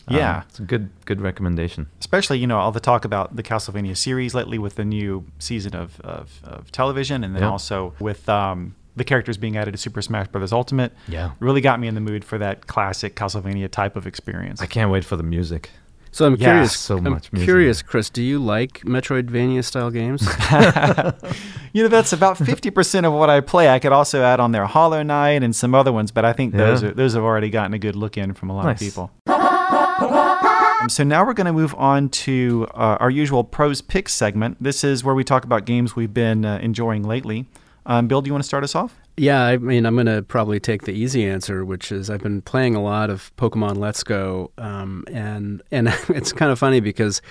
Um, 0.08 0.16
Yeah. 0.16 0.42
it's 0.48 0.58
a 0.58 0.62
good 0.62 0.90
good 1.06 1.20
recommendation. 1.22 1.86
especially 2.00 2.38
you 2.38 2.46
know 2.46 2.58
all 2.58 2.72
the 2.72 2.80
talk 2.80 3.04
about 3.06 3.36
the 3.36 3.42
Castlevania 3.42 3.96
series 3.96 4.34
lately 4.34 4.58
with 4.58 4.74
the 4.74 4.84
new 4.84 5.24
season 5.38 5.74
of, 5.74 5.98
of, 6.02 6.40
of 6.44 6.70
television, 6.72 7.24
and 7.24 7.34
then 7.34 7.42
Yeah. 7.42 7.50
also 7.50 7.94
with 8.00 8.28
um, 8.28 8.74
the 8.96 9.04
characters 9.04 9.36
being 9.38 9.56
added 9.56 9.72
to 9.72 9.78
Super 9.78 10.02
Smash 10.02 10.28
Bros. 10.28 10.52
Ultimate. 10.52 10.92
Yeah. 11.08 11.30
really 11.40 11.60
got 11.60 11.80
me 11.80 11.88
in 11.88 11.94
the 11.94 12.00
mood 12.00 12.24
for 12.24 12.38
that 12.38 12.66
classic 12.66 13.16
Castlevania 13.16 13.70
type 13.70 13.96
of 13.96 14.06
experience. 14.06 14.60
I 14.60 14.66
can't 14.66 14.90
wait 14.90 15.04
for 15.04 15.16
the 15.16 15.22
music. 15.22 15.70
So 16.14 16.26
I'm 16.26 16.32
Yeah, 16.36 16.50
curious. 16.52 16.78
so 16.78 16.96
I'm 16.98 17.04
much 17.04 17.32
music. 17.32 17.46
curious, 17.46 17.82
Chris. 17.82 18.08
Do 18.10 18.22
you 18.22 18.38
like 18.38 18.80
Metroidvania 18.84 19.64
style 19.64 19.90
games? 19.90 20.22
you 21.72 21.82
know 21.82 21.88
that's 21.88 22.12
about 22.12 22.38
fifty 22.38 22.70
percent 22.70 23.04
of 23.06 23.12
what 23.12 23.28
I 23.30 23.40
play. 23.40 23.68
I 23.68 23.78
could 23.78 23.92
also 23.92 24.22
add 24.22 24.40
on 24.40 24.52
there 24.52 24.64
Hollow 24.66 25.02
Knight 25.02 25.42
and 25.42 25.54
some 25.54 25.74
other 25.74 25.92
ones, 25.92 26.10
but 26.10 26.24
I 26.24 26.32
think 26.32 26.54
those 26.54 26.82
are, 26.82 26.92
those 26.92 27.14
have 27.14 27.22
already 27.24 27.50
gotten 27.50 27.74
a 27.74 27.78
good 27.78 27.96
look 27.96 28.16
in 28.16 28.32
from 28.34 28.50
a 28.50 28.54
lot 28.56 28.64
Nice. 28.66 28.80
of 28.80 28.86
people. 28.86 29.10
Um, 29.26 30.88
so 30.90 31.02
now 31.02 31.24
we're 31.24 31.32
going 31.34 31.46
to 31.46 31.52
move 31.52 31.74
on 31.76 32.08
to 32.10 32.66
uh, 32.74 32.98
our 33.00 33.10
usual 33.10 33.42
pros 33.42 33.80
picks 33.80 34.12
segment. 34.12 34.58
This 34.60 34.84
is 34.84 35.02
where 35.02 35.14
we 35.14 35.24
talk 35.24 35.44
about 35.44 35.64
games 35.64 35.96
we've 35.96 36.12
been 36.12 36.44
uh, 36.44 36.58
enjoying 36.62 37.02
lately. 37.04 37.46
Um, 37.86 38.06
Bill, 38.08 38.20
do 38.22 38.28
you 38.28 38.32
want 38.34 38.42
to 38.44 38.46
start 38.48 38.64
us 38.64 38.74
off? 38.74 38.94
Yeah, 39.16 39.42
I 39.42 39.58
mean, 39.58 39.86
I'm 39.86 39.94
going 39.94 40.06
to 40.06 40.22
probably 40.22 40.58
take 40.58 40.82
the 40.82 40.92
easy 40.92 41.24
answer, 41.24 41.64
which 41.64 41.92
is 41.92 42.10
I've 42.10 42.22
been 42.22 42.42
playing 42.42 42.74
a 42.74 42.82
lot 42.82 43.10
of 43.10 43.34
Pokemon 43.36 43.76
Let's 43.76 44.02
Go, 44.02 44.50
um, 44.58 45.04
and 45.12 45.62
and 45.70 45.88
it's 46.08 46.32
kind 46.32 46.50
of 46.50 46.58
funny 46.58 46.80
because 46.80 47.22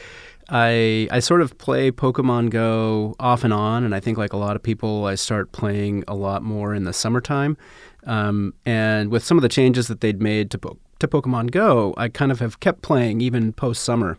I 0.50 1.10
I 1.12 1.20
sort 1.20 1.42
of 1.42 1.58
play 1.58 1.92
Pokemon 1.92 2.52
Go 2.52 3.16
off 3.20 3.44
and 3.44 3.52
on, 3.54 3.84
and 3.84 3.94
I 3.94 4.00
think 4.00 4.18
like 4.18 4.32
a 4.32 4.38
lot 4.38 4.56
of 4.56 4.64
people, 4.64 5.06
I 5.06 5.16
start 5.16 5.52
playing 5.52 6.06
a 6.08 6.16
lot 6.16 6.42
more 6.42 6.74
in 6.74 6.86
the 6.86 6.94
summertime, 6.94 7.58
um, 8.06 8.54
and 8.66 9.12
with 9.12 9.26
some 9.26 9.38
of 9.38 9.42
the 9.42 9.50
changes 9.50 9.88
that 9.90 10.00
they'd 10.00 10.22
made 10.22 10.52
to 10.52 10.58
po- 10.58 10.78
to 11.00 11.08
Pokemon 11.08 11.52
Go, 11.52 11.94
I 11.98 12.08
kind 12.08 12.32
of 12.32 12.40
have 12.40 12.62
kept 12.62 12.82
playing 12.82 13.20
even 13.20 13.52
post 13.52 13.84
summer. 13.84 14.18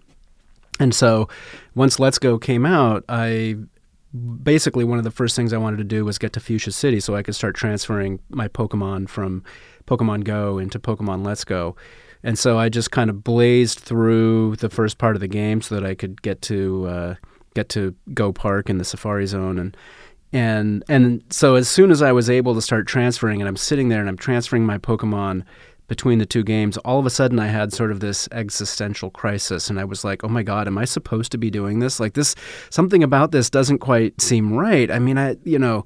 And 0.80 0.94
so 0.94 1.28
once 1.74 1.98
Let's 1.98 2.18
Go 2.18 2.38
came 2.38 2.66
out, 2.66 3.04
I 3.08 3.56
basically 4.42 4.84
one 4.84 4.98
of 4.98 5.04
the 5.04 5.10
first 5.10 5.34
things 5.34 5.52
I 5.52 5.58
wanted 5.58 5.78
to 5.78 5.84
do 5.84 6.04
was 6.04 6.18
get 6.18 6.32
to 6.34 6.40
Fuchsia 6.40 6.72
City 6.72 7.00
so 7.00 7.16
I 7.16 7.22
could 7.22 7.34
start 7.34 7.56
transferring 7.56 8.20
my 8.28 8.48
Pokemon 8.48 9.08
from 9.08 9.42
Pokemon 9.86 10.24
Go 10.24 10.58
into 10.58 10.78
Pokemon 10.78 11.26
Let's 11.26 11.44
Go. 11.44 11.76
And 12.22 12.38
so 12.38 12.58
I 12.58 12.68
just 12.68 12.90
kind 12.90 13.10
of 13.10 13.22
blazed 13.22 13.80
through 13.80 14.56
the 14.56 14.70
first 14.70 14.98
part 14.98 15.16
of 15.16 15.20
the 15.20 15.28
game 15.28 15.60
so 15.60 15.74
that 15.74 15.84
I 15.84 15.94
could 15.94 16.22
get 16.22 16.40
to 16.42 16.86
uh, 16.86 17.14
get 17.54 17.68
to 17.70 17.94
Go 18.14 18.32
Park 18.32 18.70
in 18.70 18.78
the 18.78 18.84
Safari 18.84 19.26
Zone 19.26 19.58
and 19.58 19.76
and 20.32 20.82
and 20.88 21.22
so 21.30 21.54
as 21.54 21.68
soon 21.68 21.90
as 21.90 22.02
I 22.02 22.12
was 22.12 22.30
able 22.30 22.54
to 22.54 22.62
start 22.62 22.86
transferring 22.86 23.40
and 23.40 23.48
I'm 23.48 23.56
sitting 23.56 23.88
there 23.88 24.00
and 24.00 24.08
I'm 24.08 24.16
transferring 24.16 24.64
my 24.64 24.78
Pokemon 24.78 25.44
between 25.86 26.18
the 26.18 26.26
two 26.26 26.42
games, 26.42 26.76
all 26.78 26.98
of 26.98 27.06
a 27.06 27.10
sudden 27.10 27.38
I 27.38 27.48
had 27.48 27.72
sort 27.72 27.90
of 27.90 28.00
this 28.00 28.28
existential 28.32 29.10
crisis 29.10 29.68
and 29.68 29.78
I 29.78 29.84
was 29.84 30.04
like, 30.04 30.24
"Oh 30.24 30.28
my 30.28 30.42
god, 30.42 30.66
am 30.66 30.78
I 30.78 30.84
supposed 30.84 31.32
to 31.32 31.38
be 31.38 31.50
doing 31.50 31.78
this? 31.80 32.00
Like 32.00 32.14
this 32.14 32.34
something 32.70 33.02
about 33.02 33.32
this 33.32 33.50
doesn't 33.50 33.78
quite 33.78 34.20
seem 34.20 34.52
right." 34.52 34.90
I 34.90 34.98
mean, 34.98 35.18
I 35.18 35.36
you 35.44 35.58
know, 35.58 35.84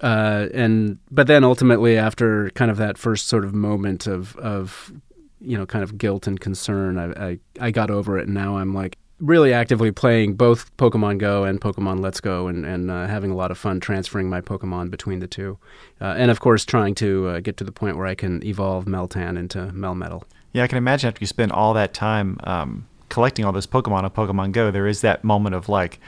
uh, 0.00 0.48
and 0.54 0.98
but 1.10 1.26
then 1.26 1.44
ultimately 1.44 1.98
after 1.98 2.50
kind 2.50 2.70
of 2.70 2.76
that 2.76 2.98
first 2.98 3.26
sort 3.26 3.44
of 3.44 3.54
moment 3.54 4.06
of 4.06 4.36
of 4.36 4.92
you 5.40 5.58
know 5.58 5.66
kind 5.66 5.82
of 5.82 5.98
guilt 5.98 6.26
and 6.26 6.40
concern 6.40 6.98
I, 6.98 7.28
I 7.28 7.38
I 7.60 7.70
got 7.70 7.90
over 7.90 8.18
it 8.18 8.26
and 8.26 8.34
now 8.34 8.56
I'm 8.56 8.72
like 8.74 8.96
really 9.24 9.52
actively 9.52 9.90
playing 9.90 10.34
both 10.34 10.76
Pokemon 10.76 11.18
Go 11.18 11.44
and 11.44 11.60
Pokemon 11.60 12.00
Let's 12.00 12.20
Go 12.20 12.46
and 12.46 12.64
and 12.66 12.90
uh, 12.90 13.06
having 13.06 13.30
a 13.30 13.34
lot 13.34 13.50
of 13.50 13.58
fun 13.58 13.80
transferring 13.80 14.28
my 14.28 14.40
Pokemon 14.40 14.90
between 14.90 15.20
the 15.20 15.26
two 15.26 15.58
uh, 16.00 16.14
and 16.16 16.30
of 16.30 16.40
course 16.40 16.64
trying 16.64 16.94
to 16.96 17.28
uh, 17.28 17.40
get 17.40 17.56
to 17.56 17.64
the 17.64 17.72
point 17.72 17.96
where 17.96 18.06
I 18.06 18.14
can 18.14 18.44
evolve 18.44 18.84
Meltan 18.84 19.38
into 19.38 19.58
Melmetal. 19.74 20.24
Yeah, 20.52 20.62
I 20.62 20.68
can 20.68 20.78
imagine 20.78 21.08
after 21.08 21.20
you 21.20 21.26
spend 21.26 21.52
all 21.52 21.74
that 21.74 21.94
time 21.94 22.38
um, 22.44 22.86
collecting 23.08 23.44
all 23.44 23.52
those 23.52 23.66
Pokemon 23.66 24.04
on 24.04 24.10
Pokemon 24.10 24.52
Go, 24.52 24.70
there 24.70 24.86
is 24.86 25.00
that 25.00 25.24
moment 25.24 25.54
of 25.54 25.68
like, 25.68 25.98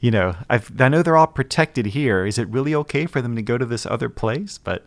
you 0.00 0.10
know, 0.10 0.34
I've, 0.48 0.72
I 0.80 0.88
know 0.88 1.02
they're 1.02 1.16
all 1.16 1.26
protected 1.26 1.86
here. 1.86 2.24
Is 2.24 2.38
it 2.38 2.48
really 2.48 2.74
okay 2.74 3.06
for 3.06 3.20
them 3.20 3.36
to 3.36 3.42
go 3.42 3.58
to 3.58 3.66
this 3.66 3.84
other 3.84 4.08
place? 4.08 4.58
But 4.58 4.86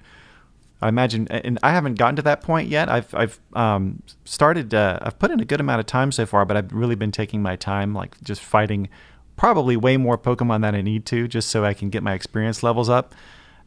I 0.84 0.90
imagine, 0.90 1.28
and 1.30 1.58
I 1.64 1.72
haven't 1.72 1.96
gotten 1.96 2.18
to 2.18 2.22
that 2.24 2.42
point 2.42 2.68
yet. 2.68 2.90
I've 2.90 3.14
I've 3.16 3.40
um, 3.54 4.04
started. 4.26 4.74
Uh, 4.74 5.00
I've 5.02 5.18
put 5.18 5.32
in 5.32 5.40
a 5.40 5.46
good 5.46 5.62
amount 5.62 5.80
of 5.80 5.86
time 5.86 6.12
so 6.12 6.26
far, 6.26 6.44
but 6.44 6.58
I've 6.58 6.74
really 6.74 6.96
been 6.96 7.12
taking 7.12 7.42
my 7.42 7.56
time, 7.56 7.94
like 7.94 8.22
just 8.22 8.42
fighting 8.42 8.90
probably 9.38 9.78
way 9.78 9.96
more 9.96 10.18
Pokemon 10.18 10.62
than 10.62 10.76
I 10.76 10.82
need 10.82 11.06
to, 11.08 11.28
just 11.30 11.50
so 11.50 11.64
I 11.64 11.74
can 11.74 11.90
get 11.90 12.04
my 12.04 12.14
experience 12.14 12.64
levels 12.64 12.90
up 12.90 13.16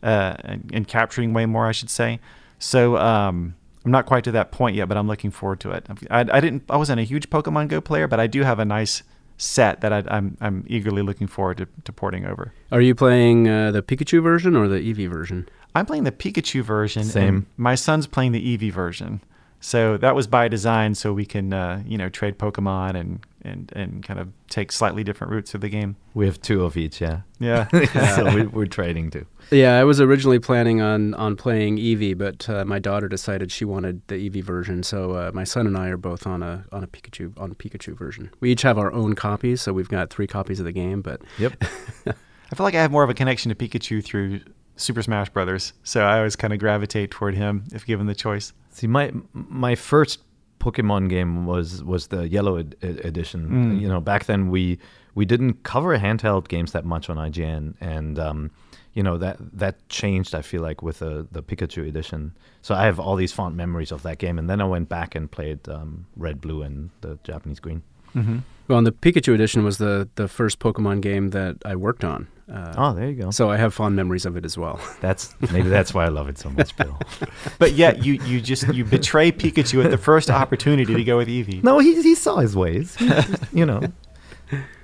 uh, 0.03 0.37
and, 0.45 0.71
and 0.75 0.87
capturing 0.87 1.33
way 1.33 1.47
more, 1.47 1.67
I 1.67 1.73
should 1.73 1.91
say. 1.91 2.21
So 2.59 2.99
um, 2.99 3.55
I'm 3.85 3.91
not 3.91 4.05
quite 4.05 4.25
to 4.25 4.33
that 4.33 4.53
point 4.53 4.77
yet, 4.77 4.87
but 4.87 4.99
I'm 4.99 5.09
looking 5.09 5.31
forward 5.31 5.61
to 5.61 5.71
it. 5.71 5.87
I, 6.11 6.21
I 6.21 6.41
didn't. 6.41 6.65
I 6.69 6.77
wasn't 6.77 7.01
a 7.01 7.05
huge 7.05 7.31
Pokemon 7.31 7.69
Go 7.69 7.81
player, 7.81 8.07
but 8.07 8.21
I 8.21 8.27
do 8.27 8.43
have 8.43 8.59
a 8.59 8.67
nice 8.67 9.03
set 9.39 9.81
that 9.81 9.93
I, 9.93 10.03
I'm 10.09 10.37
I'm 10.41 10.65
eagerly 10.67 11.03
looking 11.03 11.27
forward 11.27 11.59
to, 11.59 11.67
to 11.85 11.93
porting 11.93 12.27
over. 12.27 12.53
Are 12.73 12.81
you 12.83 12.95
playing 12.95 13.49
uh, 13.49 13.71
the 13.71 13.83
Pikachu 13.83 14.23
version 14.23 14.55
or 14.55 14.69
the 14.69 14.81
Eevee 14.81 15.09
version? 15.09 15.49
I'm 15.77 15.87
playing 15.87 16.05
the 16.05 16.13
Pikachu 16.13 16.63
version. 16.63 17.05
Same. 17.05 17.29
and 17.29 17.47
My 17.57 17.75
son's 17.75 18.07
playing 18.07 18.33
the 18.33 18.57
Eevee 18.57 18.73
version. 18.73 19.21
So 19.61 19.97
that 19.97 20.15
was 20.15 20.27
by 20.27 20.49
design, 20.49 20.95
so 20.95 21.13
we 21.13 21.27
can 21.27 21.53
uh, 21.53 21.83
you 21.87 21.99
know 21.99 22.09
trade 22.09 22.39
Pokemon 22.39 22.95
and 22.95 23.21
and 23.43 23.73
and 23.75 24.03
kind 24.03 24.21
of 24.21 24.29
take 24.49 24.71
slightly 24.71 25.03
different 25.03 25.33
routes 25.33 25.55
of 25.55 25.61
the 25.61 25.69
game. 25.69 25.97
We 26.15 26.27
have 26.27 26.41
two 26.41 26.65
of 26.65 26.77
each, 26.77 27.01
yeah. 27.01 27.23
Yeah. 27.39 27.69
so 28.17 28.35
we, 28.35 28.47
we're 28.47 28.67
trading 28.67 29.11
too. 29.11 29.27
Yeah, 29.51 29.79
I 29.81 29.85
was 29.85 30.01
originally 30.01 30.39
planning 30.39 30.81
on 30.81 31.15
on 31.15 31.37
playing 31.37 31.79
Eevee, 31.79 32.17
but 32.17 32.49
uh, 32.49 32.65
my 32.65 32.79
daughter 32.79 33.09
decided 33.09 33.51
she 33.51 33.65
wanted 33.65 34.03
the 34.09 34.29
Eevee 34.29 34.45
version, 34.45 34.83
so 34.83 35.13
uh, 35.13 35.31
my 35.33 35.45
son 35.45 35.67
and 35.67 35.77
I 35.77 35.89
are 35.89 35.97
both 35.97 36.27
on 36.27 36.43
a 36.43 36.65
on 36.71 36.85
a 36.85 36.87
Pikachu 36.87 37.33
on 37.39 37.51
a 37.51 37.55
Pikachu 37.55 37.97
version. 37.97 38.31
We 38.41 38.53
each 38.53 38.63
have 38.63 38.79
our 38.79 38.93
own 38.93 39.15
copies, 39.15 39.63
so 39.63 39.73
we've 39.73 39.89
got 39.89 40.11
three 40.11 40.27
copies 40.27 40.61
of 40.61 40.67
the 40.67 40.73
game. 40.73 41.01
But 41.03 41.23
Yep. 41.39 41.55
I 42.07 42.55
feel 42.55 42.65
like 42.65 42.75
I 42.75 42.83
have 42.83 42.93
more 42.93 43.03
of 43.03 43.11
a 43.11 43.15
connection 43.15 43.49
to 43.49 43.55
Pikachu 43.57 44.05
through 44.05 44.41
Super 44.77 45.03
Smash 45.03 45.31
Brothers, 45.31 45.73
so 45.83 46.03
I 46.03 46.19
always 46.19 46.37
kind 46.37 46.53
of 46.53 46.59
gravitate 46.59 47.11
toward 47.11 47.35
him 47.35 47.65
if 47.73 47.87
given 47.87 48.07
the 48.07 48.15
choice. 48.15 48.53
See, 48.71 48.87
my 48.87 49.13
my 49.33 49.75
first 49.75 50.21
Pokemon 50.61 51.09
game 51.09 51.47
was 51.47 51.83
was 51.83 52.09
the 52.09 52.29
Yellow 52.29 52.57
ed- 52.57 52.77
ed- 52.83 53.05
edition. 53.05 53.49
Mm. 53.49 53.81
You 53.81 53.89
know, 53.89 54.01
back 54.01 54.25
then 54.27 54.51
we 54.51 54.79
we 55.15 55.25
didn't 55.25 55.63
cover 55.63 55.99
handheld 55.99 56.49
games 56.49 56.73
that 56.73 56.85
much 56.85 57.09
on 57.09 57.17
IGN, 57.17 57.75
and 57.81 58.19
um, 58.19 58.51
you 58.93 59.03
know 59.03 59.17
that 59.19 59.39
that 59.59 59.89
changed. 59.89 60.35
I 60.35 60.43
feel 60.43 60.63
like 60.63 60.83
with 60.83 60.99
the 60.99 61.27
the 61.33 61.43
Pikachu 61.43 61.89
edition. 61.89 62.37
So 62.63 62.75
I 62.75 62.85
have 62.85 63.01
all 63.01 63.17
these 63.17 63.33
fond 63.33 63.57
memories 63.57 63.93
of 63.93 64.03
that 64.03 64.19
game, 64.19 64.39
and 64.39 64.51
then 64.51 64.61
I 64.61 64.65
went 64.65 64.89
back 64.89 65.15
and 65.15 65.31
played 65.31 65.69
um, 65.69 66.07
Red, 66.17 66.41
Blue, 66.41 66.63
and 66.63 66.91
the 67.01 67.19
Japanese 67.25 67.61
Green. 67.61 67.83
Mm-hmm. 68.17 68.39
well, 68.69 68.79
and 68.79 68.87
the 68.87 68.93
Pikachu 68.93 69.35
edition 69.35 69.63
was 69.65 69.79
the 69.79 70.09
the 70.17 70.27
first 70.29 70.59
Pokemon 70.59 71.01
game 71.03 71.31
that 71.31 71.57
I 71.65 71.77
worked 71.77 72.05
on. 72.05 72.27
Uh, 72.53 72.73
Oh, 72.77 72.95
there 72.95 73.09
you 73.11 73.23
go. 73.23 73.31
So 73.33 73.51
I 73.51 73.57
have 73.57 73.75
fond 73.75 73.97
memories 73.97 74.25
of 74.25 74.37
it 74.37 74.45
as 74.45 74.57
well. 74.57 74.79
That's 75.01 75.35
maybe 75.53 75.69
that's 75.69 75.93
why 75.93 76.05
I 76.05 76.09
love 76.09 76.29
it 76.29 76.39
so 76.39 76.49
much, 76.51 76.77
Bill. 76.77 76.97
But 77.59 77.73
yet 77.73 78.05
you 78.05 78.15
you 78.25 78.41
just 78.41 78.73
you 78.73 78.85
betray 78.85 79.33
Pikachu 79.33 79.85
at 79.85 79.91
the 79.91 79.99
first 79.99 80.31
opportunity 80.31 80.95
to 80.95 81.05
go 81.05 81.17
with 81.19 81.29
Eevee. 81.29 81.63
No, 81.63 81.79
he 81.81 82.01
he 82.03 82.15
saw 82.15 82.37
his 82.39 82.55
ways. 82.57 82.95
He- 82.97 83.11
you 83.53 83.67
know, 83.67 83.81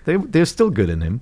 they 0.04 0.16
they're 0.16 0.44
still 0.46 0.70
good 0.70 0.90
in 0.90 1.00
him. 1.00 1.20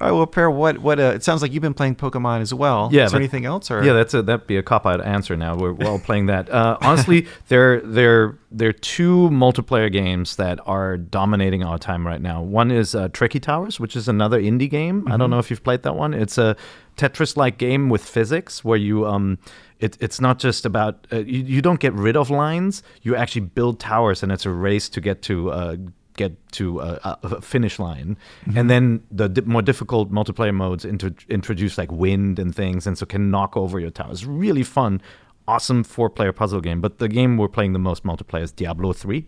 All 0.00 0.08
right, 0.08 0.12
well, 0.12 0.26
Peer, 0.26 0.50
what 0.50 0.78
what? 0.78 0.98
Uh, 0.98 1.12
it 1.14 1.24
sounds 1.24 1.42
like 1.42 1.52
you've 1.52 1.62
been 1.62 1.74
playing 1.74 1.96
Pokemon 1.96 2.40
as 2.40 2.52
well. 2.52 2.90
Yeah, 2.92 3.04
Is 3.04 3.12
there 3.12 3.20
anything 3.20 3.44
else? 3.46 3.70
Or 3.70 3.82
Yeah, 3.82 3.92
that's 3.92 4.12
a 4.14 4.22
that'd 4.22 4.46
be 4.46 4.56
a 4.56 4.62
cop 4.62 4.86
out 4.86 5.00
answer. 5.00 5.36
Now 5.36 5.56
we're, 5.56 5.74
all 5.86 5.98
playing 5.98 6.26
that. 6.26 6.50
Uh, 6.50 6.76
honestly, 6.80 7.26
there 7.48 7.80
there 7.80 8.38
there 8.50 8.68
are 8.68 8.72
two 8.72 9.28
multiplayer 9.30 9.90
games 9.90 10.36
that 10.36 10.58
are 10.66 10.96
dominating 10.96 11.62
our 11.64 11.78
time 11.78 12.06
right 12.06 12.20
now. 12.20 12.42
One 12.42 12.70
is 12.70 12.94
uh, 12.94 13.08
Tricky 13.08 13.40
Towers, 13.40 13.80
which 13.80 13.96
is 13.96 14.08
another 14.08 14.40
indie 14.40 14.70
game. 14.70 15.10
I 15.10 15.16
don't 15.16 15.30
know 15.30 15.38
if 15.38 15.50
you've 15.50 15.64
played 15.64 15.82
that 15.84 15.96
one. 15.96 16.12
It's 16.14 16.38
a 16.38 16.56
Tetris-like 16.96 17.58
game 17.58 17.88
with 17.88 18.04
physics 18.04 18.64
where 18.64 18.78
you 18.78 19.06
um. 19.06 19.38
It, 19.80 19.98
it's 20.00 20.20
not 20.20 20.38
just 20.38 20.64
about 20.64 21.06
uh, 21.12 21.18
you, 21.18 21.42
you 21.42 21.60
don't 21.60 21.80
get 21.80 21.92
rid 21.94 22.16
of 22.16 22.30
lines 22.30 22.82
you 23.02 23.16
actually 23.16 23.42
build 23.42 23.80
towers 23.80 24.22
and 24.22 24.30
it's 24.30 24.46
a 24.46 24.50
race 24.50 24.88
to 24.88 25.00
get 25.00 25.20
to 25.22 25.50
uh, 25.50 25.76
get 26.16 26.32
to 26.52 26.80
a, 26.80 27.18
a 27.22 27.40
finish 27.40 27.78
line, 27.78 28.16
and 28.56 28.70
then 28.70 29.02
the 29.10 29.28
di- 29.28 29.42
more 29.42 29.62
difficult 29.62 30.12
multiplayer 30.12 30.54
modes 30.54 30.84
into, 30.84 31.14
introduce 31.28 31.76
like 31.78 31.90
wind 31.90 32.38
and 32.38 32.54
things, 32.54 32.86
and 32.86 32.96
so 32.96 33.06
can 33.06 33.30
knock 33.30 33.56
over 33.56 33.80
your 33.80 33.90
towers. 33.90 34.24
Really 34.24 34.62
fun, 34.62 35.00
awesome 35.48 35.84
four-player 35.84 36.32
puzzle 36.32 36.60
game. 36.60 36.80
But 36.80 36.98
the 36.98 37.08
game 37.08 37.36
we're 37.36 37.48
playing 37.48 37.72
the 37.72 37.78
most 37.78 38.04
multiplayer 38.04 38.42
is 38.42 38.52
Diablo 38.52 38.92
Three. 38.92 39.26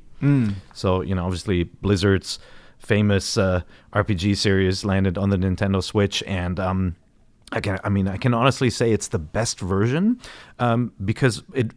So 0.75 1.01
you 1.03 1.15
know, 1.15 1.25
obviously 1.25 1.65
Blizzard's 1.65 2.39
famous 2.79 3.37
uh, 3.37 3.63
RPG 3.93 4.37
series 4.37 4.85
landed 4.85 5.19
on 5.19 5.31
the 5.31 5.37
Nintendo 5.37 5.83
Switch, 5.83 6.23
and 6.27 6.61
um, 6.61 6.97
I 7.53 7.61
can, 7.61 7.79
I 7.85 7.89
mean, 7.89 8.09
I 8.09 8.17
can 8.17 8.35
honestly 8.35 8.71
say 8.71 8.93
it's 8.93 9.09
the 9.09 9.19
best 9.19 9.61
version 9.61 10.21
um, 10.59 10.93
because 11.05 11.43
it, 11.55 11.73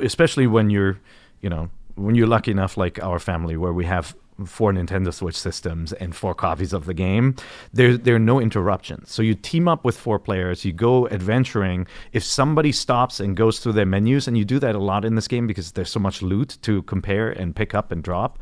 especially 0.00 0.46
when 0.46 0.70
you're, 0.70 0.98
you 1.40 1.50
know, 1.50 1.70
when 1.94 2.14
you're 2.14 2.26
lucky 2.26 2.50
enough, 2.50 2.76
like 2.76 3.02
our 3.02 3.18
family, 3.18 3.56
where 3.56 3.72
we 3.72 3.84
have 3.84 4.16
four 4.44 4.72
Nintendo 4.72 5.12
Switch 5.12 5.38
systems 5.38 5.92
and 5.92 6.14
four 6.14 6.34
copies 6.34 6.72
of 6.72 6.86
the 6.86 6.94
game, 6.94 7.34
there 7.72 7.96
there 7.96 8.14
are 8.14 8.18
no 8.18 8.40
interruptions. 8.40 9.10
So 9.10 9.22
you 9.22 9.34
team 9.34 9.68
up 9.68 9.84
with 9.84 9.96
four 9.96 10.18
players, 10.18 10.64
you 10.64 10.72
go 10.72 11.08
adventuring. 11.08 11.86
If 12.12 12.24
somebody 12.24 12.72
stops 12.72 13.20
and 13.20 13.36
goes 13.36 13.58
through 13.58 13.74
their 13.74 13.86
menus, 13.86 14.28
and 14.28 14.36
you 14.36 14.44
do 14.44 14.58
that 14.58 14.74
a 14.74 14.78
lot 14.78 15.04
in 15.04 15.14
this 15.14 15.28
game 15.28 15.46
because 15.46 15.72
there's 15.72 15.90
so 15.90 16.00
much 16.00 16.22
loot 16.22 16.58
to 16.62 16.82
compare 16.82 17.30
and 17.30 17.54
pick 17.54 17.74
up 17.74 17.92
and 17.92 18.02
drop, 18.02 18.38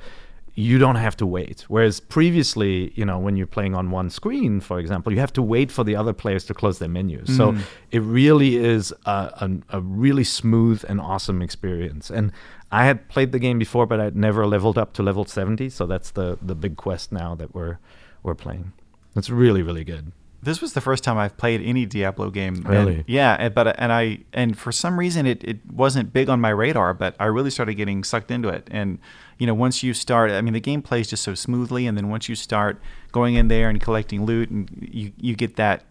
you 0.55 0.79
don't 0.79 0.97
have 0.97 1.17
to 1.17 1.27
wait. 1.27 1.65
Whereas 1.69 2.01
previously, 2.01 2.93
you 2.95 3.05
know, 3.05 3.19
when 3.19 3.37
you're 3.37 3.47
playing 3.47 3.75
on 3.75 3.91
one 3.91 4.11
screen, 4.11 4.61
for 4.61 4.79
example, 4.79 5.13
you 5.13 5.21
have 5.21 5.33
to 5.35 5.43
wait 5.43 5.71
for 5.71 5.85
the 5.85 5.97
other 5.97 6.13
players 6.13 6.45
to 6.47 6.55
close 6.55 6.79
their 6.79 6.89
menus. 6.89 7.35
So 7.37 7.53
mm. 7.53 7.61
it 7.91 8.01
really 8.01 8.57
is 8.57 8.93
a, 9.07 9.11
a, 9.71 9.79
a 9.79 9.81
really 9.81 10.25
smooth 10.25 10.85
and 10.89 11.01
awesome 11.01 11.41
experience. 11.41 12.11
And 12.11 12.33
I 12.73 12.85
had 12.85 13.09
played 13.09 13.33
the 13.33 13.39
game 13.39 13.59
before, 13.59 13.87
but 13.87 13.99
I'd 14.01 14.17
never 14.17 14.47
leveled 14.47 14.79
up 14.79 14.93
to 14.95 15.03
level 15.03 15.25
70. 15.25 15.69
So 15.71 15.87
that's 15.87 16.11
the, 16.13 16.39
the 16.41 16.55
big 16.55 16.77
quest 16.77 17.11
now 17.13 17.35
that 17.35 17.55
we're 17.55 17.79
we're 18.23 18.35
playing. 18.35 18.73
It's 19.17 19.31
really 19.31 19.63
really 19.63 19.83
good. 19.85 20.13
this 20.43 20.63
was 20.63 20.73
the 20.73 20.81
first 20.81 21.05
time 21.05 21.19
I've 21.19 21.37
played 21.37 21.61
any 21.63 21.85
Diablo 21.85 22.31
game. 22.31 22.55
and- 22.57 22.69
Really? 22.69 23.05
yeah, 23.07 23.37
and- 23.39 23.55
but 23.55 23.79
and 23.79 23.93
I 23.93 24.21
and 24.33 24.57
for 24.57 24.73
some 24.73 24.99
reason 24.99 25.27
it, 25.27 25.43
it 25.45 25.59
wasn't 25.71 26.13
big 26.13 26.29
on 26.31 26.41
my 26.41 26.51
radar, 26.51 26.95
but 26.95 27.15
I 27.19 27.27
really 27.27 27.51
started 27.51 27.75
getting 27.75 28.05
sucked 28.05 28.31
into 28.31 28.49
it. 28.49 28.69
And 28.71 28.99
you 29.39 29.47
know, 29.47 29.55
once 29.55 29.83
you 29.83 29.93
start, 29.95 30.31
I 30.31 30.41
mean, 30.43 30.53
the 30.55 30.61
game 30.61 30.81
plays 30.83 31.09
just 31.11 31.23
so 31.25 31.35
smoothly, 31.35 31.87
and 31.87 31.97
then 31.99 32.09
once 32.09 32.29
you 32.29 32.35
start 32.35 32.81
going 33.11 33.35
in 33.35 33.49
there 33.49 33.69
and 33.69 33.81
collecting 33.81 34.25
loot, 34.25 34.49
and 34.51 34.69
you 34.93 35.13
you 35.19 35.35
get 35.35 35.57
that 35.57 35.85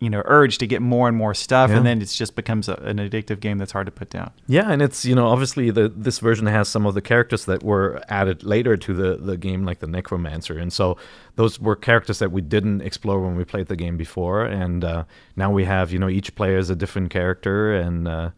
you 0.00 0.10
know 0.10 0.22
urge 0.24 0.58
to 0.58 0.66
get 0.66 0.80
more 0.82 1.08
and 1.08 1.16
more 1.16 1.34
stuff, 1.34 1.70
Yeah. 1.70 1.76
and 1.76 1.86
then 1.86 2.00
it 2.02 2.06
just 2.08 2.34
becomes 2.34 2.68
a, 2.68 2.74
an 2.76 2.96
addictive 2.98 3.38
game 3.40 3.58
that's 3.58 3.72
hard 3.72 3.86
to 3.86 3.92
put 3.92 4.10
down. 4.10 4.30
Yeah, 4.46 4.70
and 4.72 4.80
it's 4.82 5.04
you 5.04 5.14
know 5.14 5.28
obviously 5.28 5.70
the 5.70 5.88
this 5.88 6.18
version 6.18 6.46
has 6.46 6.68
some 6.68 6.86
of 6.86 6.94
the 6.94 7.02
characters 7.02 7.44
that 7.44 7.62
were 7.62 8.02
added 8.08 8.42
later 8.42 8.76
to 8.78 8.94
the 8.94 9.16
the 9.16 9.36
game, 9.36 9.64
like 9.64 9.78
the 9.80 9.86
Necromancer, 9.86 10.58
and 10.58 10.72
so 10.72 10.96
those 11.36 11.60
were 11.60 11.76
characters 11.76 12.18
that 12.18 12.32
we 12.32 12.40
didn't 12.40 12.80
explore 12.80 13.20
when 13.20 13.36
we 13.36 13.44
played 13.44 13.66
the 13.68 13.76
game 13.76 13.96
before, 13.96 14.44
and 14.44 14.84
uh, 14.84 15.04
now 15.36 15.50
we 15.50 15.64
have 15.64 15.92
you 15.92 15.98
know 15.98 16.08
each 16.08 16.34
player 16.34 16.58
is 16.58 16.70
a 16.70 16.76
different 16.76 17.10
character, 17.10 17.74
and 17.74 18.08
uh, 18.08 18.30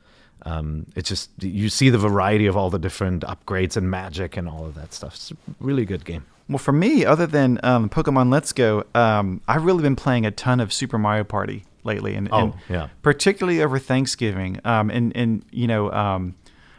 um, 0.44 0.86
it's 0.96 1.08
just 1.08 1.30
you 1.40 1.68
see 1.68 1.90
the 1.90 1.98
variety 1.98 2.46
of 2.46 2.56
all 2.56 2.70
the 2.70 2.78
different 2.78 3.22
upgrades 3.24 3.76
and 3.76 3.90
magic 3.90 4.36
and 4.36 4.48
all 4.48 4.64
of 4.66 4.74
that 4.74 4.92
stuff. 4.92 5.14
It's 5.14 5.30
a 5.32 5.36
really 5.60 5.84
good 5.84 6.04
game. 6.04 6.24
Well, 6.48 6.58
for 6.58 6.72
me, 6.72 7.04
other 7.04 7.26
than 7.26 7.60
um, 7.62 7.88
Pokemon 7.88 8.30
Let's 8.30 8.52
Go, 8.52 8.84
um, 8.94 9.40
I've 9.48 9.64
really 9.64 9.82
been 9.82 9.96
playing 9.96 10.26
a 10.26 10.30
ton 10.30 10.60
of 10.60 10.72
Super 10.72 10.98
Mario 10.98 11.24
Party 11.24 11.64
lately, 11.84 12.14
and, 12.14 12.28
and 12.32 12.52
Oh, 12.54 12.58
yeah. 12.68 12.88
particularly 13.02 13.62
over 13.62 13.78
Thanksgiving. 13.78 14.58
Um, 14.64 14.90
and 14.90 15.16
and 15.16 15.44
you 15.50 15.66
know, 15.66 15.90
um, 15.92 16.34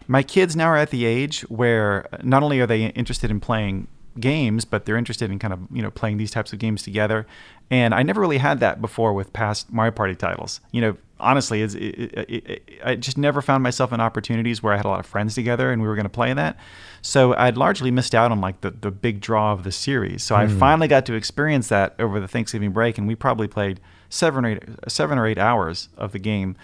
my 0.08 0.22
kids 0.22 0.56
now 0.56 0.68
are 0.68 0.78
at 0.78 0.90
the 0.90 1.06
age 1.06 1.42
where 1.44 2.08
not 2.22 2.44
only 2.44 2.60
are 2.60 2.68
they 2.68 2.88
interested 2.88 3.32
in 3.32 3.40
playing 3.40 3.88
games, 4.20 4.66
but 4.66 4.86
they're 4.86 4.98
interested 4.98 5.32
in 5.32 5.40
kind 5.40 5.54
of 5.54 5.60
you 5.72 5.82
know 5.82 5.92
playing 5.92 6.18
these 6.18 6.32
types 6.32 6.54
of 6.54 6.60
games 6.60 6.84
together. 6.84 7.26
And 7.72 7.94
I 7.94 8.04
never 8.04 8.22
really 8.22 8.38
had 8.38 8.60
that 8.60 8.82
before 8.82 9.14
with 9.14 9.34
past 9.34 9.72
Mario 9.72 9.92
Party 9.92 10.16
titles. 10.16 10.60
You 10.72 10.82
know, 10.82 10.98
honestly, 11.20 11.62
it's, 11.62 11.74
it, 11.74 11.82
it, 11.82 12.30
it, 12.30 12.70
I 12.84 12.96
just 12.96 13.18
never 13.18 13.42
found 13.42 13.64
myself 13.64 13.92
in 13.92 14.00
opportunities 14.00 14.62
where 14.62 14.74
I 14.74 14.78
had 14.78 14.86
a 14.86 14.90
lot 14.90 15.00
of 15.00 15.06
friends 15.06 15.34
together 15.34 15.72
and 15.72 15.82
we 15.82 15.88
were 15.88 15.96
going 15.96 16.06
to 16.06 16.10
play 16.10 16.34
that. 16.34 16.58
So 17.02 17.34
I'd 17.36 17.58
largely 17.58 17.90
missed 17.90 18.14
out 18.14 18.32
on 18.32 18.42
like 18.42 18.62
the, 18.62 18.72
the 18.72 18.92
big 18.92 19.22
draw 19.22 19.54
of 19.54 19.64
the 19.64 19.72
series. 19.72 20.24
So 20.24 20.36
I 20.36 20.48
finally 20.48 20.88
got 20.88 21.06
to 21.08 21.14
experience 21.14 21.70
that 21.70 21.96
over 22.00 22.20
the 22.20 22.28
Thanksgiving 22.28 22.72
break, 22.72 22.98
and 22.98 23.08
we 23.08 23.16
probably 23.16 23.48
played 23.48 23.80
seven 24.10 24.46
or 24.46 24.50
eight, 24.50 24.64
seven 24.88 25.18
or 25.18 25.26
eight 25.26 25.38
hours 25.38 25.90
of 25.98 26.12
the 26.12 26.20
game, 26.20 26.56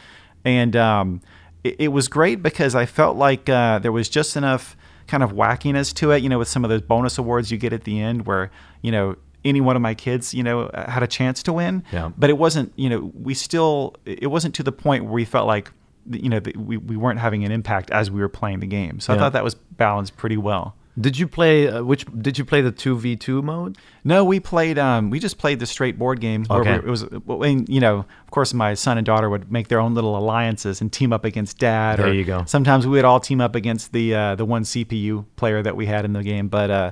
and 0.46 0.76
um, 0.76 1.22
it, 1.64 1.76
it 1.80 1.88
was 1.90 2.08
great 2.08 2.42
because 2.42 2.76
I 2.76 2.86
felt 2.86 3.18
like 3.18 3.50
uh, 3.50 3.80
there 3.80 3.92
was 3.92 4.08
just 4.08 4.38
enough 4.38 4.78
kind 5.10 5.24
of 5.24 5.34
wackiness 5.34 5.94
to 5.96 6.12
it. 6.12 6.24
You 6.24 6.30
know, 6.30 6.40
with 6.40 6.48
some 6.48 6.64
of 6.64 6.70
those 6.70 6.82
bonus 6.82 7.18
awards 7.18 7.52
you 7.52 7.58
get 7.58 7.74
at 7.74 7.84
the 7.84 8.00
end, 8.00 8.26
where 8.26 8.52
you 8.82 8.92
know 8.92 9.16
any 9.46 9.62
one 9.62 9.76
of 9.76 9.82
my 9.82 9.94
kids, 9.94 10.34
you 10.34 10.44
know, 10.44 10.70
had 10.74 11.04
a 11.04 11.08
chance 11.08 11.44
to 11.44 11.54
win. 11.54 11.84
Yeah. 11.92 12.12
But 12.18 12.30
it 12.30 12.38
wasn't, 12.38 12.74
you 12.76 12.90
know, 12.90 13.12
we 13.14 13.34
still, 13.34 13.96
it 14.06 14.28
wasn't 14.28 14.54
to 14.56 14.64
the 14.64 14.72
point 14.72 15.06
where 15.06 15.14
we 15.14 15.26
felt 15.26 15.48
like, 15.48 15.72
you 16.12 16.30
know, 16.30 16.42
we, 16.56 16.78
we 16.78 16.98
weren't 16.98 17.20
having 17.20 17.46
an 17.46 17.52
impact 17.52 17.90
as 17.92 18.12
we 18.12 18.20
were 18.20 18.30
playing 18.30 18.60
the 18.60 18.68
game. 18.68 19.00
So 19.00 19.14
I 19.14 19.18
thought 19.18 19.34
that 19.34 19.44
was 19.44 19.56
balanced 19.56 20.18
pretty 20.18 20.38
well. 20.38 20.76
Did 21.00 21.18
you 21.18 21.28
play 21.28 21.68
uh, 21.68 21.84
which? 21.84 22.06
Did 22.06 22.38
you 22.38 22.44
play 22.44 22.62
the 22.62 22.72
two 22.72 22.98
v 22.98 23.16
two 23.16 23.42
mode? 23.42 23.78
No, 24.04 24.26
we 24.26 24.40
played. 24.40 24.78
Um, 24.78 25.10
we 25.10 25.20
just 25.20 25.38
played 25.38 25.60
the 25.60 25.66
straight 25.66 25.98
board 25.98 26.20
game. 26.20 26.46
Okay. 26.50 26.76
it 26.76 26.84
was, 26.84 27.04
and, 27.04 27.70
you 27.70 27.80
know, 27.80 28.00
of 28.00 28.32
course, 28.32 28.54
my 28.54 28.74
son 28.74 28.98
and 28.98 29.06
daughter 29.06 29.30
would 29.30 29.52
make 29.52 29.70
their 29.70 29.80
own 29.80 29.94
little 29.94 30.18
alliances 30.18 30.82
and 30.82 30.92
team 30.92 31.14
up 31.14 31.26
against 31.26 31.58
dad. 31.58 32.00
There 32.00 32.08
or 32.08 32.14
you 32.14 32.26
go. 32.26 32.44
Sometimes 32.46 32.86
we 32.86 32.98
would 32.98 33.06
all 33.06 33.20
team 33.20 33.40
up 33.40 33.56
against 33.56 33.94
the 33.94 34.14
uh, 34.14 34.36
the 34.36 34.46
one 34.46 34.64
CPU 34.64 35.26
player 35.36 35.62
that 35.62 35.76
we 35.76 35.86
had 35.86 36.04
in 36.04 36.14
the 36.14 36.24
game. 36.24 36.50
But 36.50 36.70
uh, 36.70 36.92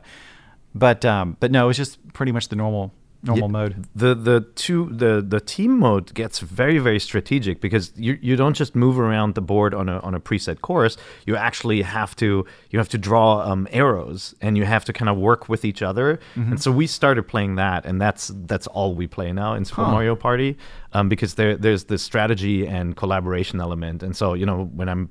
but 0.74 1.04
um, 1.04 1.36
but 1.40 1.52
no, 1.52 1.66
it 1.66 1.68
was 1.68 1.78
just 1.78 2.14
pretty 2.14 2.32
much 2.32 2.48
the 2.48 2.56
normal 2.56 2.94
normal 3.28 3.48
Yeah, 3.48 3.52
mode. 3.60 3.86
The 3.96 4.16
the 4.16 4.42
two 4.56 4.90
the 5.04 5.22
the 5.22 5.40
team 5.40 5.78
mode 5.80 6.14
gets 6.14 6.40
very 6.40 6.80
very 6.80 7.00
strategic 7.00 7.62
because 7.62 7.92
you 7.96 8.18
you 8.22 8.36
don't 8.36 8.56
just 8.60 8.76
move 8.76 8.98
around 9.00 9.36
the 9.36 9.42
board 9.42 9.74
on 9.74 9.90
a 9.90 10.00
on 10.00 10.14
a 10.16 10.20
preset 10.20 10.62
course. 10.62 10.98
You 11.28 11.36
actually 11.36 11.82
have 11.84 12.16
to 12.16 12.46
you 12.72 12.80
have 12.80 12.90
to 12.90 12.98
draw 12.98 13.42
um, 13.52 13.68
arrows 13.72 14.36
and 14.42 14.58
you 14.58 14.66
have 14.66 14.86
to 14.86 14.94
kind 14.94 15.10
of 15.10 15.18
work 15.18 15.50
with 15.50 15.64
each 15.66 15.82
other. 15.82 16.20
Mm-hmm. 16.36 16.52
And 16.52 16.62
so 16.62 16.72
we 16.72 16.88
started 16.88 17.24
playing 17.28 17.56
that, 17.58 17.86
and 17.86 18.02
that's 18.02 18.32
that's 18.48 18.68
all 18.68 18.96
we 18.96 19.08
play 19.08 19.32
now 19.34 19.54
in 19.58 19.66
Super 19.66 19.84
Huh. 19.86 19.92
Mario 19.92 20.16
Party. 20.16 20.56
um, 20.94 21.10
because 21.10 21.36
there 21.36 21.56
there's 21.58 21.84
this 21.86 22.02
strategy 22.02 22.66
and 22.68 22.96
collaboration 22.96 23.60
element. 23.62 24.04
And 24.04 24.16
so 24.16 24.34
you 24.36 24.46
know 24.46 24.70
when 24.76 24.90
I'm 24.90 25.10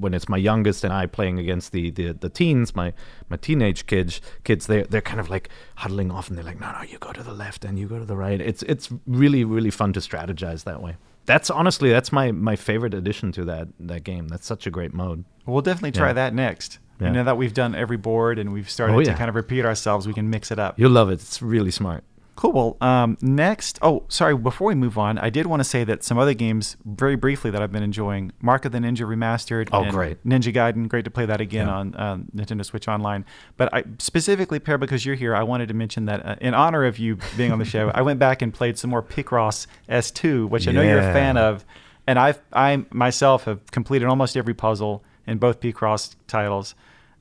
when 0.00 0.14
it's 0.14 0.28
my 0.28 0.38
youngest 0.38 0.84
and 0.84 0.92
I 0.92 1.06
playing 1.06 1.38
against 1.38 1.72
the 1.72 1.90
the, 1.90 2.12
the 2.12 2.28
teens, 2.30 2.74
my 2.74 2.92
my 3.30 3.36
teenage 3.36 3.86
kids 3.86 4.20
kids 4.44 4.66
they 4.66 4.82
they're 4.90 5.02
kind 5.10 5.20
of 5.20 5.28
like 5.30 5.48
huddling 5.76 6.10
off 6.10 6.28
and 6.28 6.36
they're 6.38 6.44
like, 6.52 6.60
no 6.60 6.72
no, 6.72 6.82
you 6.82 6.98
go 6.98 7.12
to 7.12 7.22
the 7.22 7.34
left 7.44 7.57
and 7.64 7.78
you 7.78 7.86
go 7.88 7.98
to 7.98 8.04
the 8.04 8.16
right. 8.16 8.40
It's 8.40 8.62
it's 8.64 8.90
really 9.06 9.44
really 9.44 9.70
fun 9.70 9.92
to 9.94 10.00
strategize 10.00 10.64
that 10.64 10.82
way. 10.82 10.96
That's 11.26 11.50
honestly 11.50 11.90
that's 11.90 12.10
my 12.12 12.32
my 12.32 12.56
favorite 12.56 12.94
addition 12.94 13.32
to 13.32 13.44
that 13.46 13.68
that 13.80 14.04
game. 14.04 14.28
That's 14.28 14.46
such 14.46 14.66
a 14.66 14.70
great 14.70 14.94
mode. 14.94 15.24
We'll 15.46 15.62
definitely 15.62 15.92
try 15.92 16.08
Yeah. 16.08 16.12
that 16.14 16.34
next. 16.34 16.78
Yeah. 17.00 17.08
You 17.08 17.12
know 17.14 17.24
that 17.24 17.36
we've 17.36 17.54
done 17.54 17.74
every 17.74 17.96
board 17.96 18.38
and 18.38 18.52
we've 18.52 18.68
started 18.68 18.94
Oh, 18.94 19.02
to 19.02 19.14
kind 19.14 19.28
of 19.28 19.34
repeat 19.36 19.64
ourselves. 19.64 20.06
We 20.08 20.14
can 20.14 20.30
mix 20.30 20.50
it 20.50 20.58
up. 20.58 20.78
You'll 20.78 20.90
love 20.90 21.10
it. 21.10 21.14
It's 21.14 21.40
really 21.40 21.70
smart. 21.70 22.02
Cool. 22.38 22.52
Well, 22.52 22.76
um, 22.80 23.18
next. 23.20 23.80
Oh, 23.82 24.04
sorry. 24.06 24.36
Before 24.36 24.68
we 24.68 24.76
move 24.76 24.96
on, 24.96 25.18
I 25.18 25.28
did 25.28 25.46
want 25.46 25.58
to 25.58 25.64
say 25.64 25.82
that 25.82 26.04
some 26.04 26.18
other 26.18 26.34
games, 26.34 26.76
very 26.84 27.16
briefly, 27.16 27.50
that 27.50 27.60
I've 27.60 27.72
been 27.72 27.82
enjoying: 27.82 28.30
Mark 28.40 28.64
of 28.64 28.70
the 28.70 28.78
Ninja 28.78 29.00
Remastered. 29.04 29.68
Oh, 29.72 29.90
great. 29.90 30.24
Ninja 30.24 30.54
Gaiden. 30.54 30.88
Great 30.88 31.04
to 31.04 31.10
play 31.10 31.26
that 31.26 31.40
again 31.40 31.66
Yeah. 31.66 31.74
on 31.74 31.94
uh, 31.96 32.18
Nintendo 32.36 32.64
Switch 32.64 32.86
Online. 32.86 33.24
But 33.56 33.74
I 33.74 33.82
specifically, 33.98 34.60
Peer, 34.60 34.78
because 34.78 35.04
you're 35.04 35.16
here, 35.16 35.34
I 35.34 35.42
wanted 35.42 35.66
to 35.66 35.74
mention 35.74 36.04
that 36.04 36.24
uh, 36.24 36.36
in 36.40 36.54
honor 36.54 36.84
of 36.84 37.00
you 37.00 37.18
being 37.36 37.50
on 37.50 37.58
the 37.58 37.64
show, 37.64 37.90
I 37.92 38.02
went 38.02 38.20
back 38.20 38.40
and 38.40 38.54
played 38.54 38.78
some 38.78 38.90
more 38.90 39.02
Picross 39.02 39.66
S2, 39.88 40.48
which 40.48 40.68
I 40.68 40.70
know 40.70 40.82
you're 40.82 41.00
a 41.00 41.12
fan 41.12 41.36
of, 41.36 41.64
and 42.06 42.20
I've 42.20 42.40
I 42.52 42.84
myself 42.92 43.46
have 43.46 43.68
completed 43.72 44.06
almost 44.06 44.36
every 44.36 44.54
puzzle 44.54 45.02
in 45.26 45.38
both 45.38 45.58
Picross 45.58 46.14
titles, 46.28 46.76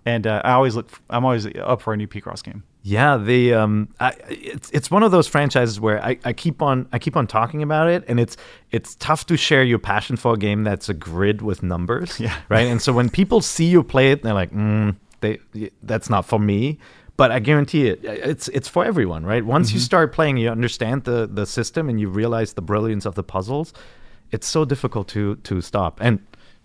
and 0.08 0.26
uh, 0.26 0.42
I 0.46 0.54
always 0.54 0.74
look. 0.76 0.90
I'm 1.10 1.26
always 1.26 1.46
up 1.58 1.82
for 1.82 1.92
a 1.94 1.98
new 1.98 2.08
Picross 2.08 2.42
game. 2.42 2.64
Yeah, 2.82 3.18
the 3.18 3.54
um, 3.54 3.90
I, 4.00 4.14
it's 4.30 4.72
it's 4.72 4.90
one 4.90 5.04
of 5.04 5.12
those 5.12 5.28
franchises 5.28 5.80
where 5.82 6.02
I, 6.04 6.18
I 6.24 6.32
keep 6.32 6.62
on 6.62 6.88
I 6.94 7.00
keep 7.00 7.18
on 7.18 7.28
talking 7.28 7.62
about 7.62 7.90
it, 7.90 8.06
and 8.08 8.18
it's 8.18 8.38
it's 8.72 8.96
tough 8.96 9.26
to 9.26 9.36
share 9.36 9.64
your 9.64 9.80
passion 9.80 10.16
for 10.16 10.34
a 10.34 10.38
game 10.38 10.64
that's 10.64 10.88
a 10.88 10.94
grid 10.94 11.42
with 11.42 11.62
numbers, 11.62 12.20
Yeah. 12.20 12.34
right? 12.50 12.68
And 12.68 12.82
so 12.82 12.94
when 12.94 13.10
people 13.10 13.42
see 13.42 13.66
you 13.66 13.84
play 13.84 14.12
it, 14.14 14.24
they're 14.24 14.34
like, 14.34 14.54
mm, 14.54 14.96
they 15.20 15.40
that's 15.84 16.10
not 16.10 16.26
for 16.26 16.40
me. 16.40 16.78
But 17.18 17.32
I 17.32 17.40
guarantee 17.40 17.88
it, 17.90 18.00
it's 18.06 18.48
it's 18.50 18.70
for 18.70 18.86
everyone, 18.86 19.26
right? 19.26 19.44
Once 19.46 19.74
you 19.74 19.80
start 19.80 20.14
playing, 20.14 20.38
you 20.38 20.50
understand 20.50 21.04
the 21.04 21.28
the 21.28 21.46
system, 21.46 21.90
and 21.90 22.00
you 22.00 22.08
realize 22.10 22.54
the 22.54 22.62
brilliance 22.62 23.06
of 23.06 23.16
the 23.16 23.24
puzzles. 23.24 23.74
It's 24.32 24.48
so 24.48 24.64
difficult 24.64 25.08
to 25.10 25.36
to 25.36 25.60
stop. 25.62 26.00
And 26.02 26.20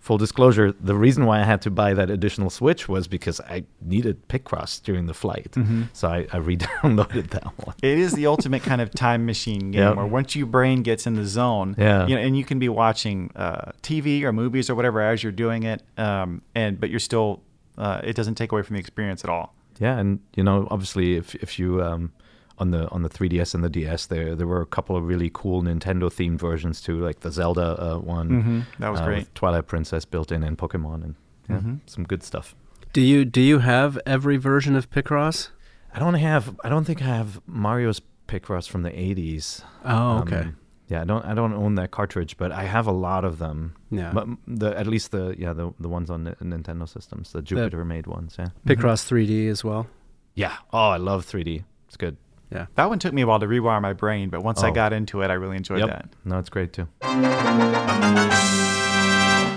full 0.07 0.17
disclosure, 0.17 0.73
the 0.73 0.95
reason 0.95 1.25
why 1.25 1.39
I 1.39 1.45
had 1.45 1.61
to 1.61 1.71
buy 1.71 1.93
that 1.93 2.09
additional 2.09 2.49
Switch 2.49 2.89
was 2.89 3.07
because 3.07 3.39
I 3.55 3.63
needed 3.81 4.27
Picross 4.27 4.81
during 4.83 5.05
the 5.05 5.13
flight. 5.13 5.55
So 5.93 6.09
I, 6.09 6.27
I 6.33 6.37
re-downloaded 6.49 7.29
that 7.29 7.45
one. 7.65 7.75
It 7.81 7.97
is 7.97 8.11
the 8.11 8.27
ultimate 8.27 8.63
kind 8.63 8.81
of 8.81 8.91
time 8.91 9.25
machine 9.25 9.71
game 9.71 9.81
Yep. 9.81 9.95
where 9.95 10.05
once 10.05 10.35
your 10.35 10.47
brain 10.47 10.83
gets 10.83 11.07
in 11.07 11.13
the 11.13 11.25
zone, 11.25 11.75
Yeah. 11.77 12.05
you 12.07 12.15
know, 12.15 12.21
and 12.21 12.35
you 12.37 12.43
can 12.43 12.59
be 12.59 12.67
watching 12.67 13.31
uh, 13.35 13.71
TV 13.81 14.23
or 14.23 14.33
movies 14.33 14.69
or 14.69 14.75
whatever 14.75 14.99
as 15.01 15.23
you're 15.23 15.31
doing 15.45 15.63
it, 15.63 15.81
um, 15.97 16.41
and 16.53 16.79
but 16.81 16.89
you're 16.89 16.99
still, 17.11 17.41
uh, 17.77 18.01
it 18.03 18.13
doesn't 18.17 18.35
take 18.35 18.51
away 18.51 18.61
from 18.61 18.73
the 18.75 18.81
experience 18.81 19.23
at 19.23 19.29
all. 19.29 19.55
Yeah, 19.79 19.97
and 19.97 20.19
you 20.35 20.43
know, 20.43 20.67
obviously, 20.69 21.15
if 21.15 21.33
if 21.35 21.57
you 21.57 21.81
um, 21.81 22.11
on 22.59 22.71
the 22.71 22.89
on 22.89 23.01
the 23.01 23.09
3DS 23.09 23.55
and 23.55 23.63
the 23.63 23.69
DS, 23.69 24.05
there 24.07 24.35
there 24.35 24.47
were 24.47 24.61
a 24.61 24.65
couple 24.65 24.95
of 24.95 25.03
really 25.05 25.29
cool 25.33 25.61
Nintendo 25.63 26.03
themed 26.11 26.39
versions 26.39 26.81
too, 26.81 26.99
like 26.99 27.21
the 27.21 27.31
Zelda 27.31 27.81
uh, 27.81 27.97
one. 27.97 28.29
Mhm, 28.29 28.79
that 28.79 28.89
was 28.89 28.99
uh, 29.01 29.05
great. 29.05 29.17
with 29.19 29.33
Twilight 29.33 29.67
Princess 29.67 30.05
built 30.05 30.31
in 30.31 30.43
and 30.43 30.57
Pokemon, 30.57 31.03
and 31.03 31.15
yeah, 31.49 31.57
Mhm. 31.57 31.79
some 31.85 32.03
good 32.03 32.23
stuff. 32.23 32.55
Do 32.93 33.01
you 33.01 33.25
do 33.25 33.41
you 33.41 33.59
have 33.59 33.97
every 34.05 34.37
version 34.37 34.75
of 34.75 34.89
Picross? 34.91 35.49
I 35.95 35.99
don't 35.99 36.13
have. 36.15 36.55
I 36.63 36.69
don't 36.69 36.85
think 36.85 37.01
I 37.01 37.05
have 37.05 37.41
Mario's 37.47 38.01
Picross 38.27 38.67
from 38.69 38.83
the 38.83 38.89
80s. 38.91 39.63
Oh, 39.85 40.19
okay. 40.19 40.37
Um, 40.37 40.57
yeah, 40.87 41.01
I 41.01 41.05
don't. 41.05 41.25
I 41.25 41.33
don't 41.33 41.53
own 41.53 41.75
that 41.75 41.89
cartridge, 41.91 42.37
but 42.37 42.51
I 42.51 42.63
have 42.65 42.85
a 42.87 42.91
lot 42.91 43.25
of 43.25 43.37
them. 43.39 43.73
Yeah. 43.91 44.11
But 44.13 44.27
the 44.47 44.77
at 44.77 44.85
least 44.87 45.11
the 45.11 45.35
yeah 45.37 45.53
the 45.53 45.73
the 45.79 45.89
ones 45.89 46.09
on 46.11 46.23
Ni- 46.25 46.35
Nintendo 46.41 46.87
systems, 46.87 47.31
the 47.31 47.41
Jupiter 47.41 47.83
made 47.85 48.05
ones. 48.07 48.35
Yeah. 48.37 48.49
Picross 48.67 49.03
3D 49.07 49.47
as 49.49 49.63
well. 49.63 49.87
Yeah. 50.35 50.53
Oh, 50.71 50.89
I 50.89 50.97
love 50.97 51.25
3D. 51.25 51.63
It's 51.87 51.97
good. 51.97 52.17
Yeah. 52.53 52.67
That 52.75 52.89
one 52.89 52.99
took 52.99 53.13
me 53.13 53.23
a 53.23 53.27
while 53.27 53.39
to 53.39 53.47
rewire 53.47 53.81
my 53.81 53.93
brain, 53.93 54.29
but 54.29 54.43
once 54.43 54.61
I 54.63 54.69
Oh. 54.69 54.73
got 54.73 54.93
into 54.93 55.21
it, 55.21 55.29
I 55.29 55.33
really 55.33 55.57
enjoyed 55.57 55.79
yep. 55.79 55.89
that. 55.89 56.09
No, 56.23 56.37
it's 56.39 56.49
great 56.49 56.71
too. 56.71 56.87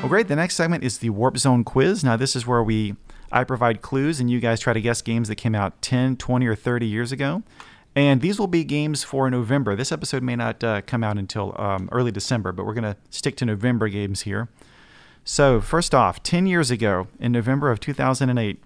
Well, 0.03 0.09
great. 0.09 0.29
The 0.29 0.37
next 0.37 0.55
segment 0.55 0.85
is 0.85 0.99
the 0.99 1.11
Warp 1.11 1.37
Zone 1.37 1.65
quiz. 1.65 2.05
Now, 2.05 2.17
this 2.17 2.37
is 2.37 2.47
where 2.47 2.63
we 2.63 2.95
I 3.33 3.43
provide 3.45 3.83
clues 3.83 4.21
and 4.21 4.31
you 4.31 4.39
guys 4.39 4.61
try 4.61 4.73
to 4.73 4.81
guess 4.81 5.03
games 5.03 5.27
that 5.29 5.35
came 5.35 5.55
out 5.55 5.83
10, 5.83 6.17
20, 6.17 6.47
or 6.47 6.55
30 6.55 6.87
years 6.87 7.11
ago. 7.11 7.43
And 7.97 8.21
these 8.21 8.39
will 8.39 8.47
be 8.47 8.63
games 8.63 9.03
for 9.03 9.29
November. 9.31 9.75
This 9.75 9.91
episode 9.91 10.23
may 10.23 10.37
not 10.37 10.63
uh, 10.63 10.83
come 10.83 11.03
out 11.03 11.19
until 11.19 11.55
um, 11.61 11.89
early 11.91 12.13
December, 12.13 12.53
but 12.53 12.65
we're 12.67 12.75
going 12.75 12.85
to 12.85 12.97
stick 13.11 13.37
to 13.39 13.45
November 13.45 13.89
games 13.89 14.23
here. 14.23 14.49
So, 15.25 15.61
first 15.61 15.93
off, 15.95 16.23
10 16.23 16.47
years 16.47 16.71
ago, 16.71 17.09
in 17.19 17.33
November 17.33 17.71
of 17.73 17.81
2008, 17.81 18.63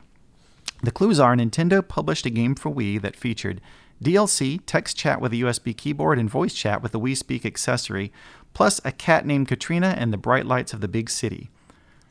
the 0.82 0.90
clues 0.90 1.18
are 1.18 1.34
Nintendo 1.34 1.86
published 1.86 2.26
a 2.26 2.30
game 2.30 2.54
for 2.54 2.70
Wii 2.70 3.00
that 3.00 3.16
featured 3.16 3.60
DLC, 4.02 4.60
text 4.66 4.96
chat 4.96 5.20
with 5.20 5.32
a 5.32 5.36
USB 5.36 5.76
keyboard, 5.76 6.18
and 6.18 6.28
voice 6.28 6.54
chat 6.54 6.82
with 6.82 6.92
the 6.92 7.00
Wii 7.00 7.16
Speak 7.16 7.44
accessory, 7.44 8.12
plus 8.54 8.80
a 8.84 8.92
cat 8.92 9.26
named 9.26 9.48
Katrina 9.48 9.94
and 9.98 10.12
the 10.12 10.18
bright 10.18 10.46
lights 10.46 10.72
of 10.72 10.80
the 10.80 10.88
big 10.88 11.10
city. 11.10 11.50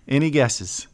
Any 0.07 0.29
guesses? 0.29 0.87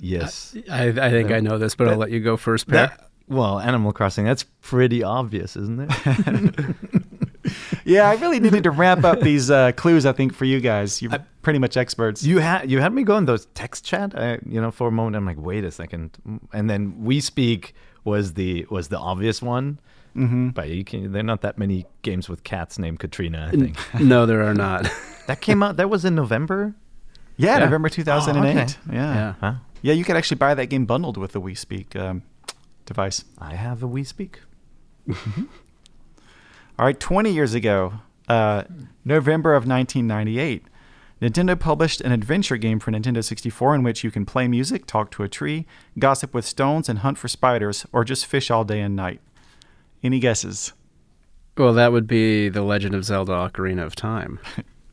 Yes. 0.00 0.56
I, 0.70 0.88
I 0.88 1.10
think 1.10 1.30
I 1.30 1.40
know 1.40 1.58
this, 1.58 1.74
but 1.74 1.88
I'll 1.88 1.96
let 1.96 2.10
you 2.10 2.20
go 2.20 2.36
first, 2.36 2.68
Pat. 2.68 2.98
That, 2.98 3.10
well, 3.28 3.58
Animal 3.58 3.92
Crossing, 3.92 4.24
that's 4.24 4.44
pretty 4.62 5.02
obvious, 5.02 5.56
isn't 5.56 5.90
it? 5.90 6.76
Yeah, 7.88 8.10
I 8.10 8.16
really 8.16 8.38
needed 8.38 8.64
to 8.64 8.70
ramp 8.70 9.04
up 9.04 9.20
these 9.20 9.50
uh, 9.50 9.72
clues. 9.72 10.04
I 10.04 10.12
think 10.12 10.34
for 10.34 10.44
you 10.44 10.60
guys, 10.60 11.00
you're 11.00 11.12
pretty 11.40 11.58
much 11.58 11.76
experts. 11.76 12.22
you 12.22 12.38
had 12.38 12.70
you 12.70 12.80
had 12.80 12.92
me 12.92 13.02
going 13.02 13.24
those 13.24 13.46
text 13.54 13.84
chat, 13.84 14.18
I, 14.18 14.38
you 14.46 14.60
know, 14.60 14.70
for 14.70 14.88
a 14.88 14.92
moment. 14.92 15.16
I'm 15.16 15.24
like, 15.24 15.40
wait 15.40 15.64
a 15.64 15.70
second, 15.70 16.18
and 16.52 16.68
then 16.68 16.92
Wii 17.02 17.22
Speak 17.22 17.74
was 18.04 18.34
the 18.34 18.66
was 18.70 18.88
the 18.88 18.98
obvious 18.98 19.40
one. 19.40 19.80
Mm-hmm. 20.18 20.48
But 20.50 20.68
you 20.70 20.84
can, 20.84 21.12
there 21.12 21.20
are 21.20 21.24
not 21.24 21.42
that 21.42 21.58
many 21.58 21.86
games 22.02 22.28
with 22.28 22.42
cats 22.44 22.78
named 22.78 22.98
Katrina. 22.98 23.50
I 23.52 23.56
think 23.56 23.76
no, 24.00 24.26
there 24.26 24.42
are 24.42 24.54
not. 24.54 24.90
that 25.26 25.40
came 25.40 25.62
out. 25.62 25.76
That 25.76 25.88
was 25.88 26.04
in 26.04 26.14
November. 26.14 26.74
yeah, 27.36 27.54
Yeah. 27.54 27.64
November 27.64 27.88
2008. 27.88 28.36
Oh, 28.36 28.50
okay. 28.50 28.74
Yeah. 28.92 29.14
yeah. 29.14 29.34
Huh? 29.40 29.54
Yeah, 29.82 29.94
you 29.94 30.04
could 30.04 30.16
actually 30.16 30.36
buy 30.38 30.54
that 30.54 30.66
game 30.66 30.86
bundled 30.86 31.16
with 31.16 31.32
the 31.32 31.40
Wii 31.40 31.56
Speak 31.56 31.94
um, 31.94 32.22
device. 32.84 33.24
I 33.38 33.54
have 33.54 33.82
a 33.82 33.88
Wii 33.88 34.06
Speak. 34.06 34.40
All 36.78 36.84
right, 36.86 36.98
20 36.98 37.30
years 37.32 37.54
ago, 37.54 37.94
uh, 38.28 38.64
November 39.04 39.54
of 39.54 39.66
1998, 39.66 40.64
Nintendo 41.20 41.58
published 41.58 42.00
an 42.00 42.12
adventure 42.12 42.56
game 42.56 42.78
for 42.78 42.92
Nintendo 42.92 43.24
64 43.24 43.74
in 43.74 43.82
which 43.82 44.04
you 44.04 44.10
can 44.10 44.24
play 44.24 44.46
music, 44.46 44.86
talk 44.86 45.10
to 45.12 45.24
a 45.24 45.28
tree, 45.28 45.66
gossip 45.98 46.32
with 46.32 46.44
stones, 46.44 46.88
and 46.88 47.00
hunt 47.00 47.18
for 47.18 47.26
spiders, 47.26 47.84
or 47.92 48.04
just 48.04 48.26
fish 48.26 48.50
all 48.50 48.62
day 48.64 48.80
and 48.80 48.94
night. 48.94 49.20
Any 50.02 50.18
guesses? 50.20 50.72
Well, 51.56 51.72
that 51.74 51.92
would 51.92 52.06
be 52.06 52.48
The 52.48 52.62
Legend 52.62 52.94
of 52.94 53.04
Zelda 53.04 53.32
Ocarina 53.32 53.84
of 53.84 53.96
Time. 53.96 54.38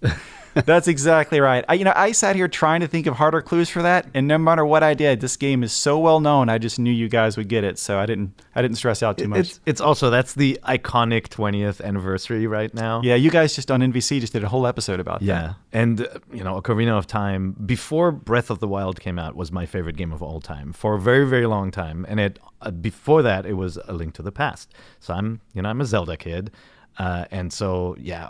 That's 0.56 0.88
exactly 0.88 1.42
right. 1.42 1.66
I, 1.68 1.74
you 1.74 1.84
know, 1.84 1.94
I 1.96 2.14
sat 2.14 2.36
here 2.36 2.48
trying 2.48 2.80
to 2.80 2.88
think 2.88 3.08
of 3.08 3.16
harder 3.16 3.42
clues 3.42 3.70
for 3.70 3.82
that, 3.82 4.08
and 4.14 4.28
no 4.28 4.38
matter 4.38 4.66
what 4.66 4.84
I 4.84 4.94
did, 4.94 5.20
this 5.20 5.36
game 5.36 5.64
is 5.64 5.74
so 5.74 6.00
well 6.00 6.22
known. 6.22 6.48
I 6.48 6.58
just 6.58 6.80
knew 6.80 6.92
you 6.92 7.10
guys 7.10 7.36
would 7.36 7.50
get 7.50 7.64
it, 7.66 7.78
so 7.78 8.00
I 8.00 8.06
didn't. 8.06 8.42
I 8.56 8.62
didn't 8.62 8.78
stress 8.78 9.04
out 9.04 9.18
too 9.18 9.28
much. 9.28 9.40
It's 9.40 9.60
it's 9.66 9.82
also 9.82 10.10
that's 10.10 10.34
the 10.34 10.58
iconic 10.64 11.28
20th 11.28 11.84
anniversary 11.84 12.48
right 12.48 12.74
now. 12.74 13.02
yeah, 13.04 13.16
you 13.16 13.30
guys 13.30 13.54
just 13.54 13.70
on 13.70 13.82
NBC 13.82 14.22
just 14.22 14.34
did 14.34 14.44
a 14.44 14.48
whole 14.48 14.66
episode 14.66 15.00
about 15.00 15.20
that. 15.20 15.26
Yeah, 15.26 15.54
and 15.74 16.02
uh, 16.02 16.20
you 16.32 16.44
know, 16.44 16.60
Ocarina 16.62 16.98
of 16.98 17.06
Time 17.06 17.52
before 17.66 18.12
Breath 18.12 18.50
of 18.50 18.60
the 18.60 18.68
Wild 18.68 19.00
came 19.02 19.20
out 19.20 19.36
was 19.36 19.52
my 19.52 19.66
favorite 19.66 19.98
game 19.98 20.14
of 20.14 20.24
all 20.24 20.40
time 20.40 20.72
for 20.72 20.96
a 20.96 21.00
very 21.00 21.28
very 21.28 21.48
long 21.48 21.70
time, 21.70 22.06
and 22.08 22.20
it 22.20 22.40
uh, 22.62 22.72
before 22.72 23.22
that 23.24 23.46
it 23.46 23.54
was 23.54 23.78
A 23.88 23.94
Link 23.94 24.14
to 24.16 24.22
the 24.22 24.32
Past. 24.32 24.74
So 25.02 25.14
I'm 25.14 25.42
you 25.54 25.62
know 25.62 25.70
I'm 25.70 25.82
a 25.82 25.86
Zelda 25.86 26.16
kid, 26.16 26.52
uh, 26.98 27.26
and 27.30 27.52
so 27.52 27.96
yeah, 28.00 28.30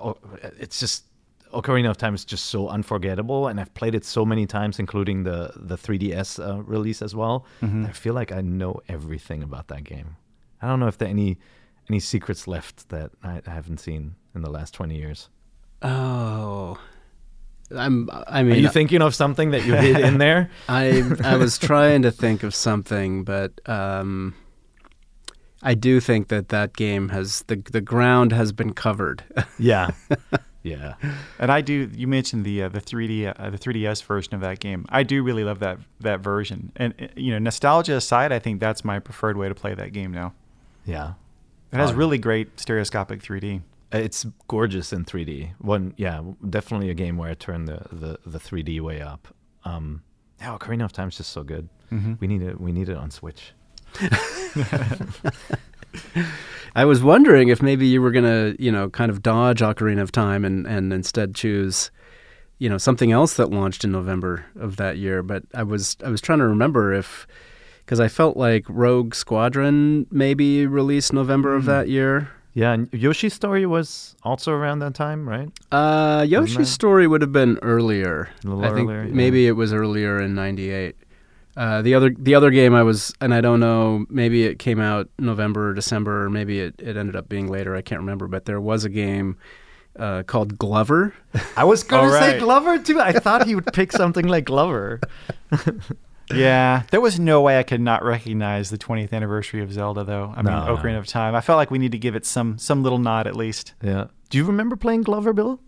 it's 0.60 0.80
just 0.80 1.04
Ocarina 1.56 1.90
of 1.90 1.98
Time 1.98 2.14
is 2.14 2.26
just 2.26 2.46
so 2.48 2.68
unforgettable, 2.68 3.48
and 3.48 3.60
I've 3.60 3.74
played 3.74 3.96
it 3.96 4.06
so 4.06 4.26
many 4.26 4.46
times, 4.46 4.80
including 4.80 5.24
the 5.24 5.52
the 5.56 5.78
3DS 5.78 6.40
uh, 6.40 6.62
release 6.64 7.02
as 7.02 7.16
well. 7.16 7.46
I 7.62 7.92
feel 7.92 8.14
like 8.14 8.32
I 8.32 8.42
know 8.42 8.82
everything 8.90 9.42
about 9.44 9.68
that 9.70 9.84
game. 9.84 10.18
I 10.62 10.68
don't 10.68 10.80
know 10.80 10.88
if 10.88 10.98
there 10.98 11.08
are 11.08 11.12
any 11.12 11.38
any 11.90 12.00
secrets 12.00 12.48
left 12.48 12.90
that 12.90 13.12
I, 13.24 13.42
I 13.46 13.50
haven't 13.52 13.80
seen 13.80 14.16
in 14.34 14.42
the 14.42 14.50
last 14.50 14.74
20 14.74 14.96
years. 14.96 15.30
Oh. 15.82 16.78
I'm 17.76 18.10
I 18.28 18.44
mean, 18.44 18.54
Are 18.54 18.60
you 18.60 18.70
thinking 18.70 19.02
of 19.02 19.16
something 19.16 19.52
that 19.52 19.66
you 19.66 19.74
hid 19.74 20.00
in 20.00 20.20
there? 20.20 20.52
I 20.70 21.04
I 21.24 21.38
was 21.38 21.58
trying 21.58 22.04
to 22.04 22.12
think 22.12 22.44
of 22.44 22.54
something, 22.54 23.24
but 23.24 23.60
um, 23.68 24.36
I 25.64 25.74
do 25.74 26.00
think 26.00 26.28
that 26.28 26.50
that 26.50 26.76
game 26.76 27.10
has 27.10 27.44
the 27.48 27.56
the 27.72 27.82
ground 27.82 28.32
has 28.34 28.52
been 28.52 28.74
covered. 28.74 29.24
Yeah. 29.58 29.92
Yeah. 30.66 30.96
And 31.38 31.52
I 31.52 31.62
do. 31.62 31.90
You 31.94 32.08
mentioned 32.08 32.44
the 32.44 32.64
uh, 32.64 32.70
the 32.70 32.82
3D 32.82 33.32
uh, 33.40 33.50
the 33.52 33.58
3DS 33.60 34.04
version 34.04 34.34
of 34.34 34.42
that 34.42 34.60
game. 34.60 34.86
I 34.90 35.04
do 35.04 35.22
really 35.22 35.44
love 35.44 35.60
that 35.60 35.78
that 36.00 36.22
version. 36.22 36.72
And 36.76 36.94
uh, 37.00 37.08
you 37.16 37.32
know, 37.32 37.38
nostalgia 37.40 37.96
aside, 37.96 38.32
I 38.32 38.40
think 38.40 38.60
that's 38.60 38.84
my 38.84 38.98
preferred 39.00 39.38
way 39.38 39.48
to 39.48 39.54
play 39.54 39.76
that 39.76 39.94
game 39.94 40.12
now. 40.12 40.34
Yeah. 40.86 41.14
It 41.72 41.78
has 41.78 41.92
Oh. 41.92 41.96
really 41.96 42.18
great 42.18 42.60
stereoscopic 42.60 43.22
3D. 43.22 43.62
It's 43.92 44.26
gorgeous 44.48 44.92
in 44.92 45.06
3D. 45.06 45.52
One, 45.60 45.94
yeah, 45.98 46.22
definitely 46.50 46.90
a 46.90 46.94
game 46.96 47.18
where 47.18 47.30
I 47.30 47.36
turn 47.36 47.66
the 47.66 47.86
the, 47.92 48.18
the 48.26 48.40
3D 48.40 48.82
way 48.82 49.02
up. 49.02 49.28
Um, 49.66 50.02
yeah, 50.40 50.58
Ocarina 50.58 50.84
of 50.86 50.94
Time 50.94 51.10
is 51.10 51.18
just 51.18 51.32
so 51.32 51.44
good. 51.44 51.70
We 52.20 52.28
need 52.28 52.42
it. 52.42 52.60
We 52.60 52.72
need 52.72 52.90
it 52.90 52.98
on 52.98 53.12
Switch. 53.12 53.54
I 56.76 56.86
was 56.86 57.02
wondering 57.02 57.48
if 57.48 57.62
maybe 57.62 57.88
you 57.88 58.02
were 58.02 58.12
gonna, 58.12 58.56
you 58.60 58.72
know, 58.72 58.90
kind 58.90 59.10
of 59.10 59.24
dodge 59.24 59.62
Ocarina 59.62 60.02
of 60.02 60.12
Time 60.12 60.44
and 60.44 60.68
and 60.68 60.92
instead 60.92 61.34
choose, 61.34 61.92
you 62.60 62.70
know, 62.70 62.78
something 62.78 63.12
else 63.12 63.36
that 63.36 63.50
launched 63.50 63.84
in 63.84 63.92
November 63.92 64.46
of 64.60 64.78
that 64.78 64.98
year. 64.98 65.24
But 65.24 65.44
I 65.54 65.64
was 65.64 65.96
I 66.04 66.10
was 66.10 66.22
trying 66.22 66.40
to 66.40 66.48
remember 66.48 66.94
if 66.94 67.28
because 67.86 68.00
I 68.00 68.08
felt 68.08 68.36
like 68.36 68.66
Rogue 68.68 69.14
Squadron 69.14 70.08
maybe 70.12 70.66
released 70.66 71.14
November 71.14 71.56
of 71.56 71.66
that 71.66 71.88
year. 71.88 72.30
Yeah, 72.54 72.72
and 72.72 72.90
Yoshi's 72.94 73.34
Story 73.34 73.66
was 73.66 74.16
also 74.24 74.54
around 74.54 74.80
that 74.80 74.96
time, 74.96 75.28
right? 75.28 75.50
Uh, 75.74 76.26
Yoshi's 76.28 76.70
Story 76.70 77.06
would 77.06 77.22
have 77.22 77.34
been 77.34 77.60
earlier. 77.62 78.30
I 78.46 78.70
think 78.70 78.90
earlier, 78.90 79.04
yeah. 79.04 79.14
maybe 79.14 79.46
it 79.46 79.52
was 79.52 79.74
earlier 79.74 80.22
in 80.22 80.36
'98. 80.36 80.96
Uh, 81.58 81.82
the 81.82 81.94
other 81.94 82.14
the 82.18 82.36
other 82.36 82.52
game 82.52 82.74
I 82.74 82.84
was, 82.84 83.14
and 83.22 83.34
I 83.34 83.42
don't 83.42 83.60
know, 83.60 84.06
maybe 84.10 84.44
it 84.44 84.60
came 84.60 84.80
out 84.80 85.10
November 85.18 85.70
or 85.70 85.74
December, 85.74 86.26
or 86.26 86.30
maybe 86.30 86.60
it, 86.60 86.76
it 86.80 86.98
ended 86.98 87.16
up 87.16 87.30
being 87.30 87.48
later. 87.48 87.76
I 87.76 87.82
can't 87.82 88.02
remember, 88.02 88.28
but 88.28 88.46
there 88.46 88.60
was 88.60 88.84
a 88.84 88.90
game 88.90 89.38
uh, 89.98 90.24
called 90.24 90.58
Glover. 90.58 91.14
I 91.56 91.64
was 91.64 91.84
gonna 91.84 92.12
All 92.12 92.20
say. 92.20 92.40
Glover 92.40 92.80
too. 92.80 93.00
I 93.00 93.14
thought 93.14 93.48
he 93.48 93.56
would 93.56 93.72
pick 93.74 93.92
something 93.94 94.28
like 94.28 94.46
Glover. 94.46 95.00
Yeah, 96.34 96.84
there 96.90 97.02
was 97.02 97.20
no 97.20 97.42
way 97.42 97.60
I 97.60 97.64
could 97.64 97.82
not 97.82 98.04
recognize 98.04 98.72
the 98.72 98.80
20th 98.80 99.14
anniversary 99.14 99.62
of 99.62 99.72
Zelda, 99.72 100.04
though. 100.04 100.34
I 100.36 100.42
mean, 100.42 100.54
No. 100.54 100.76
Ocarina 100.76 100.98
of 100.98 101.06
Time. 101.06 101.36
I 101.36 101.42
felt 101.42 101.58
like 101.58 101.70
we 101.70 101.78
need 101.78 101.92
to 101.92 102.00
give 102.00 102.16
it 102.16 102.26
some 102.26 102.58
some 102.58 102.82
little 102.82 102.98
nod 102.98 103.28
at 103.28 103.36
least. 103.36 103.74
Yeah. 103.82 104.06
Do 104.32 104.40
you 104.40 104.44
remember 104.46 104.76
playing 104.76 105.04
Glover, 105.04 105.34
Bill? 105.34 105.60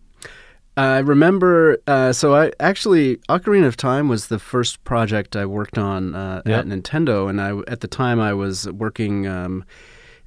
I 0.77 0.99
remember. 0.99 1.79
Uh, 1.87 2.13
so 2.13 2.35
I 2.35 2.51
actually 2.59 3.17
Ocarina 3.29 3.65
of 3.67 3.77
Time 3.77 4.07
was 4.07 4.27
the 4.27 4.39
first 4.39 4.83
project 4.83 5.35
I 5.35 5.45
worked 5.45 5.77
on 5.77 6.13
uh, 6.15 6.41
Yeah. 6.45 6.59
at 6.59 6.65
Nintendo, 6.65 7.29
and 7.29 7.41
I 7.41 7.57
at 7.71 7.81
the 7.81 7.87
time 7.87 8.19
I 8.19 8.33
was 8.33 8.69
working 8.71 9.27
um, 9.27 9.65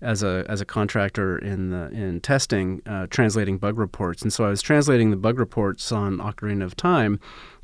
as 0.03 0.22
a 0.22 0.44
as 0.48 0.61
a 0.61 0.64
contractor 0.64 1.38
in 1.38 1.70
the 1.70 1.88
in 1.92 2.20
testing, 2.20 2.82
uh, 2.86 3.07
translating 3.11 3.59
bug 3.59 3.78
reports, 3.78 4.22
and 4.22 4.32
so 4.32 4.44
I 4.44 4.48
was 4.51 4.61
translating 4.61 5.11
the 5.11 5.16
bug 5.16 5.38
reports 5.38 5.92
on 5.92 6.18
Ocarina 6.18 6.64
of 6.64 6.74
Time. 6.76 7.20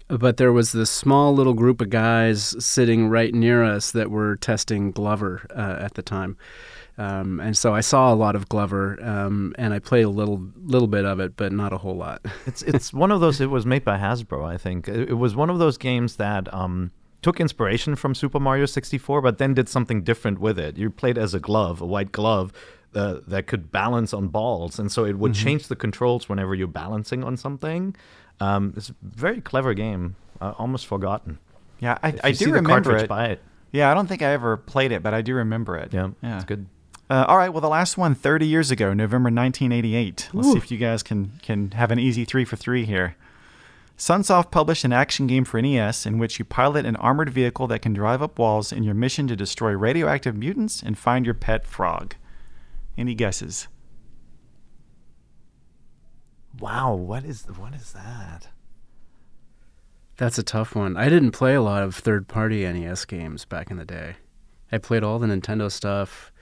But 0.09 0.37
there 0.37 0.53
was 0.53 0.71
this 0.71 0.89
small 0.89 1.35
little 1.35 1.55
group 1.55 1.81
of 1.81 1.91
guys 1.91 2.55
sitting 2.65 3.09
right 3.09 3.35
near 3.35 3.65
us 3.65 3.91
that 3.91 4.09
were 4.09 4.37
testing 4.37 4.93
Glover 4.93 5.45
uh, 5.51 5.79
at 5.81 5.95
the 5.95 6.03
time. 6.03 6.37
Um, 6.99 7.41
and 7.41 7.57
so 7.57 7.75
I 7.75 7.81
saw 7.81 8.13
a 8.13 8.17
lot 8.17 8.35
of 8.37 8.49
Glover, 8.49 8.99
um, 9.03 9.55
and 9.59 9.75
I 9.75 9.79
played 9.79 10.05
a 10.05 10.09
little 10.09 10.43
little 10.65 10.89
bit 10.89 11.05
of 11.05 11.21
it, 11.21 11.37
but 11.37 11.53
not 11.53 11.73
a 11.73 11.79
whole 11.79 11.97
lot. 11.97 12.25
It's 12.47 12.63
it's 12.63 12.93
one 12.93 13.13
of 13.13 13.21
those. 13.21 13.41
It 13.41 13.51
was 13.51 13.67
made 13.67 13.85
by 13.85 13.99
Hasbro, 13.99 14.45
I 14.47 14.57
think. 14.57 14.89
It, 14.89 15.11
it 15.11 15.15
was 15.15 15.37
one 15.37 15.51
of 15.51 15.59
those 15.59 15.77
games 15.77 16.17
that 16.17 16.53
um, 16.55 16.93
took 17.21 17.39
inspiration 17.41 17.97
from 17.97 18.15
Super 18.15 18.41
Mario 18.41 18.65
64, 18.67 19.21
but 19.21 19.37
then 19.39 19.53
did 19.53 19.69
something 19.69 20.03
different 20.05 20.39
with 20.39 20.59
it. 20.59 20.79
You 20.79 20.89
played 20.91 21.19
as 21.19 21.35
a 21.35 21.41
glove, 21.41 21.81
a 21.83 21.87
white 21.87 22.13
glove. 22.13 22.53
Uh, 22.95 23.21
that 23.27 23.47
could 23.47 23.71
balance 23.71 24.15
on 24.15 24.29
balls, 24.29 24.79
and 24.79 24.91
so 24.91 25.05
it 25.05 25.19
would 25.19 25.35
change 25.35 25.69
the 25.69 25.77
controls 25.77 26.31
whenever 26.31 26.55
you're 26.55 26.67
balancing 26.67 27.23
on 27.25 27.37
something. 27.37 27.95
Um, 28.41 28.73
it's 28.75 28.89
a 28.89 28.95
very 29.03 29.43
clever 29.43 29.75
game, 29.75 30.17
uh, 30.41 30.55
almost 30.57 30.87
forgotten. 30.87 31.39
Yeah, 31.79 31.99
I, 32.03 32.09
If 32.11 32.21
I 32.25 32.31
do 32.31 32.37
see 32.37 32.45
the 32.47 32.53
remember 32.53 32.71
cartridge, 32.93 33.03
it. 33.03 33.09
buy 33.09 33.27
it. 33.27 33.43
Yeah, 33.71 33.91
I 33.91 33.95
don't 33.95 34.07
think 34.07 34.23
I 34.23 34.33
ever 34.33 34.57
played 34.57 34.93
it, 34.93 35.03
but 35.03 35.13
I 35.13 35.21
do 35.21 35.35
remember 35.35 35.77
it. 35.77 35.93
Yeah, 35.93 36.09
yeah. 36.23 36.37
it's 36.37 36.47
good. 36.47 36.65
Uh, 37.09 37.25
all 37.29 37.39
right, 37.39 37.51
well, 37.51 37.61
the 37.61 37.69
last 37.69 37.97
one 37.97 38.15
30 38.15 38.47
years 38.47 38.71
ago, 38.71 38.93
November 38.93 39.29
1988. 39.29 40.31
Let's 40.33 40.51
see 40.51 40.59
if 40.59 40.71
you 40.71 40.79
guys 40.79 41.03
can 41.03 41.39
can 41.43 41.71
have 41.73 41.91
an 41.93 42.01
easy 42.01 42.25
three 42.25 42.45
for 42.45 42.57
three 42.57 42.85
here. 42.85 43.17
Sunsoft 43.97 44.51
published 44.51 44.85
an 44.85 44.93
action 44.93 45.27
game 45.27 45.45
for 45.45 45.63
NES 45.63 46.05
in 46.05 46.19
which 46.19 46.39
you 46.39 46.45
pilot 46.45 46.85
an 46.85 46.97
armored 46.97 47.31
vehicle 47.31 47.67
that 47.69 47.81
can 47.81 47.95
drive 47.95 48.21
up 48.21 48.39
walls 48.39 48.73
in 48.73 48.83
your 48.83 48.95
mission 48.95 49.27
to 49.29 49.37
destroy 49.37 49.73
radioactive 49.73 50.37
mutants 50.37 50.83
and 50.83 50.99
find 50.99 51.25
your 51.25 51.35
pet 51.35 51.65
frog. 51.65 52.15
Any 52.99 53.15
guesses? 53.15 53.69
Wow, 56.59 56.95
what 56.95 57.25
is 57.25 57.45
what 57.57 57.75
is 57.75 57.93
that? 57.93 58.49
That's 60.17 60.39
a 60.39 60.43
tough 60.43 60.75
one. 60.75 60.97
I 60.97 61.09
didn't 61.09 61.33
play 61.33 61.55
a 61.55 61.63
lot 61.63 61.83
of 61.83 61.95
third-party 61.95 62.65
NES 62.65 63.05
games 63.05 63.45
back 63.45 63.71
in 63.71 63.77
the 63.77 63.85
day. 63.85 64.17
I 64.73 64.79
played 64.79 65.05
all 65.05 65.19
the 65.19 65.27
Nintendo 65.27 65.71
stuff, 65.71 66.33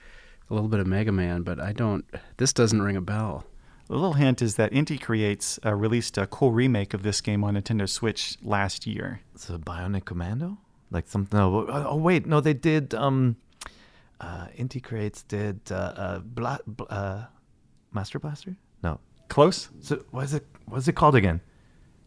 a 0.54 0.56
little 0.56 0.68
bit 0.68 0.80
of 0.80 0.86
Mega 0.86 1.12
Man, 1.12 1.42
but 1.42 1.58
I 1.60 1.72
don't. 1.72 2.04
This 2.36 2.52
doesn't 2.52 2.80
ring 2.80 2.96
a 2.96 3.00
bell. 3.00 3.44
A 3.90 3.92
little 3.92 4.14
hint 4.14 4.40
is 4.40 4.56
that 4.56 4.72
Inti 4.72 4.98
Creates 5.00 5.58
uh, 5.64 5.74
released 5.74 6.16
a 6.16 6.26
cool 6.26 6.52
remake 6.52 6.94
of 6.94 7.02
this 7.02 7.20
game 7.20 7.44
on 7.44 7.54
Nintendo 7.54 7.86
Switch 7.88 8.38
last 8.42 8.86
year. 8.86 9.20
It's 9.34 9.50
a 9.50 9.58
Bionic 9.58 10.04
Commando, 10.06 10.56
like 10.90 11.06
something. 11.08 11.38
No, 11.38 11.66
oh, 11.68 11.86
oh, 11.90 11.96
wait, 11.96 12.24
no, 12.26 12.40
they 12.40 12.54
did. 12.54 12.94
Um, 12.94 13.36
uh, 14.20 14.46
Inti 14.56 14.82
Creates 14.82 15.22
did 15.24 15.60
uh, 15.70 15.74
uh, 15.74 16.18
Bla- 16.20 16.60
Bl- 16.66 16.84
uh, 16.88 17.24
Master 17.92 18.18
Blaster. 18.18 18.56
No, 18.82 19.00
Close? 19.28 19.68
so 19.80 20.02
what 20.12 20.24
is 20.24 20.34
it? 20.34 20.46
What's 20.66 20.88
it 20.88 20.94
called 20.94 21.14
again? 21.16 21.40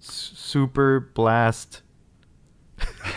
S- 0.02 0.32
Super 0.36 1.00
Blast. 1.14 1.82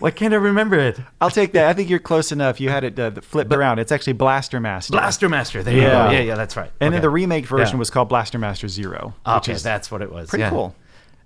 Why 0.00 0.10
can't 0.10 0.32
I 0.34 0.38
remember 0.38 0.78
it? 0.78 0.98
I'll 1.20 1.30
take 1.30 1.52
that. 1.52 1.68
I 1.68 1.74
think 1.74 1.88
you're 1.90 1.98
close 1.98 2.32
enough. 2.32 2.58
You 2.60 2.70
had 2.70 2.84
it 2.84 2.98
uh, 2.98 3.10
flipped 3.20 3.52
around. 3.52 3.78
It's 3.78 3.92
actually 3.92 4.14
Blaster 4.14 4.58
Master. 4.58 4.92
Blaster 4.92 5.28
Master. 5.28 5.62
There 5.62 5.74
you 5.74 5.82
Yeah. 5.82 6.06
go. 6.06 6.12
Yeah, 6.12 6.20
yeah, 6.20 6.34
that's 6.36 6.56
right. 6.56 6.72
And 6.80 6.92
then 6.94 7.02
the 7.02 7.10
remake 7.10 7.46
version 7.46 7.76
Yeah. 7.76 7.80
was 7.80 7.90
called 7.90 8.08
Blaster 8.08 8.38
Master 8.38 8.66
Zero. 8.66 9.14
which 9.26 9.36
Okay, 9.36 9.52
is 9.52 9.62
that's 9.62 9.90
what 9.90 10.00
it 10.02 10.10
was. 10.12 10.30
pretty 10.30 10.42
yeah. 10.42 10.50
cool. 10.50 10.74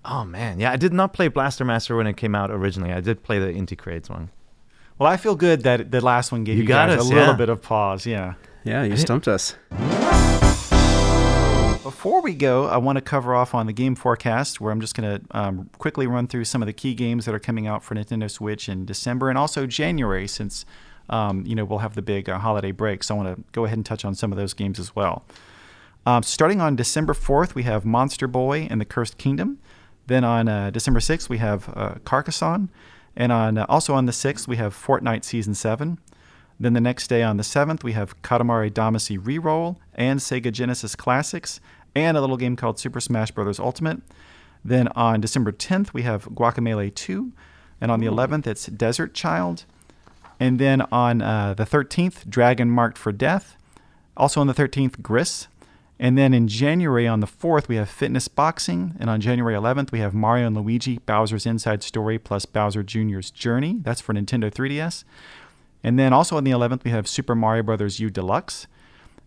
Oh 0.04 0.24
man, 0.24 0.60
yeah, 0.60 0.70
I 0.72 0.76
did 0.76 0.92
not 0.92 1.12
play 1.14 1.28
Blaster 1.28 1.64
Master 1.64 1.96
when 1.96 2.06
it 2.06 2.16
came 2.16 2.34
out 2.34 2.50
originally. 2.50 2.92
I 2.92 3.00
did 3.00 3.22
play 3.22 3.38
the 3.38 3.46
Inti 3.46 3.78
Creates 3.78 4.10
one. 4.10 4.28
Well, 4.98 5.10
I 5.10 5.16
feel 5.16 5.34
good 5.34 5.62
that 5.62 5.90
the 5.90 6.00
last 6.00 6.30
one 6.32 6.44
gave 6.44 6.56
You 6.56 6.62
you, 6.62 6.68
got 6.68 6.88
guys 6.88 6.98
us, 6.98 7.06
a 7.06 7.08
little 7.08 7.28
yeah. 7.28 7.36
bit 7.36 7.48
of 7.48 7.62
pause. 7.62 8.04
Yeah. 8.06 8.34
Yeah, 8.64 8.82
you 8.82 8.96
stumped 8.96 9.28
us. 9.28 9.54
Before 11.84 12.22
we 12.22 12.32
go, 12.32 12.64
I 12.64 12.78
want 12.78 12.96
to 12.96 13.02
cover 13.02 13.34
off 13.34 13.54
on 13.54 13.66
the 13.66 13.72
game 13.74 13.94
forecast, 13.94 14.58
where 14.58 14.72
I'm 14.72 14.80
just 14.80 14.96
going 14.96 15.20
to 15.20 15.38
um, 15.38 15.68
quickly 15.76 16.06
run 16.06 16.26
through 16.26 16.46
some 16.46 16.62
of 16.62 16.66
the 16.66 16.72
key 16.72 16.94
games 16.94 17.26
that 17.26 17.34
are 17.34 17.38
coming 17.38 17.66
out 17.66 17.84
for 17.84 17.94
Nintendo 17.94 18.30
Switch 18.30 18.70
in 18.70 18.86
December 18.86 19.28
and 19.28 19.36
also 19.36 19.66
January, 19.66 20.26
since 20.26 20.64
um, 21.10 21.44
you 21.44 21.54
know 21.54 21.66
we'll 21.66 21.80
have 21.80 21.94
the 21.94 22.00
big 22.00 22.30
uh, 22.30 22.38
holiday 22.38 22.72
break. 22.72 23.04
So 23.04 23.14
I 23.14 23.18
want 23.22 23.36
to 23.36 23.44
go 23.52 23.66
ahead 23.66 23.76
and 23.76 23.84
touch 23.84 24.02
on 24.02 24.14
some 24.14 24.32
of 24.32 24.38
those 24.38 24.54
games 24.54 24.78
as 24.78 24.96
well. 24.96 25.26
Um, 26.06 26.22
starting 26.22 26.58
on 26.62 26.74
December 26.74 27.12
4th, 27.12 27.54
we 27.54 27.64
have 27.64 27.84
Monster 27.84 28.26
Boy 28.26 28.66
and 28.70 28.80
the 28.80 28.86
Cursed 28.86 29.18
Kingdom. 29.18 29.58
Then 30.06 30.24
on 30.24 30.48
uh, 30.48 30.70
December 30.70 31.00
6th, 31.00 31.28
we 31.28 31.36
have 31.36 31.68
uh, 31.76 31.96
Carcassonne. 32.06 32.70
And 33.14 33.30
on 33.30 33.58
uh, 33.58 33.66
also 33.68 33.92
on 33.92 34.06
the 34.06 34.12
6th, 34.12 34.48
we 34.48 34.56
have 34.56 34.74
Fortnite 34.74 35.24
Season 35.24 35.52
7. 35.52 35.98
Then 36.58 36.72
the 36.72 36.80
next 36.80 37.08
day 37.08 37.22
on 37.22 37.36
the 37.36 37.42
7th, 37.42 37.84
we 37.84 37.92
have 37.92 38.22
Katamari 38.22 38.70
Damacy 38.70 39.18
Reroll 39.18 39.76
and 39.94 40.20
Sega 40.20 40.50
Genesis 40.50 40.96
Classics 40.96 41.60
and 41.94 42.16
a 42.16 42.20
little 42.20 42.36
game 42.36 42.56
called 42.56 42.78
Super 42.78 43.00
Smash 43.00 43.30
Bros. 43.30 43.58
Ultimate. 43.58 44.02
Then 44.64 44.88
on 44.88 45.20
December 45.20 45.52
10th, 45.52 45.92
we 45.92 46.02
have 46.02 46.26
Guacamelee 46.26 46.94
2. 46.94 47.32
And 47.80 47.90
on 47.90 48.00
the 48.00 48.06
11th, 48.06 48.46
it's 48.46 48.66
Desert 48.66 49.14
Child. 49.14 49.64
And 50.40 50.58
then 50.58 50.82
on 50.90 51.20
uh, 51.20 51.54
the 51.54 51.64
13th, 51.64 52.28
Dragon 52.28 52.70
Marked 52.70 52.98
for 52.98 53.12
Death. 53.12 53.56
Also 54.16 54.40
on 54.40 54.46
the 54.46 54.54
13th, 54.54 55.02
Gris. 55.02 55.48
And 55.98 56.18
then 56.18 56.34
in 56.34 56.48
January 56.48 57.06
on 57.06 57.20
the 57.20 57.26
4th, 57.26 57.68
we 57.68 57.76
have 57.76 57.88
Fitness 57.88 58.26
Boxing. 58.28 58.94
And 58.98 59.08
on 59.08 59.20
January 59.20 59.54
11th, 59.54 59.92
we 59.92 60.00
have 60.00 60.14
Mario 60.14 60.46
and 60.46 60.56
Luigi 60.56 60.98
Bowser's 60.98 61.46
Inside 61.46 61.82
Story 61.82 62.18
plus 62.18 62.46
Bowser 62.46 62.82
Jr.'s 62.82 63.30
Journey. 63.30 63.78
That's 63.82 64.00
for 64.00 64.14
Nintendo 64.14 64.52
3DS. 64.52 65.04
And 65.82 65.98
then 65.98 66.12
also 66.12 66.36
on 66.36 66.44
the 66.44 66.50
11th, 66.50 66.84
we 66.84 66.90
have 66.90 67.06
Super 67.06 67.34
Mario 67.34 67.62
Bros. 67.62 68.00
U 68.00 68.10
Deluxe. 68.10 68.66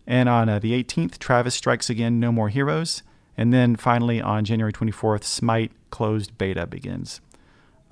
And 0.08 0.28
on 0.28 0.48
uh, 0.48 0.58
the 0.58 0.72
18th, 0.82 1.18
Travis 1.18 1.54
Strikes 1.54 1.88
Again 1.90 2.18
No 2.18 2.32
More 2.32 2.48
Heroes. 2.48 3.02
And 3.36 3.52
then 3.52 3.76
finally 3.76 4.20
on 4.20 4.44
January 4.44 4.72
24th, 4.72 5.22
Smite 5.22 5.70
Closed 5.90 6.36
Beta 6.38 6.66
begins. 6.66 7.20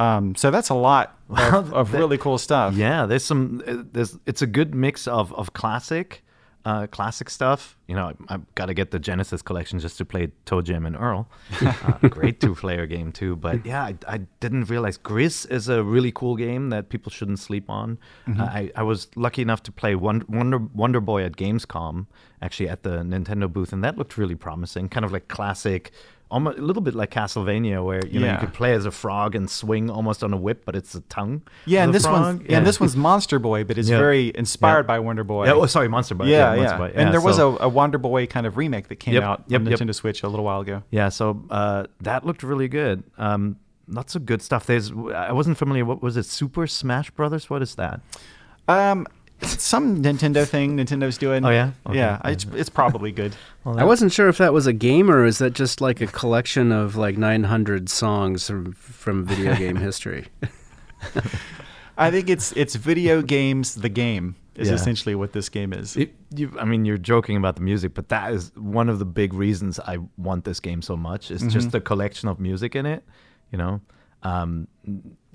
Um, 0.01 0.35
so 0.35 0.51
that's 0.51 0.69
a 0.71 0.75
lot 0.75 1.17
of, 1.31 1.73
of 1.73 1.93
really 1.93 2.19
cool 2.19 2.39
stuff. 2.39 2.75
Yeah, 2.75 3.07
there's 3.07 3.25
some. 3.25 3.63
uh, 3.67 3.83
There's 3.93 4.19
it's 4.27 4.43
a 4.43 4.47
good 4.47 4.75
mix 4.75 5.07
of 5.07 5.33
of 5.35 5.53
classic, 5.53 6.23
uh, 6.67 6.85
classic 6.89 7.31
stuff. 7.31 7.79
You 7.87 7.95
know, 7.95 8.13
I, 8.29 8.35
I've 8.35 8.55
got 8.57 8.67
to 8.67 8.75
get 8.75 8.91
the 8.91 8.99
Genesis 8.99 9.41
collection 9.41 9.79
just 9.79 9.99
to 9.99 10.05
play 10.05 10.33
ToeJam 10.47 10.85
and 10.85 10.97
Earl. 10.97 11.29
uh, 11.63 12.09
great 12.09 12.41
two-player 12.41 12.87
game 12.87 13.13
too. 13.13 13.37
But 13.37 13.65
yeah, 13.65 13.85
I, 13.85 13.95
I 14.09 14.19
didn't 14.41 14.65
realize 14.65 14.97
Gris 14.97 15.45
is 15.45 15.69
a 15.69 15.85
really 15.85 16.11
cool 16.11 16.35
game 16.35 16.71
that 16.71 16.89
people 16.89 17.13
shouldn't 17.13 17.39
sleep 17.39 17.71
on. 17.71 17.99
Uh, 18.29 18.43
I, 18.43 18.73
I 18.75 18.83
was 18.83 19.07
lucky 19.15 19.43
enough 19.43 19.63
to 19.63 19.73
play 19.73 19.95
Wonder, 19.95 20.27
Wonder 20.29 20.59
Wonder 20.59 21.01
Boy 21.01 21.23
at 21.23 21.37
Gamescom, 21.37 22.07
actually 22.43 22.69
at 22.69 22.83
the 22.83 22.99
Nintendo 22.99 23.51
booth, 23.51 23.73
and 23.73 23.85
that 23.85 23.97
looked 23.97 24.19
really 24.19 24.35
promising. 24.35 24.89
Kind 24.89 25.07
of 25.07 25.13
like 25.13 25.29
classic 25.29 25.93
almost 26.31 26.59
a 26.59 26.63
little 26.63 26.83
bit 26.83 26.95
like 26.95 27.11
Castlevania, 27.11 27.85
where 27.85 28.05
you 28.07 28.21
know 28.21 28.33
you 28.33 28.39
could 28.39 28.53
play 28.53 28.73
as 28.73 28.85
a 28.87 28.91
frog 28.91 29.35
and 29.35 29.49
swing 29.49 29.91
almost 29.91 30.25
on 30.25 30.33
a 30.33 30.37
whip, 30.37 30.65
but 30.65 30.75
it's 30.75 30.95
a 30.95 31.01
tongue. 31.03 31.43
Yeah, 31.65 31.85
and 31.85 31.95
this 31.95 32.05
frog. 32.05 32.21
one's 32.21 32.51
yeah. 32.51 32.59
and 32.59 32.67
this 32.67 32.81
one's 32.81 32.97
Monster 32.97 33.39
Boy, 33.39 33.65
but 33.65 33.79
it's 33.79 33.89
Yeah. 33.89 33.99
very 33.99 34.33
inspired 34.35 34.85
Yeah. 34.85 34.87
by 34.89 34.99
Wonder 34.99 35.25
Boy. 35.25 35.47
Yeah, 35.47 35.53
oh, 35.53 35.67
sorry, 35.67 35.89
Monster 35.89 36.15
Boy. 36.15 36.27
yeah, 36.27 36.55
Monster 36.57 36.63
yeah. 36.65 36.79
Boy. 36.79 36.93
And 36.95 37.13
there 37.13 37.21
was 37.21 37.39
a, 37.39 37.45
a 37.45 37.69
Wonder 37.69 37.99
Boy 37.99 38.27
kind 38.27 38.47
of 38.47 38.57
remake 38.57 38.89
that 38.89 38.97
came 38.97 39.15
Yep, 39.15 39.23
out 39.23 39.45
yep, 39.49 39.61
on 39.61 39.67
yep. 39.67 39.79
Nintendo 39.79 39.95
Switch 39.95 40.23
a 40.23 40.29
little 40.29 40.45
while 40.45 40.61
ago. 40.61 40.83
Yeah, 40.91 41.09
so 41.11 41.45
uh, 41.51 41.85
that 42.01 42.27
looked 42.27 42.43
really 42.43 42.69
good. 42.69 43.05
Um, 43.19 43.57
lots 43.89 44.17
of 44.17 44.27
good 44.27 44.43
stuff. 44.43 44.67
There's 44.67 44.91
I 45.15 45.33
wasn't 45.33 45.59
familiar. 45.59 45.85
What 45.85 46.03
was 46.03 46.17
it? 46.17 46.25
Super 46.27 46.67
Smash 46.67 47.11
Brothers. 47.11 47.49
What 47.49 47.63
is 47.63 47.75
that? 47.77 48.01
Um, 48.69 49.07
some 49.43 50.03
Nintendo 50.03 50.47
thing 50.47 50.77
Nintendo's 50.77 51.19
doing. 51.19 51.45
Oh, 51.45 51.51
yeah? 51.51 51.73
Okay. 51.87 51.99
yeah. 51.99 52.21
It's, 52.25 52.45
it's 52.55 52.71
probably 52.71 53.13
good. 53.13 53.35
Well, 53.67 53.81
I 53.81 53.83
wasn't 53.85 54.13
sure 54.13 54.29
if 54.29 54.39
that 54.39 54.53
was 54.53 54.69
a 54.69 54.73
game 54.73 55.11
or 55.11 55.25
is 55.27 55.39
that 55.39 55.53
just 55.53 55.81
like 55.81 56.01
a 56.01 56.07
collection 56.07 56.71
of 56.71 56.95
like 56.95 57.19
900 57.19 57.89
songs 57.89 58.47
from, 58.47 58.73
from 58.75 59.25
video 59.25 59.57
game 59.57 59.75
history. 59.89 60.29
I 61.99 62.11
think 62.11 62.29
it's 62.29 62.53
it's 62.53 62.75
video 62.77 63.23
games. 63.23 63.75
The 63.75 63.89
game 63.89 64.37
is 64.55 64.69
Yeah. 64.69 64.75
essentially 64.75 65.15
what 65.15 65.33
this 65.33 65.49
game 65.49 65.73
is. 65.73 65.97
It, 65.97 66.15
you, 66.35 66.55
I 66.61 66.65
mean, 66.65 66.85
you're 66.85 66.97
joking 66.99 67.37
about 67.37 67.57
the 67.57 67.63
music, 67.63 67.93
but 67.95 68.09
that 68.11 68.33
is 68.33 68.53
one 68.55 68.89
of 68.89 68.99
the 68.99 69.05
big 69.05 69.33
reasons 69.35 69.81
I 69.81 69.99
want 70.17 70.45
this 70.45 70.61
game 70.61 70.81
so 70.83 70.97
much. 70.97 71.31
It's 71.31 71.45
just 71.47 71.73
the 71.73 71.81
collection 71.81 72.29
of 72.29 72.39
music 72.39 72.77
in 72.77 72.87
it. 72.87 73.03
You 73.51 73.59
know, 73.59 73.81
um, 74.23 74.69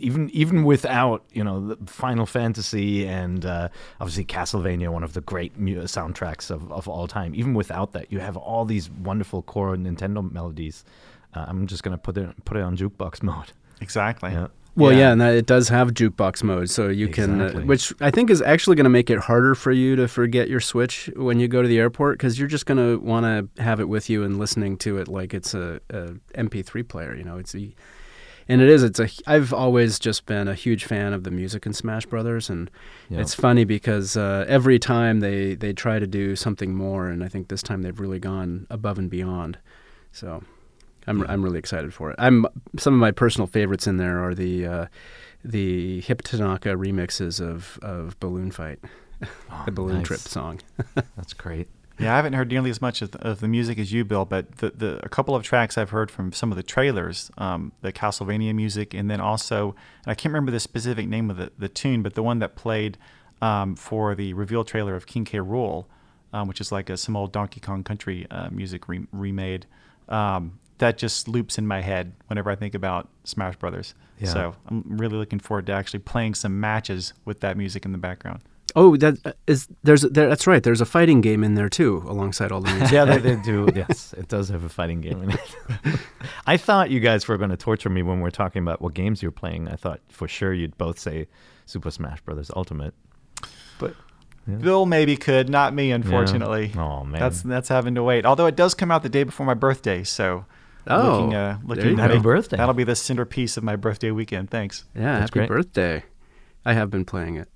even 0.02 0.30
even 0.32 0.64
without 0.64 1.24
you 1.32 1.44
know 1.44 1.74
the 1.76 1.92
Final 1.92 2.26
Fantasy 2.26 3.08
and 3.08 3.46
uh, 3.46 3.70
obviously 4.00 4.26
Castlevania, 4.26 4.90
one 4.90 5.04
of 5.04 5.14
the 5.14 5.22
great 5.22 5.58
mu- 5.58 5.84
soundtracks 5.84 6.50
of, 6.52 6.72
of 6.72 6.88
all 6.88 7.08
time. 7.08 7.34
Even 7.36 7.54
without 7.54 7.92
that, 7.94 8.12
you 8.12 8.20
have 8.20 8.36
all 8.38 8.66
these 8.66 8.90
wonderful 8.90 9.42
core 9.42 9.76
Nintendo 9.76 10.30
melodies. 10.32 10.84
Uh, 11.34 11.46
I'm 11.48 11.68
just 11.68 11.84
gonna 11.84 11.98
put 11.98 12.18
it 12.18 12.44
put 12.46 12.58
it 12.58 12.62
on 12.64 12.76
jukebox 12.76 13.24
mode. 13.30 13.52
exactly. 13.80 14.32
Yeah. 14.32 14.48
Well, 14.74 14.94
Yeah. 14.94 15.00
yeah, 15.00 15.12
and 15.12 15.20
that, 15.22 15.36
it 15.36 15.46
does 15.48 15.68
have 15.68 15.90
jukebox 15.94 16.44
mode, 16.44 16.70
so 16.70 16.88
you 16.88 17.10
can, 17.10 17.42
Exactly. 17.42 17.64
uh, 17.64 17.66
which 17.66 17.94
I 18.00 18.10
think 18.10 18.30
is 18.30 18.42
actually 18.42 18.78
going 18.78 18.86
to 18.86 18.90
make 18.90 19.10
it 19.10 19.20
harder 19.20 19.54
for 19.54 19.74
you 19.74 19.98
to 19.98 20.08
forget 20.08 20.48
your 20.50 20.62
Switch 20.62 21.10
when 21.18 21.42
you 21.42 21.50
go 21.50 21.62
to 21.62 21.68
the 21.68 21.78
airport 21.78 22.18
because 22.18 22.40
you're 22.40 22.48
just 22.48 22.66
going 22.66 22.78
to 22.78 22.98
want 23.06 23.26
to 23.26 23.62
have 23.62 23.82
it 23.82 23.90
with 23.90 24.10
you 24.10 24.24
and 24.24 24.40
listening 24.40 24.78
to 24.78 24.98
it 25.00 25.10
like 25.10 25.34
it's 25.34 25.54
a, 25.54 25.82
a 25.90 26.14
MP3 26.38 26.88
player. 26.88 27.14
You 27.14 27.26
know, 27.26 27.38
it's 27.38 27.54
a, 27.54 27.76
and 28.48 28.62
it 28.62 28.70
is. 28.70 28.84
It's 28.84 29.00
a. 29.00 29.10
I've 29.28 29.54
always 29.54 30.00
just 30.00 30.26
been 30.26 30.48
a 30.48 30.54
huge 30.56 30.86
fan 30.86 31.14
of 31.14 31.24
the 31.24 31.32
music 31.32 31.66
in 31.66 31.74
Smash 31.74 32.06
Brothers, 32.06 32.50
and 32.50 32.70
Yeah. 33.10 33.20
it's 33.22 33.34
funny 33.36 33.64
because 33.66 34.16
uh, 34.18 34.46
every 34.48 34.80
time 34.80 35.20
they 35.20 35.56
they 35.56 35.74
try 35.74 36.00
to 36.00 36.08
do 36.08 36.36
something 36.36 36.74
more, 36.76 37.08
and 37.08 37.24
I 37.24 37.28
think 37.28 37.48
this 37.50 37.62
time 37.64 37.82
they've 37.82 38.00
really 38.00 38.20
gone 38.20 38.68
above 38.70 38.98
and 39.00 39.10
beyond. 39.10 39.58
So. 40.12 40.44
I'm, 41.08 41.24
I'm 41.28 41.42
really 41.44 41.58
excited 41.58 41.96
for 41.96 42.12
it. 42.12 42.16
I'm 42.20 42.46
some 42.78 42.94
of 42.94 43.00
my 43.00 43.10
personal 43.10 43.48
favorites 43.48 43.88
in 43.88 43.98
there 43.98 44.24
are 44.24 44.36
the 44.36 44.68
uh, 44.68 44.86
the 45.44 46.00
Hip 46.02 46.22
Tanaka 46.22 46.70
remixes 46.76 47.42
of, 47.42 47.80
of 47.82 48.20
Balloon 48.20 48.52
Fight, 48.52 48.78
the 49.66 49.72
Balloon 49.72 49.98
nice. 49.98 50.06
Trip 50.08 50.20
song. 50.20 50.60
That's 51.18 51.34
great. 51.34 51.68
Yeah, 52.02 52.14
I 52.14 52.16
haven't 52.16 52.34
heard 52.34 52.50
nearly 52.50 52.70
as 52.70 52.82
much 52.82 53.02
of 53.02 53.12
the, 53.12 53.20
of 53.20 53.40
the 53.40 53.48
music 53.48 53.78
as 53.78 53.92
you, 53.92 54.04
Bill, 54.04 54.26
but 54.26 54.58
the, 54.58 54.72
the 54.72 55.06
a 55.06 55.10
couple 55.10 55.36
of 55.36 55.44
tracks 55.44 55.78
I've 55.78 55.92
heard 55.92 56.10
from 56.10 56.34
some 56.34 56.52
of 56.52 56.56
the 56.56 56.64
trailers, 56.64 57.30
um, 57.38 57.72
the 57.82 57.92
Castlevania 57.92 58.56
music, 58.56 58.94
and 58.94 59.10
then 59.10 59.22
also, 59.22 59.76
and 60.04 60.12
I 60.12 60.16
can't 60.16 60.34
remember 60.34 60.52
the 60.52 60.60
specific 60.60 61.08
name 61.08 61.30
of 61.30 61.38
the, 61.38 61.52
the 61.58 61.70
tune, 61.70 62.02
but 62.02 62.16
the 62.16 62.24
one 62.24 62.40
that 62.40 62.56
played 62.56 62.98
um, 63.42 63.76
for 63.76 64.16
the 64.16 64.34
reveal 64.34 64.64
trailer 64.64 64.96
of 64.96 65.06
King 65.06 65.26
K. 65.26 65.40
Rool, 65.40 65.86
um, 66.34 66.48
which 66.48 66.62
is 66.62 66.72
like 66.72 66.90
a, 66.90 66.98
some 66.98 67.16
old 67.16 67.32
Donkey 67.32 67.60
Kong 67.60 67.84
Country 67.84 68.26
uh, 68.32 68.50
music 68.50 68.88
re- 68.88 69.08
remade. 69.12 69.66
Um, 70.10 70.60
that 70.80 70.98
just 70.98 71.28
loops 71.28 71.60
in 71.60 71.68
my 71.68 71.82
head 71.82 72.14
whenever 72.28 72.50
I 72.50 72.56
think 72.56 72.74
about 72.74 73.08
Smash 73.24 73.56
Brothers. 73.58 73.94
Yeah. 74.20 74.30
So 74.30 74.56
I'm 74.68 74.84
really 74.88 75.18
looking 75.18 75.40
forward 75.40 75.68
to 75.68 75.74
actually 75.74 76.00
playing 76.00 76.34
some 76.34 76.60
matches 76.60 77.14
with 77.26 77.42
that 77.42 77.56
music 77.56 77.86
in 77.86 77.92
the 77.92 78.00
background. 78.00 78.42
Oh, 78.76 78.96
that 78.98 79.18
uh, 79.26 79.32
there's 79.84 80.02
there, 80.04 80.30
that's 80.30 80.48
right. 80.48 80.64
There's 80.64 80.82
a 80.82 80.86
fighting 80.86 81.22
game 81.22 81.44
in 81.44 81.56
there 81.56 81.70
too, 81.70 82.04
alongside 82.08 82.52
all 82.52 82.62
the 82.62 82.72
music. 82.76 82.92
yeah, 82.92 83.06
they, 83.06 83.18
they 83.18 83.36
do. 83.44 83.68
Yes, 83.76 84.14
it 84.18 84.28
does 84.28 84.50
have 84.50 84.64
a 84.64 84.70
fighting 84.70 85.02
game 85.02 85.24
in 85.24 85.32
it. 85.32 85.40
I 86.48 86.58
thought 86.58 86.90
you 86.90 87.00
guys 87.00 87.28
were 87.28 87.38
going 87.38 87.50
to 87.50 87.58
torture 87.58 87.90
me 87.90 88.02
when 88.04 88.20
we're 88.22 88.30
talking 88.30 88.62
about 88.62 88.82
what 88.82 88.94
games 88.94 89.22
you're 89.22 89.32
playing. 89.32 89.68
I 89.68 89.76
thought 89.76 90.00
for 90.10 90.28
sure 90.28 90.54
you'd 90.54 90.78
both 90.78 91.00
say 91.00 91.28
Super 91.66 91.92
Smash 91.92 92.22
Brothers 92.22 92.50
Ultimate. 92.56 92.94
But 93.80 93.96
Bill 94.60 94.86
maybe 94.86 95.18
could, 95.18 95.50
not 95.50 95.74
me, 95.74 95.92
unfortunately. 95.92 96.72
Oh, 96.78 97.04
man. 97.04 97.20
that's 97.20 97.42
that's 97.42 97.70
having 97.70 97.96
to 97.96 98.04
wait. 98.04 98.26
Although 98.26 98.46
it 98.48 98.56
does 98.56 98.74
come 98.74 98.92
out 98.92 99.04
the 99.04 99.10
day 99.10 99.24
before 99.24 99.46
my 99.46 99.54
birthday, 99.54 100.04
so 100.04 100.46
Oh, 100.88 100.98
looking, 101.20 101.36
uh, 101.36 101.58
there 101.60 101.60
looking 101.68 101.86
you 101.92 101.96
that'll- 101.98 102.16
Happy 102.18 102.24
birthday. 102.24 102.58
That'll 102.58 102.74
be 102.74 102.84
the 102.84 102.96
centerpiece 102.96 103.56
of 103.58 103.64
my 103.64 103.76
birthday 103.76 104.10
weekend. 104.12 104.50
Thanks. 104.50 104.86
yeah, 104.96 105.20
That's 105.20 105.30
happy 105.30 105.40
great. 105.40 105.50
birthday! 105.50 106.04
I 106.66 106.74
have 106.74 106.90
been 106.90 107.06
playing 107.06 107.36
it. 107.36 107.50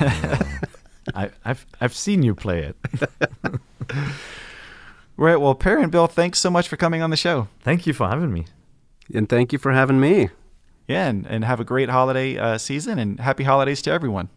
I, 1.14 1.30
I've 1.44 1.66
I've 1.80 1.94
seen 1.94 2.22
you 2.22 2.34
play 2.34 2.72
it. 2.72 2.76
Right. 5.20 5.38
Well, 5.38 5.54
Perry 5.54 5.82
and 5.82 5.92
Bill, 5.92 6.06
thanks 6.06 6.38
so 6.38 6.48
much 6.48 6.66
for 6.66 6.78
coming 6.78 7.02
on 7.02 7.10
the 7.10 7.16
show. 7.16 7.48
Thank 7.60 7.86
you 7.86 7.92
for 7.92 8.08
having 8.08 8.32
me. 8.32 8.46
And 9.12 9.28
thank 9.28 9.52
you 9.52 9.58
for 9.58 9.70
having 9.70 10.00
me. 10.00 10.30
Yeah, 10.88 11.08
and, 11.08 11.26
and 11.26 11.44
have 11.44 11.60
a 11.60 11.64
great 11.64 11.90
holiday 11.90 12.38
uh, 12.38 12.56
season 12.56 12.98
and 12.98 13.20
happy 13.20 13.44
holidays 13.44 13.82
to 13.82 13.90
everyone. 13.90 14.30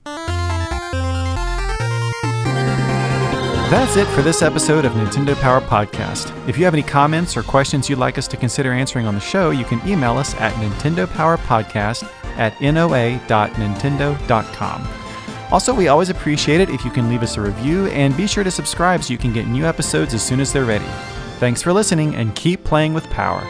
That's 3.71 3.95
it 3.95 4.09
for 4.09 4.21
this 4.21 4.41
episode 4.41 4.84
of 4.84 4.91
Nintendo 4.91 5.39
Power 5.39 5.61
Podcast. 5.61 6.38
If 6.49 6.57
you 6.57 6.65
have 6.65 6.73
any 6.73 6.84
comments 6.84 7.38
or 7.38 7.43
questions 7.43 7.89
you'd 7.89 7.97
like 7.97 8.17
us 8.17 8.27
to 8.27 8.36
consider 8.36 8.73
answering 8.73 9.07
on 9.07 9.15
the 9.15 9.21
show, 9.21 9.51
you 9.51 9.63
can 9.63 9.79
email 9.88 10.17
us 10.17 10.36
at 10.36 10.51
Nintendo 10.55 11.09
Power 11.13 11.38
Podcast 11.38 12.03
at 12.38 12.61
noa.nintendo.com. 12.61 15.03
Also, 15.54 15.72
we 15.72 15.88
always 15.88 16.10
appreciate 16.10 16.60
it 16.60 16.72
if 16.72 16.84
you 16.84 16.89
can 16.89 17.08
leave 17.10 17.22
us 17.22 17.38
a 17.38 17.41
review 17.41 17.86
and 17.89 18.18
be 18.18 18.26
sure 18.26 18.43
to 18.43 18.49
subscribe 18.49 19.04
so 19.04 19.14
you 19.14 19.20
can 19.20 19.32
get 19.32 19.45
new 19.45 19.66
episodes 19.66 20.16
as 20.16 20.26
soon 20.26 20.39
as 20.39 20.51
they're 20.51 20.66
ready. 20.66 20.89
Thanks 21.38 21.62
for 21.62 21.72
listening 21.72 22.16
and 22.16 22.36
keep 22.36 22.64
playing 22.64 22.91
with 22.91 23.08
power. 23.12 23.43